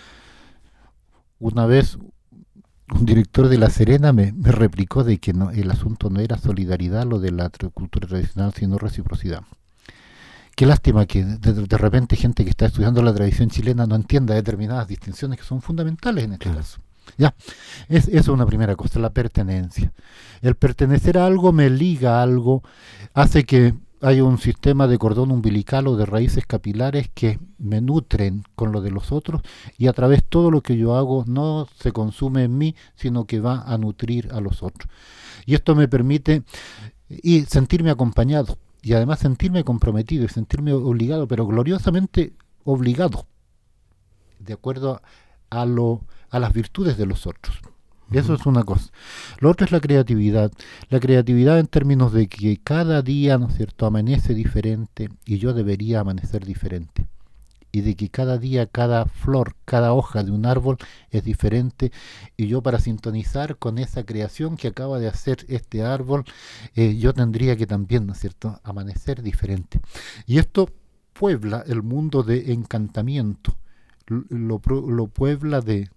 una 1.38 1.66
vez 1.66 1.98
un 2.94 3.04
director 3.04 3.48
de 3.48 3.58
La 3.58 3.68
Serena 3.68 4.12
me, 4.12 4.32
replicó 4.40 5.02
de 5.02 5.18
que 5.18 5.32
no, 5.32 5.50
el 5.50 5.70
asunto 5.70 6.08
no 6.08 6.20
era 6.20 6.38
solidaridad, 6.38 7.04
lo 7.04 7.18
de 7.18 7.32
la 7.32 7.50
cultura 7.74 8.06
tradicional, 8.06 8.52
sino 8.54 8.78
reciprocidad. 8.78 9.42
Qué 10.56 10.64
lástima 10.64 11.04
que 11.04 11.22
de, 11.22 11.76
repente 11.76 12.16
gente 12.16 12.42
que 12.42 12.48
está 12.48 12.64
estudiando 12.64 13.02
la 13.02 13.12
tradición 13.12 13.50
chilena 13.50 13.86
no 13.86 13.94
entienda 13.94 14.34
determinadas 14.34 14.88
distinciones 14.88 15.38
que 15.38 15.44
son 15.44 15.60
fundamentales 15.60 16.24
en 16.24 16.32
este 16.32 16.50
caso. 16.50 16.80
Ya, 17.18 17.34
es, 17.90 18.08
eso 18.08 18.18
es 18.18 18.28
una 18.28 18.46
primera 18.46 18.74
cosa, 18.74 18.98
la 18.98 19.10
pertenencia. 19.10 19.92
El 20.40 20.54
pertenecer 20.54 21.18
a 21.18 21.26
algo 21.26 21.52
me 21.52 21.68
liga 21.68 22.18
a 22.18 22.22
algo, 22.22 22.62
hace 23.12 23.44
que 23.44 23.74
haya 24.00 24.24
un 24.24 24.38
sistema 24.38 24.86
de 24.86 24.96
cordón 24.96 25.30
umbilical 25.30 25.88
o 25.88 25.96
de 25.96 26.06
raíces 26.06 26.46
capilares 26.46 27.10
que 27.12 27.38
me 27.58 27.82
nutren 27.82 28.42
con 28.54 28.72
lo 28.72 28.80
de 28.80 28.90
los 28.90 29.12
otros 29.12 29.42
y 29.76 29.88
a 29.88 29.92
través 29.92 30.24
todo 30.24 30.50
lo 30.50 30.62
que 30.62 30.78
yo 30.78 30.96
hago 30.96 31.24
no 31.26 31.68
se 31.78 31.92
consume 31.92 32.44
en 32.44 32.56
mí, 32.56 32.74
sino 32.94 33.26
que 33.26 33.40
va 33.40 33.60
a 33.66 33.76
nutrir 33.76 34.30
a 34.32 34.40
los 34.40 34.62
otros. 34.62 34.90
Y 35.44 35.54
esto 35.54 35.74
me 35.74 35.86
permite 35.86 36.44
y 37.10 37.42
sentirme 37.42 37.90
acompañado 37.90 38.56
y 38.86 38.92
además 38.94 39.18
sentirme 39.18 39.64
comprometido 39.64 40.24
y 40.24 40.28
sentirme 40.28 40.72
obligado, 40.72 41.26
pero 41.26 41.44
gloriosamente 41.44 42.34
obligado, 42.62 43.26
de 44.38 44.52
acuerdo 44.52 45.02
a, 45.50 45.66
lo, 45.66 46.04
a 46.30 46.38
las 46.38 46.52
virtudes 46.52 46.96
de 46.96 47.04
los 47.04 47.26
otros. 47.26 47.58
Eso 48.12 48.34
es 48.34 48.46
una 48.46 48.62
cosa. 48.62 48.92
Lo 49.40 49.50
otro 49.50 49.64
es 49.64 49.72
la 49.72 49.80
creatividad. 49.80 50.52
La 50.88 51.00
creatividad 51.00 51.58
en 51.58 51.66
términos 51.66 52.12
de 52.12 52.28
que 52.28 52.58
cada 52.62 53.02
día, 53.02 53.38
¿no 53.38 53.48
es 53.48 53.56
cierto?, 53.56 53.86
amanece 53.86 54.34
diferente 54.34 55.10
y 55.24 55.38
yo 55.38 55.52
debería 55.52 55.98
amanecer 55.98 56.46
diferente 56.46 57.08
y 57.76 57.82
de 57.82 57.94
que 57.94 58.08
cada 58.08 58.38
día, 58.38 58.64
cada 58.64 59.04
flor, 59.04 59.54
cada 59.66 59.92
hoja 59.92 60.24
de 60.24 60.30
un 60.30 60.46
árbol 60.46 60.78
es 61.10 61.24
diferente 61.24 61.92
y 62.34 62.46
yo 62.46 62.62
para 62.62 62.78
sintonizar 62.78 63.58
con 63.58 63.76
esa 63.76 64.02
creación 64.02 64.56
que 64.56 64.68
acaba 64.68 64.98
de 64.98 65.08
hacer 65.08 65.44
este 65.48 65.82
árbol, 65.82 66.24
eh, 66.74 66.96
yo 66.96 67.12
tendría 67.12 67.54
que 67.54 67.66
también, 67.66 68.06
¿no 68.06 68.14
cierto?, 68.14 68.58
amanecer 68.64 69.22
diferente. 69.22 69.78
Y 70.24 70.38
esto 70.38 70.70
puebla 71.12 71.64
el 71.66 71.82
mundo 71.82 72.22
de 72.22 72.54
encantamiento, 72.54 73.58
lo, 74.06 74.58
lo 74.64 75.06
puebla 75.08 75.60
de 75.60 75.90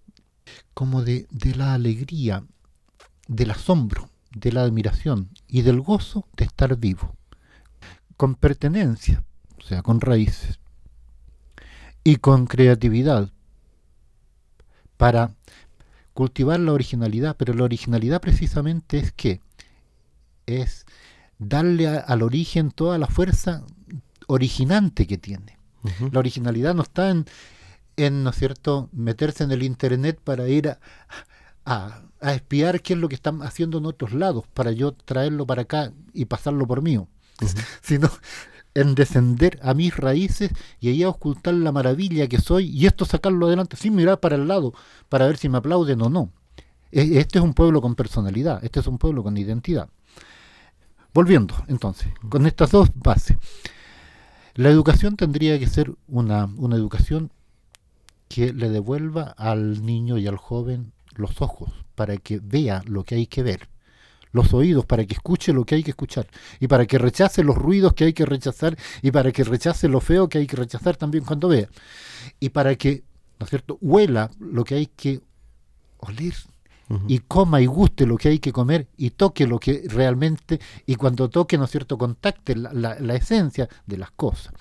como 0.73 1.01
de, 1.01 1.27
de 1.31 1.55
la 1.55 1.75
alegría, 1.75 2.43
del 3.29 3.51
asombro, 3.51 4.09
de 4.35 4.51
la 4.51 4.63
admiración 4.63 5.29
y 5.47 5.61
del 5.61 5.79
gozo 5.79 6.27
de 6.35 6.43
estar 6.43 6.75
vivo, 6.75 7.15
con 8.17 8.35
pertenencia, 8.35 9.23
o 9.57 9.61
sea, 9.61 9.81
con 9.81 10.01
raíces 10.01 10.59
y 12.09 12.15
con 12.15 12.47
creatividad 12.47 13.29
para 14.97 15.35
cultivar 16.13 16.59
la 16.59 16.73
originalidad, 16.73 17.35
pero 17.37 17.53
la 17.53 17.63
originalidad 17.63 18.19
precisamente 18.19 18.97
es 18.97 19.11
que 19.11 19.41
es 20.47 20.87
darle 21.37 21.87
al 21.87 22.23
origen 22.23 22.71
toda 22.71 22.97
la 22.97 23.05
fuerza 23.05 23.63
originante 24.25 25.05
que 25.05 25.19
tiene. 25.19 25.59
La 26.11 26.19
originalidad 26.19 26.73
no 26.73 26.81
está 26.81 27.11
en, 27.11 27.25
en, 27.95 28.23
¿no 28.23 28.31
es 28.31 28.37
cierto?, 28.37 28.89
meterse 28.91 29.43
en 29.43 29.51
el 29.51 29.61
Internet 29.61 30.19
para 30.21 30.49
ir 30.49 30.69
a, 30.69 30.79
a, 31.63 32.01
a, 32.19 32.33
espiar 32.33 32.81
qué 32.81 32.93
es 32.93 32.99
lo 32.99 33.07
que 33.07 33.15
están 33.15 33.43
haciendo 33.43 33.77
en 33.77 33.85
otros 33.85 34.13
lados, 34.13 34.45
para 34.53 34.71
yo 34.71 34.93
traerlo 34.93 35.45
para 35.45 35.61
acá 35.61 35.93
y 36.11 36.25
pasarlo 36.25 36.65
por 36.65 36.81
mío, 36.81 37.07
sino 37.83 38.09
en 38.79 38.95
descender 38.95 39.59
a 39.61 39.73
mis 39.73 39.95
raíces 39.95 40.51
y 40.79 40.89
ahí 40.89 41.03
a 41.03 41.09
ocultar 41.09 41.53
la 41.53 41.71
maravilla 41.71 42.27
que 42.27 42.39
soy 42.39 42.69
y 42.69 42.85
esto 42.85 43.05
sacarlo 43.05 43.47
adelante 43.47 43.75
sin 43.77 43.95
mirar 43.95 44.19
para 44.19 44.35
el 44.35 44.47
lado 44.47 44.73
para 45.09 45.27
ver 45.27 45.37
si 45.37 45.49
me 45.49 45.57
aplauden 45.57 46.01
o 46.01 46.09
no. 46.09 46.31
E, 46.91 47.19
este 47.19 47.39
es 47.39 47.43
un 47.43 47.53
pueblo 47.53 47.81
con 47.81 47.95
personalidad, 47.95 48.63
este 48.63 48.79
es 48.79 48.87
un 48.87 48.97
pueblo 48.97 49.23
con 49.23 49.37
identidad. 49.37 49.89
Volviendo, 51.13 51.55
entonces, 51.67 52.07
con 52.29 52.45
estas 52.45 52.71
dos 52.71 52.89
bases. 52.95 53.37
La 54.55 54.69
educación 54.69 55.15
tendría 55.15 55.57
que 55.57 55.67
ser 55.67 55.93
una, 56.07 56.45
una 56.57 56.75
educación 56.75 57.31
que 58.27 58.53
le 58.53 58.69
devuelva 58.69 59.33
al 59.37 59.85
niño 59.85 60.17
y 60.17 60.27
al 60.27 60.37
joven 60.37 60.91
los 61.15 61.41
ojos 61.41 61.71
para 61.95 62.17
que 62.17 62.39
vea 62.41 62.83
lo 62.85 63.03
que 63.03 63.15
hay 63.15 63.27
que 63.27 63.43
ver 63.43 63.67
los 64.31 64.53
oídos 64.53 64.85
para 64.85 65.05
que 65.05 65.13
escuche 65.13 65.53
lo 65.53 65.65
que 65.65 65.75
hay 65.75 65.83
que 65.83 65.91
escuchar 65.91 66.27
y 66.59 66.67
para 66.67 66.85
que 66.85 66.97
rechace 66.97 67.43
los 67.43 67.57
ruidos 67.57 67.93
que 67.93 68.05
hay 68.05 68.13
que 68.13 68.25
rechazar 68.25 68.77
y 69.01 69.11
para 69.11 69.31
que 69.31 69.43
rechace 69.43 69.87
lo 69.87 69.99
feo 69.99 70.29
que 70.29 70.37
hay 70.37 70.47
que 70.47 70.55
rechazar 70.55 70.97
también 70.97 71.23
cuando 71.23 71.47
vea 71.47 71.67
y 72.39 72.49
para 72.49 72.75
que, 72.75 73.03
¿no 73.39 73.45
es 73.45 73.49
cierto?, 73.49 73.77
huela 73.81 74.29
lo 74.39 74.63
que 74.63 74.75
hay 74.75 74.85
que 74.87 75.21
oler 75.97 76.33
y 77.07 77.19
coma 77.19 77.61
y 77.61 77.67
guste 77.67 78.07
lo 78.07 78.17
que 78.17 78.29
hay 78.29 78.39
que 78.39 78.51
comer 78.51 78.87
y 78.97 79.11
toque 79.11 79.45
lo 79.45 79.59
que 79.59 79.83
realmente 79.87 80.59
y 80.87 80.95
cuando 80.95 81.29
toque, 81.29 81.57
¿no 81.57 81.65
es 81.65 81.71
cierto?, 81.71 81.97
contacte 81.97 82.55
la 82.55 83.15
esencia 83.15 83.69
de 83.85 83.97
las 83.97 84.11
cosas. 84.11 84.53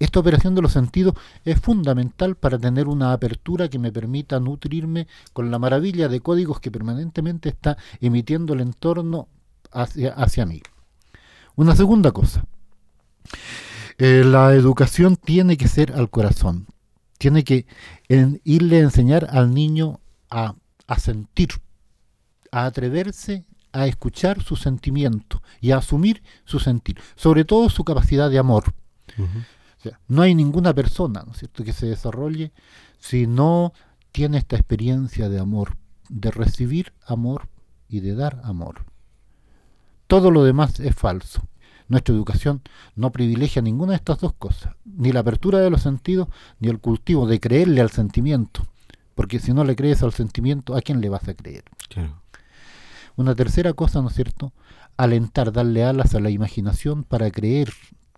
Esta 0.00 0.18
operación 0.18 0.54
de 0.54 0.62
los 0.62 0.72
sentidos 0.72 1.14
es 1.44 1.60
fundamental 1.60 2.34
para 2.34 2.58
tener 2.58 2.88
una 2.88 3.12
apertura 3.12 3.68
que 3.68 3.78
me 3.78 3.92
permita 3.92 4.40
nutrirme 4.40 5.06
con 5.34 5.50
la 5.50 5.58
maravilla 5.58 6.08
de 6.08 6.20
códigos 6.20 6.58
que 6.58 6.70
permanentemente 6.70 7.50
está 7.50 7.76
emitiendo 8.00 8.54
el 8.54 8.62
entorno 8.62 9.28
hacia, 9.70 10.14
hacia 10.14 10.46
mí. 10.46 10.62
Una 11.54 11.76
segunda 11.76 12.12
cosa. 12.12 12.46
Eh, 13.98 14.24
la 14.24 14.54
educación 14.54 15.16
tiene 15.16 15.58
que 15.58 15.68
ser 15.68 15.92
al 15.92 16.08
corazón. 16.08 16.66
Tiene 17.18 17.44
que 17.44 17.66
irle 18.44 18.78
a 18.78 18.84
enseñar 18.84 19.28
al 19.30 19.52
niño 19.52 20.00
a, 20.30 20.54
sentir, 20.96 21.50
a 22.50 22.64
atreverse 22.64 23.44
a 23.72 23.86
escuchar 23.86 24.42
su 24.42 24.56
sentimiento 24.56 25.42
y 25.60 25.72
a 25.72 25.76
asumir 25.76 26.22
su 26.46 26.58
sentir, 26.58 26.98
sobre 27.14 27.44
todo 27.44 27.68
su 27.68 27.84
capacidad 27.84 28.30
de 28.30 28.38
amor 28.38 28.72
no 30.08 30.22
hay 30.22 30.34
ninguna 30.34 30.74
persona, 30.74 31.22
¿no 31.24 31.32
es 31.32 31.38
cierto?, 31.38 31.64
que 31.64 31.72
se 31.72 31.86
desarrolle 31.86 32.52
si 32.98 33.26
no 33.26 33.72
tiene 34.12 34.38
esta 34.38 34.56
experiencia 34.56 35.28
de 35.28 35.38
amor, 35.38 35.76
de 36.08 36.30
recibir 36.30 36.92
amor 37.06 37.48
y 37.88 38.00
de 38.00 38.14
dar 38.14 38.40
amor. 38.44 38.84
Todo 40.06 40.30
lo 40.30 40.44
demás 40.44 40.80
es 40.80 40.94
falso. 40.94 41.42
Nuestra 41.88 42.14
educación 42.14 42.62
no 42.94 43.10
privilegia 43.10 43.62
ninguna 43.62 43.92
de 43.92 43.96
estas 43.96 44.20
dos 44.20 44.32
cosas, 44.34 44.74
ni 44.84 45.12
la 45.12 45.20
apertura 45.20 45.58
de 45.58 45.70
los 45.70 45.82
sentidos, 45.82 46.28
ni 46.60 46.68
el 46.68 46.78
cultivo 46.78 47.26
de 47.26 47.40
creerle 47.40 47.80
al 47.80 47.90
sentimiento, 47.90 48.66
porque 49.14 49.40
si 49.40 49.52
no 49.52 49.64
le 49.64 49.74
crees 49.74 50.02
al 50.02 50.12
sentimiento, 50.12 50.76
¿a 50.76 50.82
quién 50.82 51.00
le 51.00 51.08
vas 51.08 51.26
a 51.28 51.34
creer? 51.34 51.64
Una 53.16 53.34
tercera 53.34 53.72
cosa, 53.72 54.00
¿no 54.02 54.08
es 54.08 54.14
cierto? 54.14 54.52
Alentar, 54.96 55.52
darle 55.52 55.82
alas 55.84 56.14
a 56.14 56.20
la 56.20 56.30
imaginación 56.30 57.02
para 57.04 57.30
creer 57.30 57.72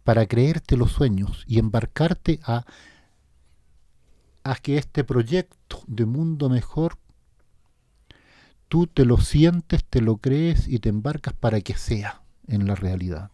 para 0.05 0.27
creerte 0.27 0.77
los 0.77 0.93
sueños 0.93 1.45
y 1.47 1.59
embarcarte 1.59 2.41
a, 2.45 2.65
a 4.45 4.55
que 4.57 4.79
este 4.79 5.05
proyecto 5.05 5.83
de 5.87 6.07
mundo 6.07 6.49
mejor 6.49 6.99
tú 8.69 8.87
te 8.87 9.05
lo 9.05 9.19
sientes, 9.19 9.85
te 9.85 10.01
lo 10.01 10.17
crees 10.17 10.67
y 10.67 10.79
te 10.79 10.89
embarcas 10.89 11.35
para 11.35 11.61
que 11.61 11.75
sea 11.75 12.23
en 12.49 12.67
la 12.67 12.75
realidad. 12.75 13.31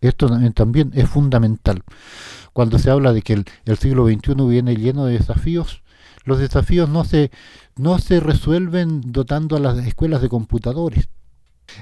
Esto 0.00 0.28
también, 0.54 0.92
es 0.94 1.08
fundamental. 1.08 1.82
Cuando 2.52 2.78
se 2.78 2.90
habla 2.90 3.12
de 3.12 3.22
que 3.22 3.32
el, 3.32 3.44
el, 3.64 3.78
siglo 3.78 4.06
XXI 4.06 4.34
viene 4.48 4.76
lleno 4.76 5.06
de 5.06 5.18
desafíos, 5.18 5.82
los 6.24 6.38
desafíos 6.38 6.88
no 6.88 7.04
se, 7.04 7.30
no 7.76 7.98
se 7.98 8.20
resuelven 8.20 9.00
dotando 9.12 9.56
a 9.56 9.60
las 9.60 9.78
escuelas 9.78 10.22
de 10.22 10.28
computadores 10.28 11.08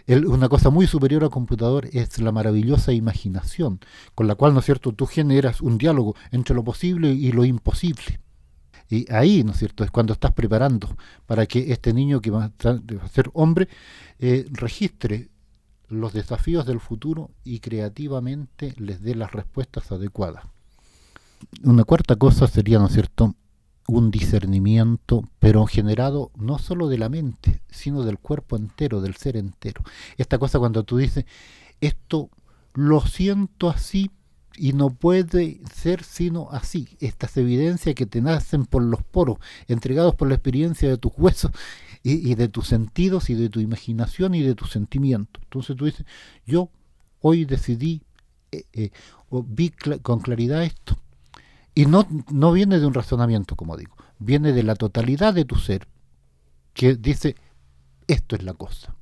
una 0.07 0.49
cosa 0.49 0.70
muy 0.70 0.87
superior 0.87 1.24
al 1.24 1.30
computador 1.30 1.89
es 1.93 2.18
la 2.20 2.32
maravillosa 2.32 2.93
imaginación, 2.93 3.80
con 4.14 4.26
la 4.26 4.35
cual, 4.35 4.55
¿no 4.55 4.61
es 4.61 4.66
cierto?, 4.66 4.93
tú 4.93 5.07
generas 5.07 5.61
un 5.61 5.78
diálogo 5.78 6.14
entre 6.30 6.55
lo 6.55 6.64
posible 6.64 7.12
y 7.12 7.32
lo 7.32 7.45
imposible. 7.45 8.20
Y 8.89 9.11
ahí, 9.12 9.45
¿no 9.45 9.53
es 9.53 9.59
cierto?, 9.59 9.85
es 9.85 9.91
cuando 9.91 10.12
estás 10.12 10.32
preparando 10.32 10.97
para 11.26 11.47
que 11.47 11.72
este 11.72 11.93
niño 11.93 12.20
que 12.20 12.30
va 12.30 12.45
a 12.45 13.09
ser 13.09 13.30
hombre 13.32 13.68
eh, 14.18 14.47
registre 14.51 15.30
los 15.89 16.12
desafíos 16.12 16.66
del 16.66 16.80
futuro 16.80 17.30
y 17.45 17.61
creativamente 17.61 18.74
les 18.78 19.03
dé 19.03 19.14
las 19.14 19.32
respuestas 19.32 19.91
adecuadas. 19.93 20.45
Una 21.62 21.85
cuarta 21.85 22.16
cosa 22.16 22.47
sería, 22.47 22.78
¿no 22.78 22.87
es 22.87 22.93
cierto?, 22.93 23.35
un 23.87 24.11
discernimiento, 24.11 25.24
pero 25.39 25.66
generado 25.66 26.30
no 26.37 26.59
solo 26.59 26.89
de 26.89 26.99
la 26.99 27.09
mente, 27.09 27.61
sino 27.70 28.03
del 28.03 28.18
cuerpo 28.18 28.57
entero, 28.57 29.01
del 29.01 29.16
ser 29.16 29.37
entero. 29.37 29.82
Esta 30.16 30.39
cosa 30.39 30.59
cuando 30.59 30.85
tú 30.85 30.97
dices, 30.97 31.24
esto 31.80 32.30
lo 32.74 33.01
siento 33.01 33.68
así 33.68 34.11
y 34.57 34.72
no 34.72 34.91
puede 34.91 35.61
ser 35.72 36.03
sino 36.03 36.49
así. 36.51 36.97
Estas 37.01 37.37
evidencias 37.37 37.95
que 37.95 38.07
te 38.07 38.20
nacen 38.20 38.64
por 38.66 38.82
los 38.82 39.03
poros, 39.03 39.39
entregados 39.68 40.14
por 40.14 40.28
la 40.28 40.35
experiencia 40.35 40.89
de 40.89 40.99
tus 40.99 41.12
huesos 41.16 41.51
y, 42.03 42.35
de 42.35 42.49
tus 42.49 42.68
sentidos 42.68 43.30
y 43.30 43.35
de 43.35 43.49
tu 43.49 43.61
imaginación 43.61 44.35
y 44.35 44.43
de 44.43 44.55
tus 44.55 44.70
sentimientos. 44.70 45.43
Entonces 45.45 45.76
tú 45.76 45.87
dices, 45.87 46.07
yo 46.47 46.70
hoy 47.20 47.45
decidí 47.45 48.03
eh, 48.53 48.64
eh, 48.72 48.91
vi 49.30 49.72
con 50.03 50.20
claridad 50.20 50.62
esto. 50.64 50.97
Y 51.75 51.87
no, 51.87 52.07
no 52.31 52.53
viene 52.53 52.79
de 52.79 52.87
un 52.87 52.95
razonamiento, 52.95 53.57
como 53.57 53.77
digo, 53.77 53.97
viene 54.18 54.53
de 54.53 54.62
la 54.62 54.77
totalidad 54.77 55.35
de 55.35 55.45
tu 55.45 55.57
ser, 55.57 55.89
que 56.72 56.95
dice, 56.95 57.37
esto 58.07 58.37
es 58.37 58.43
la 58.43 58.55
cosa. 58.55 58.95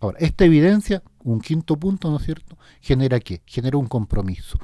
Ahora, 0.00 0.18
esta 0.18 0.44
evidencia, 0.44 1.02
un 1.22 1.40
quinto 1.40 1.76
punto, 1.76 2.10
¿no 2.10 2.16
es 2.16 2.24
cierto? 2.24 2.58
¿Genera 2.80 3.20
qué? 3.20 3.42
Genera 3.46 3.78
un 3.78 3.86
compromiso. 3.86 4.58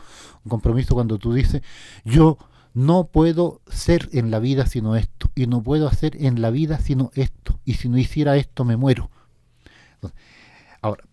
Un 0.45 0.51
compromiso 0.51 0.95
cuando 0.95 1.19
tú 1.19 1.33
dices, 1.33 1.63
yo 2.05 2.39
no 2.75 3.05
puedo 3.05 3.61
ser 3.69 4.09
en 4.13 4.31
la 4.31 4.39
vida 4.39 4.67
sino 4.67 4.97
esto, 4.97 5.31
y 5.35 5.47
no 5.47 5.63
puedo 5.63 5.87
hacer 5.87 6.17
en 6.21 6.41
la 6.41 6.51
vida 6.51 6.79
sino 6.81 7.11
esto, 7.15 7.61
y 7.65 7.75
si 7.75 7.89
no 7.89 7.99
hiciera 7.99 8.37
esto 8.37 8.65
me 8.65 8.77
muero. 8.77 9.11
Ahora, 10.81 11.05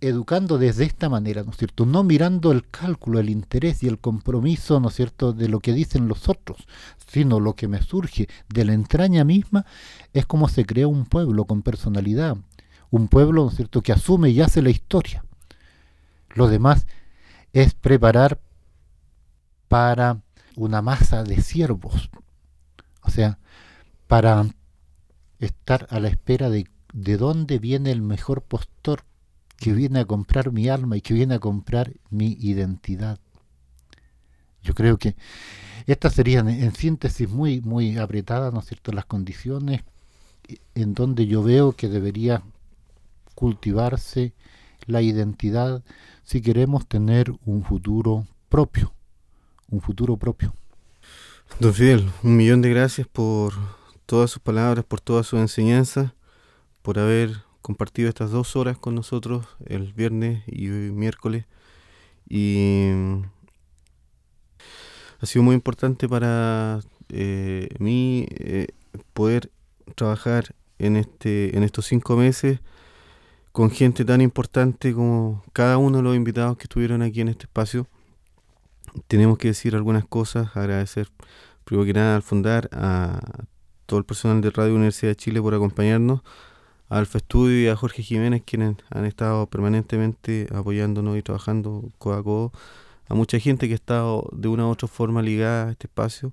educando 0.00 0.58
desde 0.58 0.84
esta 0.84 1.08
manera, 1.08 1.42
¿no 1.42 1.50
es 1.50 1.56
cierto? 1.56 1.84
No 1.84 2.04
mirando 2.04 2.52
el 2.52 2.68
cálculo, 2.68 3.18
el 3.18 3.30
interés 3.30 3.82
y 3.82 3.88
el 3.88 3.98
compromiso, 3.98 4.78
¿no 4.80 4.88
es 4.88 4.94
cierto?, 4.94 5.32
de 5.32 5.48
lo 5.48 5.60
que 5.60 5.72
dicen 5.72 6.08
los 6.08 6.28
otros, 6.28 6.66
sino 7.06 7.40
lo 7.40 7.54
que 7.54 7.68
me 7.68 7.82
surge 7.82 8.28
de 8.48 8.64
la 8.64 8.74
entraña 8.74 9.24
misma, 9.24 9.66
es 10.12 10.26
como 10.26 10.48
se 10.48 10.64
crea 10.64 10.86
un 10.86 11.04
pueblo 11.04 11.46
con 11.46 11.62
personalidad, 11.62 12.36
un 12.90 13.08
pueblo, 13.08 13.44
¿no 13.44 13.50
es 13.50 13.56
cierto?, 13.56 13.82
que 13.82 13.92
asume 13.92 14.30
y 14.30 14.40
hace 14.40 14.62
la 14.62 14.70
historia. 14.70 15.24
Lo 16.30 16.48
demás 16.48 16.86
es 17.52 17.74
preparar 17.74 18.40
para 19.66 20.22
una 20.54 20.80
masa 20.80 21.24
de 21.24 21.40
siervos, 21.40 22.10
o 23.02 23.10
sea, 23.10 23.38
para 24.06 24.46
estar 25.40 25.86
a 25.90 25.98
la 25.98 26.08
espera 26.08 26.50
de, 26.50 26.68
de 26.92 27.16
dónde 27.16 27.58
viene 27.58 27.90
el 27.90 28.02
mejor 28.02 28.42
postor 28.42 29.02
que 29.58 29.72
viene 29.72 30.00
a 30.00 30.04
comprar 30.04 30.52
mi 30.52 30.68
alma 30.68 30.96
y 30.96 31.00
que 31.00 31.14
viene 31.14 31.34
a 31.34 31.38
comprar 31.40 31.92
mi 32.10 32.36
identidad. 32.40 33.18
Yo 34.62 34.74
creo 34.74 34.98
que 34.98 35.16
estas 35.86 36.14
serían 36.14 36.48
en 36.48 36.74
síntesis 36.74 37.28
muy 37.28 37.60
muy 37.60 37.98
apretadas, 37.98 38.52
¿no 38.52 38.60
es 38.60 38.66
cierto?, 38.66 38.92
las 38.92 39.06
condiciones 39.06 39.82
en 40.74 40.94
donde 40.94 41.26
yo 41.26 41.42
veo 41.42 41.72
que 41.72 41.88
debería 41.88 42.42
cultivarse 43.34 44.32
la 44.86 45.02
identidad 45.02 45.82
si 46.24 46.40
queremos 46.40 46.86
tener 46.86 47.32
un 47.44 47.62
futuro 47.62 48.26
propio, 48.48 48.92
un 49.70 49.80
futuro 49.80 50.16
propio. 50.16 50.54
Don 51.60 51.74
Fidel, 51.74 52.10
un 52.22 52.36
millón 52.36 52.62
de 52.62 52.70
gracias 52.70 53.06
por 53.06 53.54
todas 54.06 54.30
sus 54.30 54.40
palabras, 54.40 54.84
por 54.84 55.00
todas 55.00 55.26
sus 55.26 55.40
enseñanzas, 55.40 56.12
por 56.82 56.98
haber 56.98 57.47
compartido 57.68 58.08
estas 58.08 58.30
dos 58.30 58.56
horas 58.56 58.78
con 58.78 58.94
nosotros 58.94 59.46
el 59.66 59.92
viernes 59.92 60.42
y 60.46 60.68
miércoles. 60.68 61.44
Y 62.26 62.88
mm, 62.94 63.22
ha 65.20 65.26
sido 65.26 65.42
muy 65.42 65.54
importante 65.54 66.08
para 66.08 66.80
eh, 67.10 67.68
mí 67.78 68.26
eh, 68.30 68.68
poder 69.12 69.50
trabajar 69.96 70.54
en 70.78 70.96
este 70.96 71.54
en 71.58 71.62
estos 71.62 71.84
cinco 71.84 72.16
meses 72.16 72.60
con 73.52 73.70
gente 73.70 74.02
tan 74.02 74.22
importante 74.22 74.94
como 74.94 75.44
cada 75.52 75.76
uno 75.76 75.98
de 75.98 76.04
los 76.04 76.16
invitados 76.16 76.56
que 76.56 76.64
estuvieron 76.64 77.02
aquí 77.02 77.20
en 77.20 77.28
este 77.28 77.44
espacio. 77.44 77.86
Tenemos 79.08 79.36
que 79.36 79.48
decir 79.48 79.76
algunas 79.76 80.06
cosas, 80.06 80.56
agradecer 80.56 81.10
primero 81.64 81.84
que 81.84 81.92
nada 81.92 82.16
al 82.16 82.22
fundar 82.22 82.70
a 82.72 83.20
todo 83.84 83.98
el 83.98 84.06
personal 84.06 84.40
de 84.40 84.52
Radio 84.52 84.74
Universidad 84.74 85.10
de 85.10 85.16
Chile 85.16 85.42
por 85.42 85.54
acompañarnos, 85.54 86.22
a 86.88 86.98
Alfa 86.98 87.18
Estudio 87.18 87.62
y 87.62 87.68
a 87.68 87.76
Jorge 87.76 88.02
Jiménez, 88.02 88.42
quienes 88.44 88.76
han 88.90 89.04
estado 89.04 89.46
permanentemente 89.46 90.48
apoyándonos 90.54 91.16
y 91.16 91.22
trabajando 91.22 91.90
codo 91.98 92.14
a 92.14 92.22
codo, 92.22 92.52
a 93.08 93.14
mucha 93.14 93.38
gente 93.38 93.66
que 93.66 93.74
ha 93.74 93.76
estado 93.76 94.28
de 94.32 94.48
una 94.48 94.66
u 94.66 94.70
otra 94.70 94.88
forma 94.88 95.22
ligada 95.22 95.68
a 95.68 95.70
este 95.70 95.86
espacio. 95.86 96.32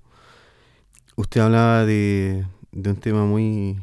Usted 1.16 1.40
hablaba 1.40 1.86
de, 1.86 2.46
un 2.72 2.96
tema 2.96 3.24
muy, 3.24 3.78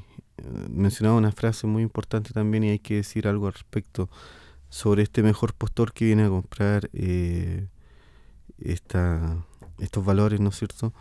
mencionaba 0.69 1.17
una 1.17 1.31
frase 1.31 1.67
muy 1.67 1.83
importante 1.83 2.33
también 2.33 2.63
y 2.63 2.69
hay 2.69 2.79
que 2.79 2.95
decir 2.95 3.27
algo 3.27 3.47
al 3.47 3.53
respecto 3.53 4.09
sobre 4.69 5.03
este 5.03 5.23
mejor 5.23 5.53
postor 5.53 5.93
que 5.93 6.05
viene 6.05 6.23
a 6.23 6.29
comprar 6.29 6.89
eh, 6.93 7.67
esta, 8.59 9.43
estos 9.79 10.05
valores, 10.05 10.39
¿no 10.39 10.49
es 10.49 10.57
cierto? 10.57 10.93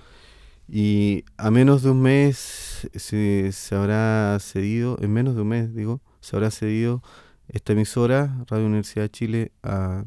Y 0.75 1.27
a 1.37 1.51
menos 1.51 1.83
de 1.83 1.91
un 1.91 2.01
mes 2.01 2.89
se, 2.95 3.53
se, 3.53 3.75
habrá 3.75 4.39
cedido, 4.41 4.97
en 5.03 5.13
menos 5.13 5.35
de 5.35 5.43
un 5.43 5.49
mes 5.49 5.75
digo, 5.75 6.01
se 6.21 6.35
habrá 6.35 6.51
cedido 6.51 7.03
esta 7.49 7.75
emisora, 7.75 8.43
Radio 8.49 8.65
Universidad 8.65 9.03
de 9.03 9.11
Chile, 9.11 9.53
a 9.63 10.05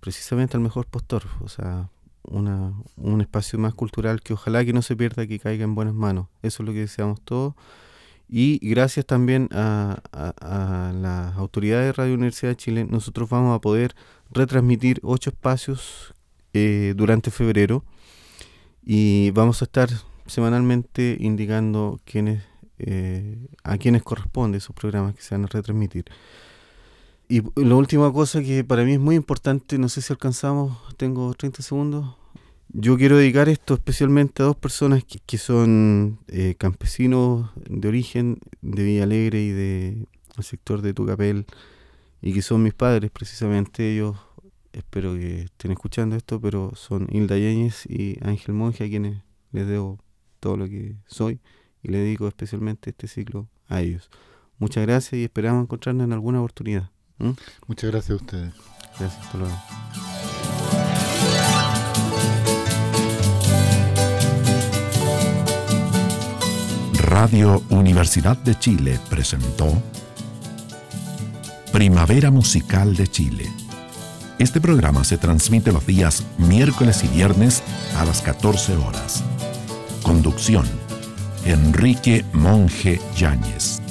precisamente 0.00 0.56
al 0.56 0.62
mejor 0.62 0.86
postor, 0.86 1.24
o 1.42 1.48
sea, 1.50 1.90
una, 2.22 2.72
un 2.96 3.20
espacio 3.20 3.58
más 3.58 3.74
cultural 3.74 4.22
que 4.22 4.32
ojalá 4.32 4.64
que 4.64 4.72
no 4.72 4.80
se 4.80 4.96
pierda, 4.96 5.26
que 5.26 5.38
caiga 5.38 5.64
en 5.64 5.74
buenas 5.74 5.92
manos. 5.92 6.28
Eso 6.40 6.62
es 6.62 6.66
lo 6.66 6.72
que 6.72 6.80
deseamos 6.80 7.20
todos. 7.20 7.52
Y 8.26 8.66
gracias 8.66 9.04
también 9.04 9.50
a, 9.52 10.02
a, 10.10 10.88
a 10.88 10.92
las 10.94 11.36
autoridades 11.36 11.88
de 11.88 11.92
Radio 11.92 12.14
Universidad 12.14 12.52
de 12.52 12.56
Chile, 12.56 12.86
nosotros 12.88 13.28
vamos 13.28 13.54
a 13.54 13.60
poder 13.60 13.94
retransmitir 14.30 15.00
ocho 15.02 15.28
espacios 15.28 16.14
eh, 16.54 16.94
durante 16.96 17.30
febrero 17.30 17.84
y 18.84 19.30
vamos 19.30 19.62
a 19.62 19.66
estar 19.66 19.88
semanalmente 20.26 21.16
indicando 21.20 22.00
quiénes, 22.04 22.42
eh, 22.78 23.38
a 23.64 23.78
quiénes 23.78 24.02
corresponde 24.02 24.58
esos 24.58 24.74
programas 24.74 25.14
que 25.14 25.22
se 25.22 25.34
van 25.34 25.44
a 25.44 25.48
retransmitir. 25.48 26.04
Y 27.28 27.42
la 27.56 27.76
última 27.76 28.12
cosa 28.12 28.42
que 28.42 28.64
para 28.64 28.84
mí 28.84 28.92
es 28.92 29.00
muy 29.00 29.16
importante, 29.16 29.78
no 29.78 29.88
sé 29.88 30.02
si 30.02 30.12
alcanzamos, 30.12 30.76
tengo 30.96 31.32
30 31.32 31.62
segundos. 31.62 32.16
Yo 32.74 32.96
quiero 32.96 33.16
dedicar 33.16 33.48
esto 33.48 33.74
especialmente 33.74 34.42
a 34.42 34.46
dos 34.46 34.56
personas 34.56 35.04
que, 35.04 35.38
son 35.38 36.18
eh, 36.28 36.54
campesinos 36.58 37.50
de 37.68 37.88
origen 37.88 38.38
de 38.62 38.82
Villa 38.82 39.04
Alegre 39.04 39.42
y 39.42 39.50
del 39.50 40.06
sector 40.40 40.80
de 40.80 40.94
Tucapel 40.94 41.46
y 42.22 42.32
que 42.32 42.42
son 42.42 42.62
mis 42.62 42.74
padres 42.74 43.10
precisamente. 43.10 43.92
Ellos 43.92 44.16
espero 44.72 45.14
que 45.14 45.42
estén 45.42 45.72
escuchando 45.72 46.16
esto, 46.16 46.40
pero 46.40 46.72
son 46.74 47.06
Hilda 47.10 47.36
Yáñez 47.36 47.86
y 47.86 48.18
Ángel 48.22 48.54
Monge 48.54 48.84
a 48.84 48.88
quienes 48.88 49.22
les 49.52 49.66
debo 49.66 49.98
todo 50.40 50.56
lo 50.56 50.66
que 50.66 50.96
soy 51.06 51.40
y 51.82 51.88
le 51.88 51.98
dedico 51.98 52.28
especialmente 52.28 52.90
este 52.90 53.06
ciclo 53.08 53.48
a 53.68 53.80
ellos. 53.80 54.10
Muchas 54.58 54.84
gracias 54.86 55.14
y 55.14 55.24
esperamos 55.24 55.64
encontrarnos 55.64 56.04
en 56.04 56.12
alguna 56.12 56.40
oportunidad. 56.40 56.90
Muchas 57.66 57.90
gracias 57.90 58.10
a 58.10 58.24
ustedes. 58.24 58.54
Gracias, 58.98 59.24
hasta 59.24 59.38
luego. 59.38 59.54
Radio 66.94 67.62
Universidad 67.70 68.36
de 68.38 68.58
Chile 68.58 68.98
presentó 69.10 69.82
Primavera 71.72 72.30
Musical 72.30 72.96
de 72.96 73.06
Chile 73.06 73.61
este 74.38 74.60
programa 74.60 75.04
se 75.04 75.18
transmite 75.18 75.72
los 75.72 75.86
días 75.86 76.24
miércoles 76.38 77.04
y 77.04 77.08
viernes 77.08 77.62
a 77.96 78.04
las 78.04 78.22
14 78.22 78.76
horas. 78.76 79.22
Conducción. 80.02 80.66
Enrique 81.44 82.24
Monje 82.32 83.00
Yáñez. 83.16 83.81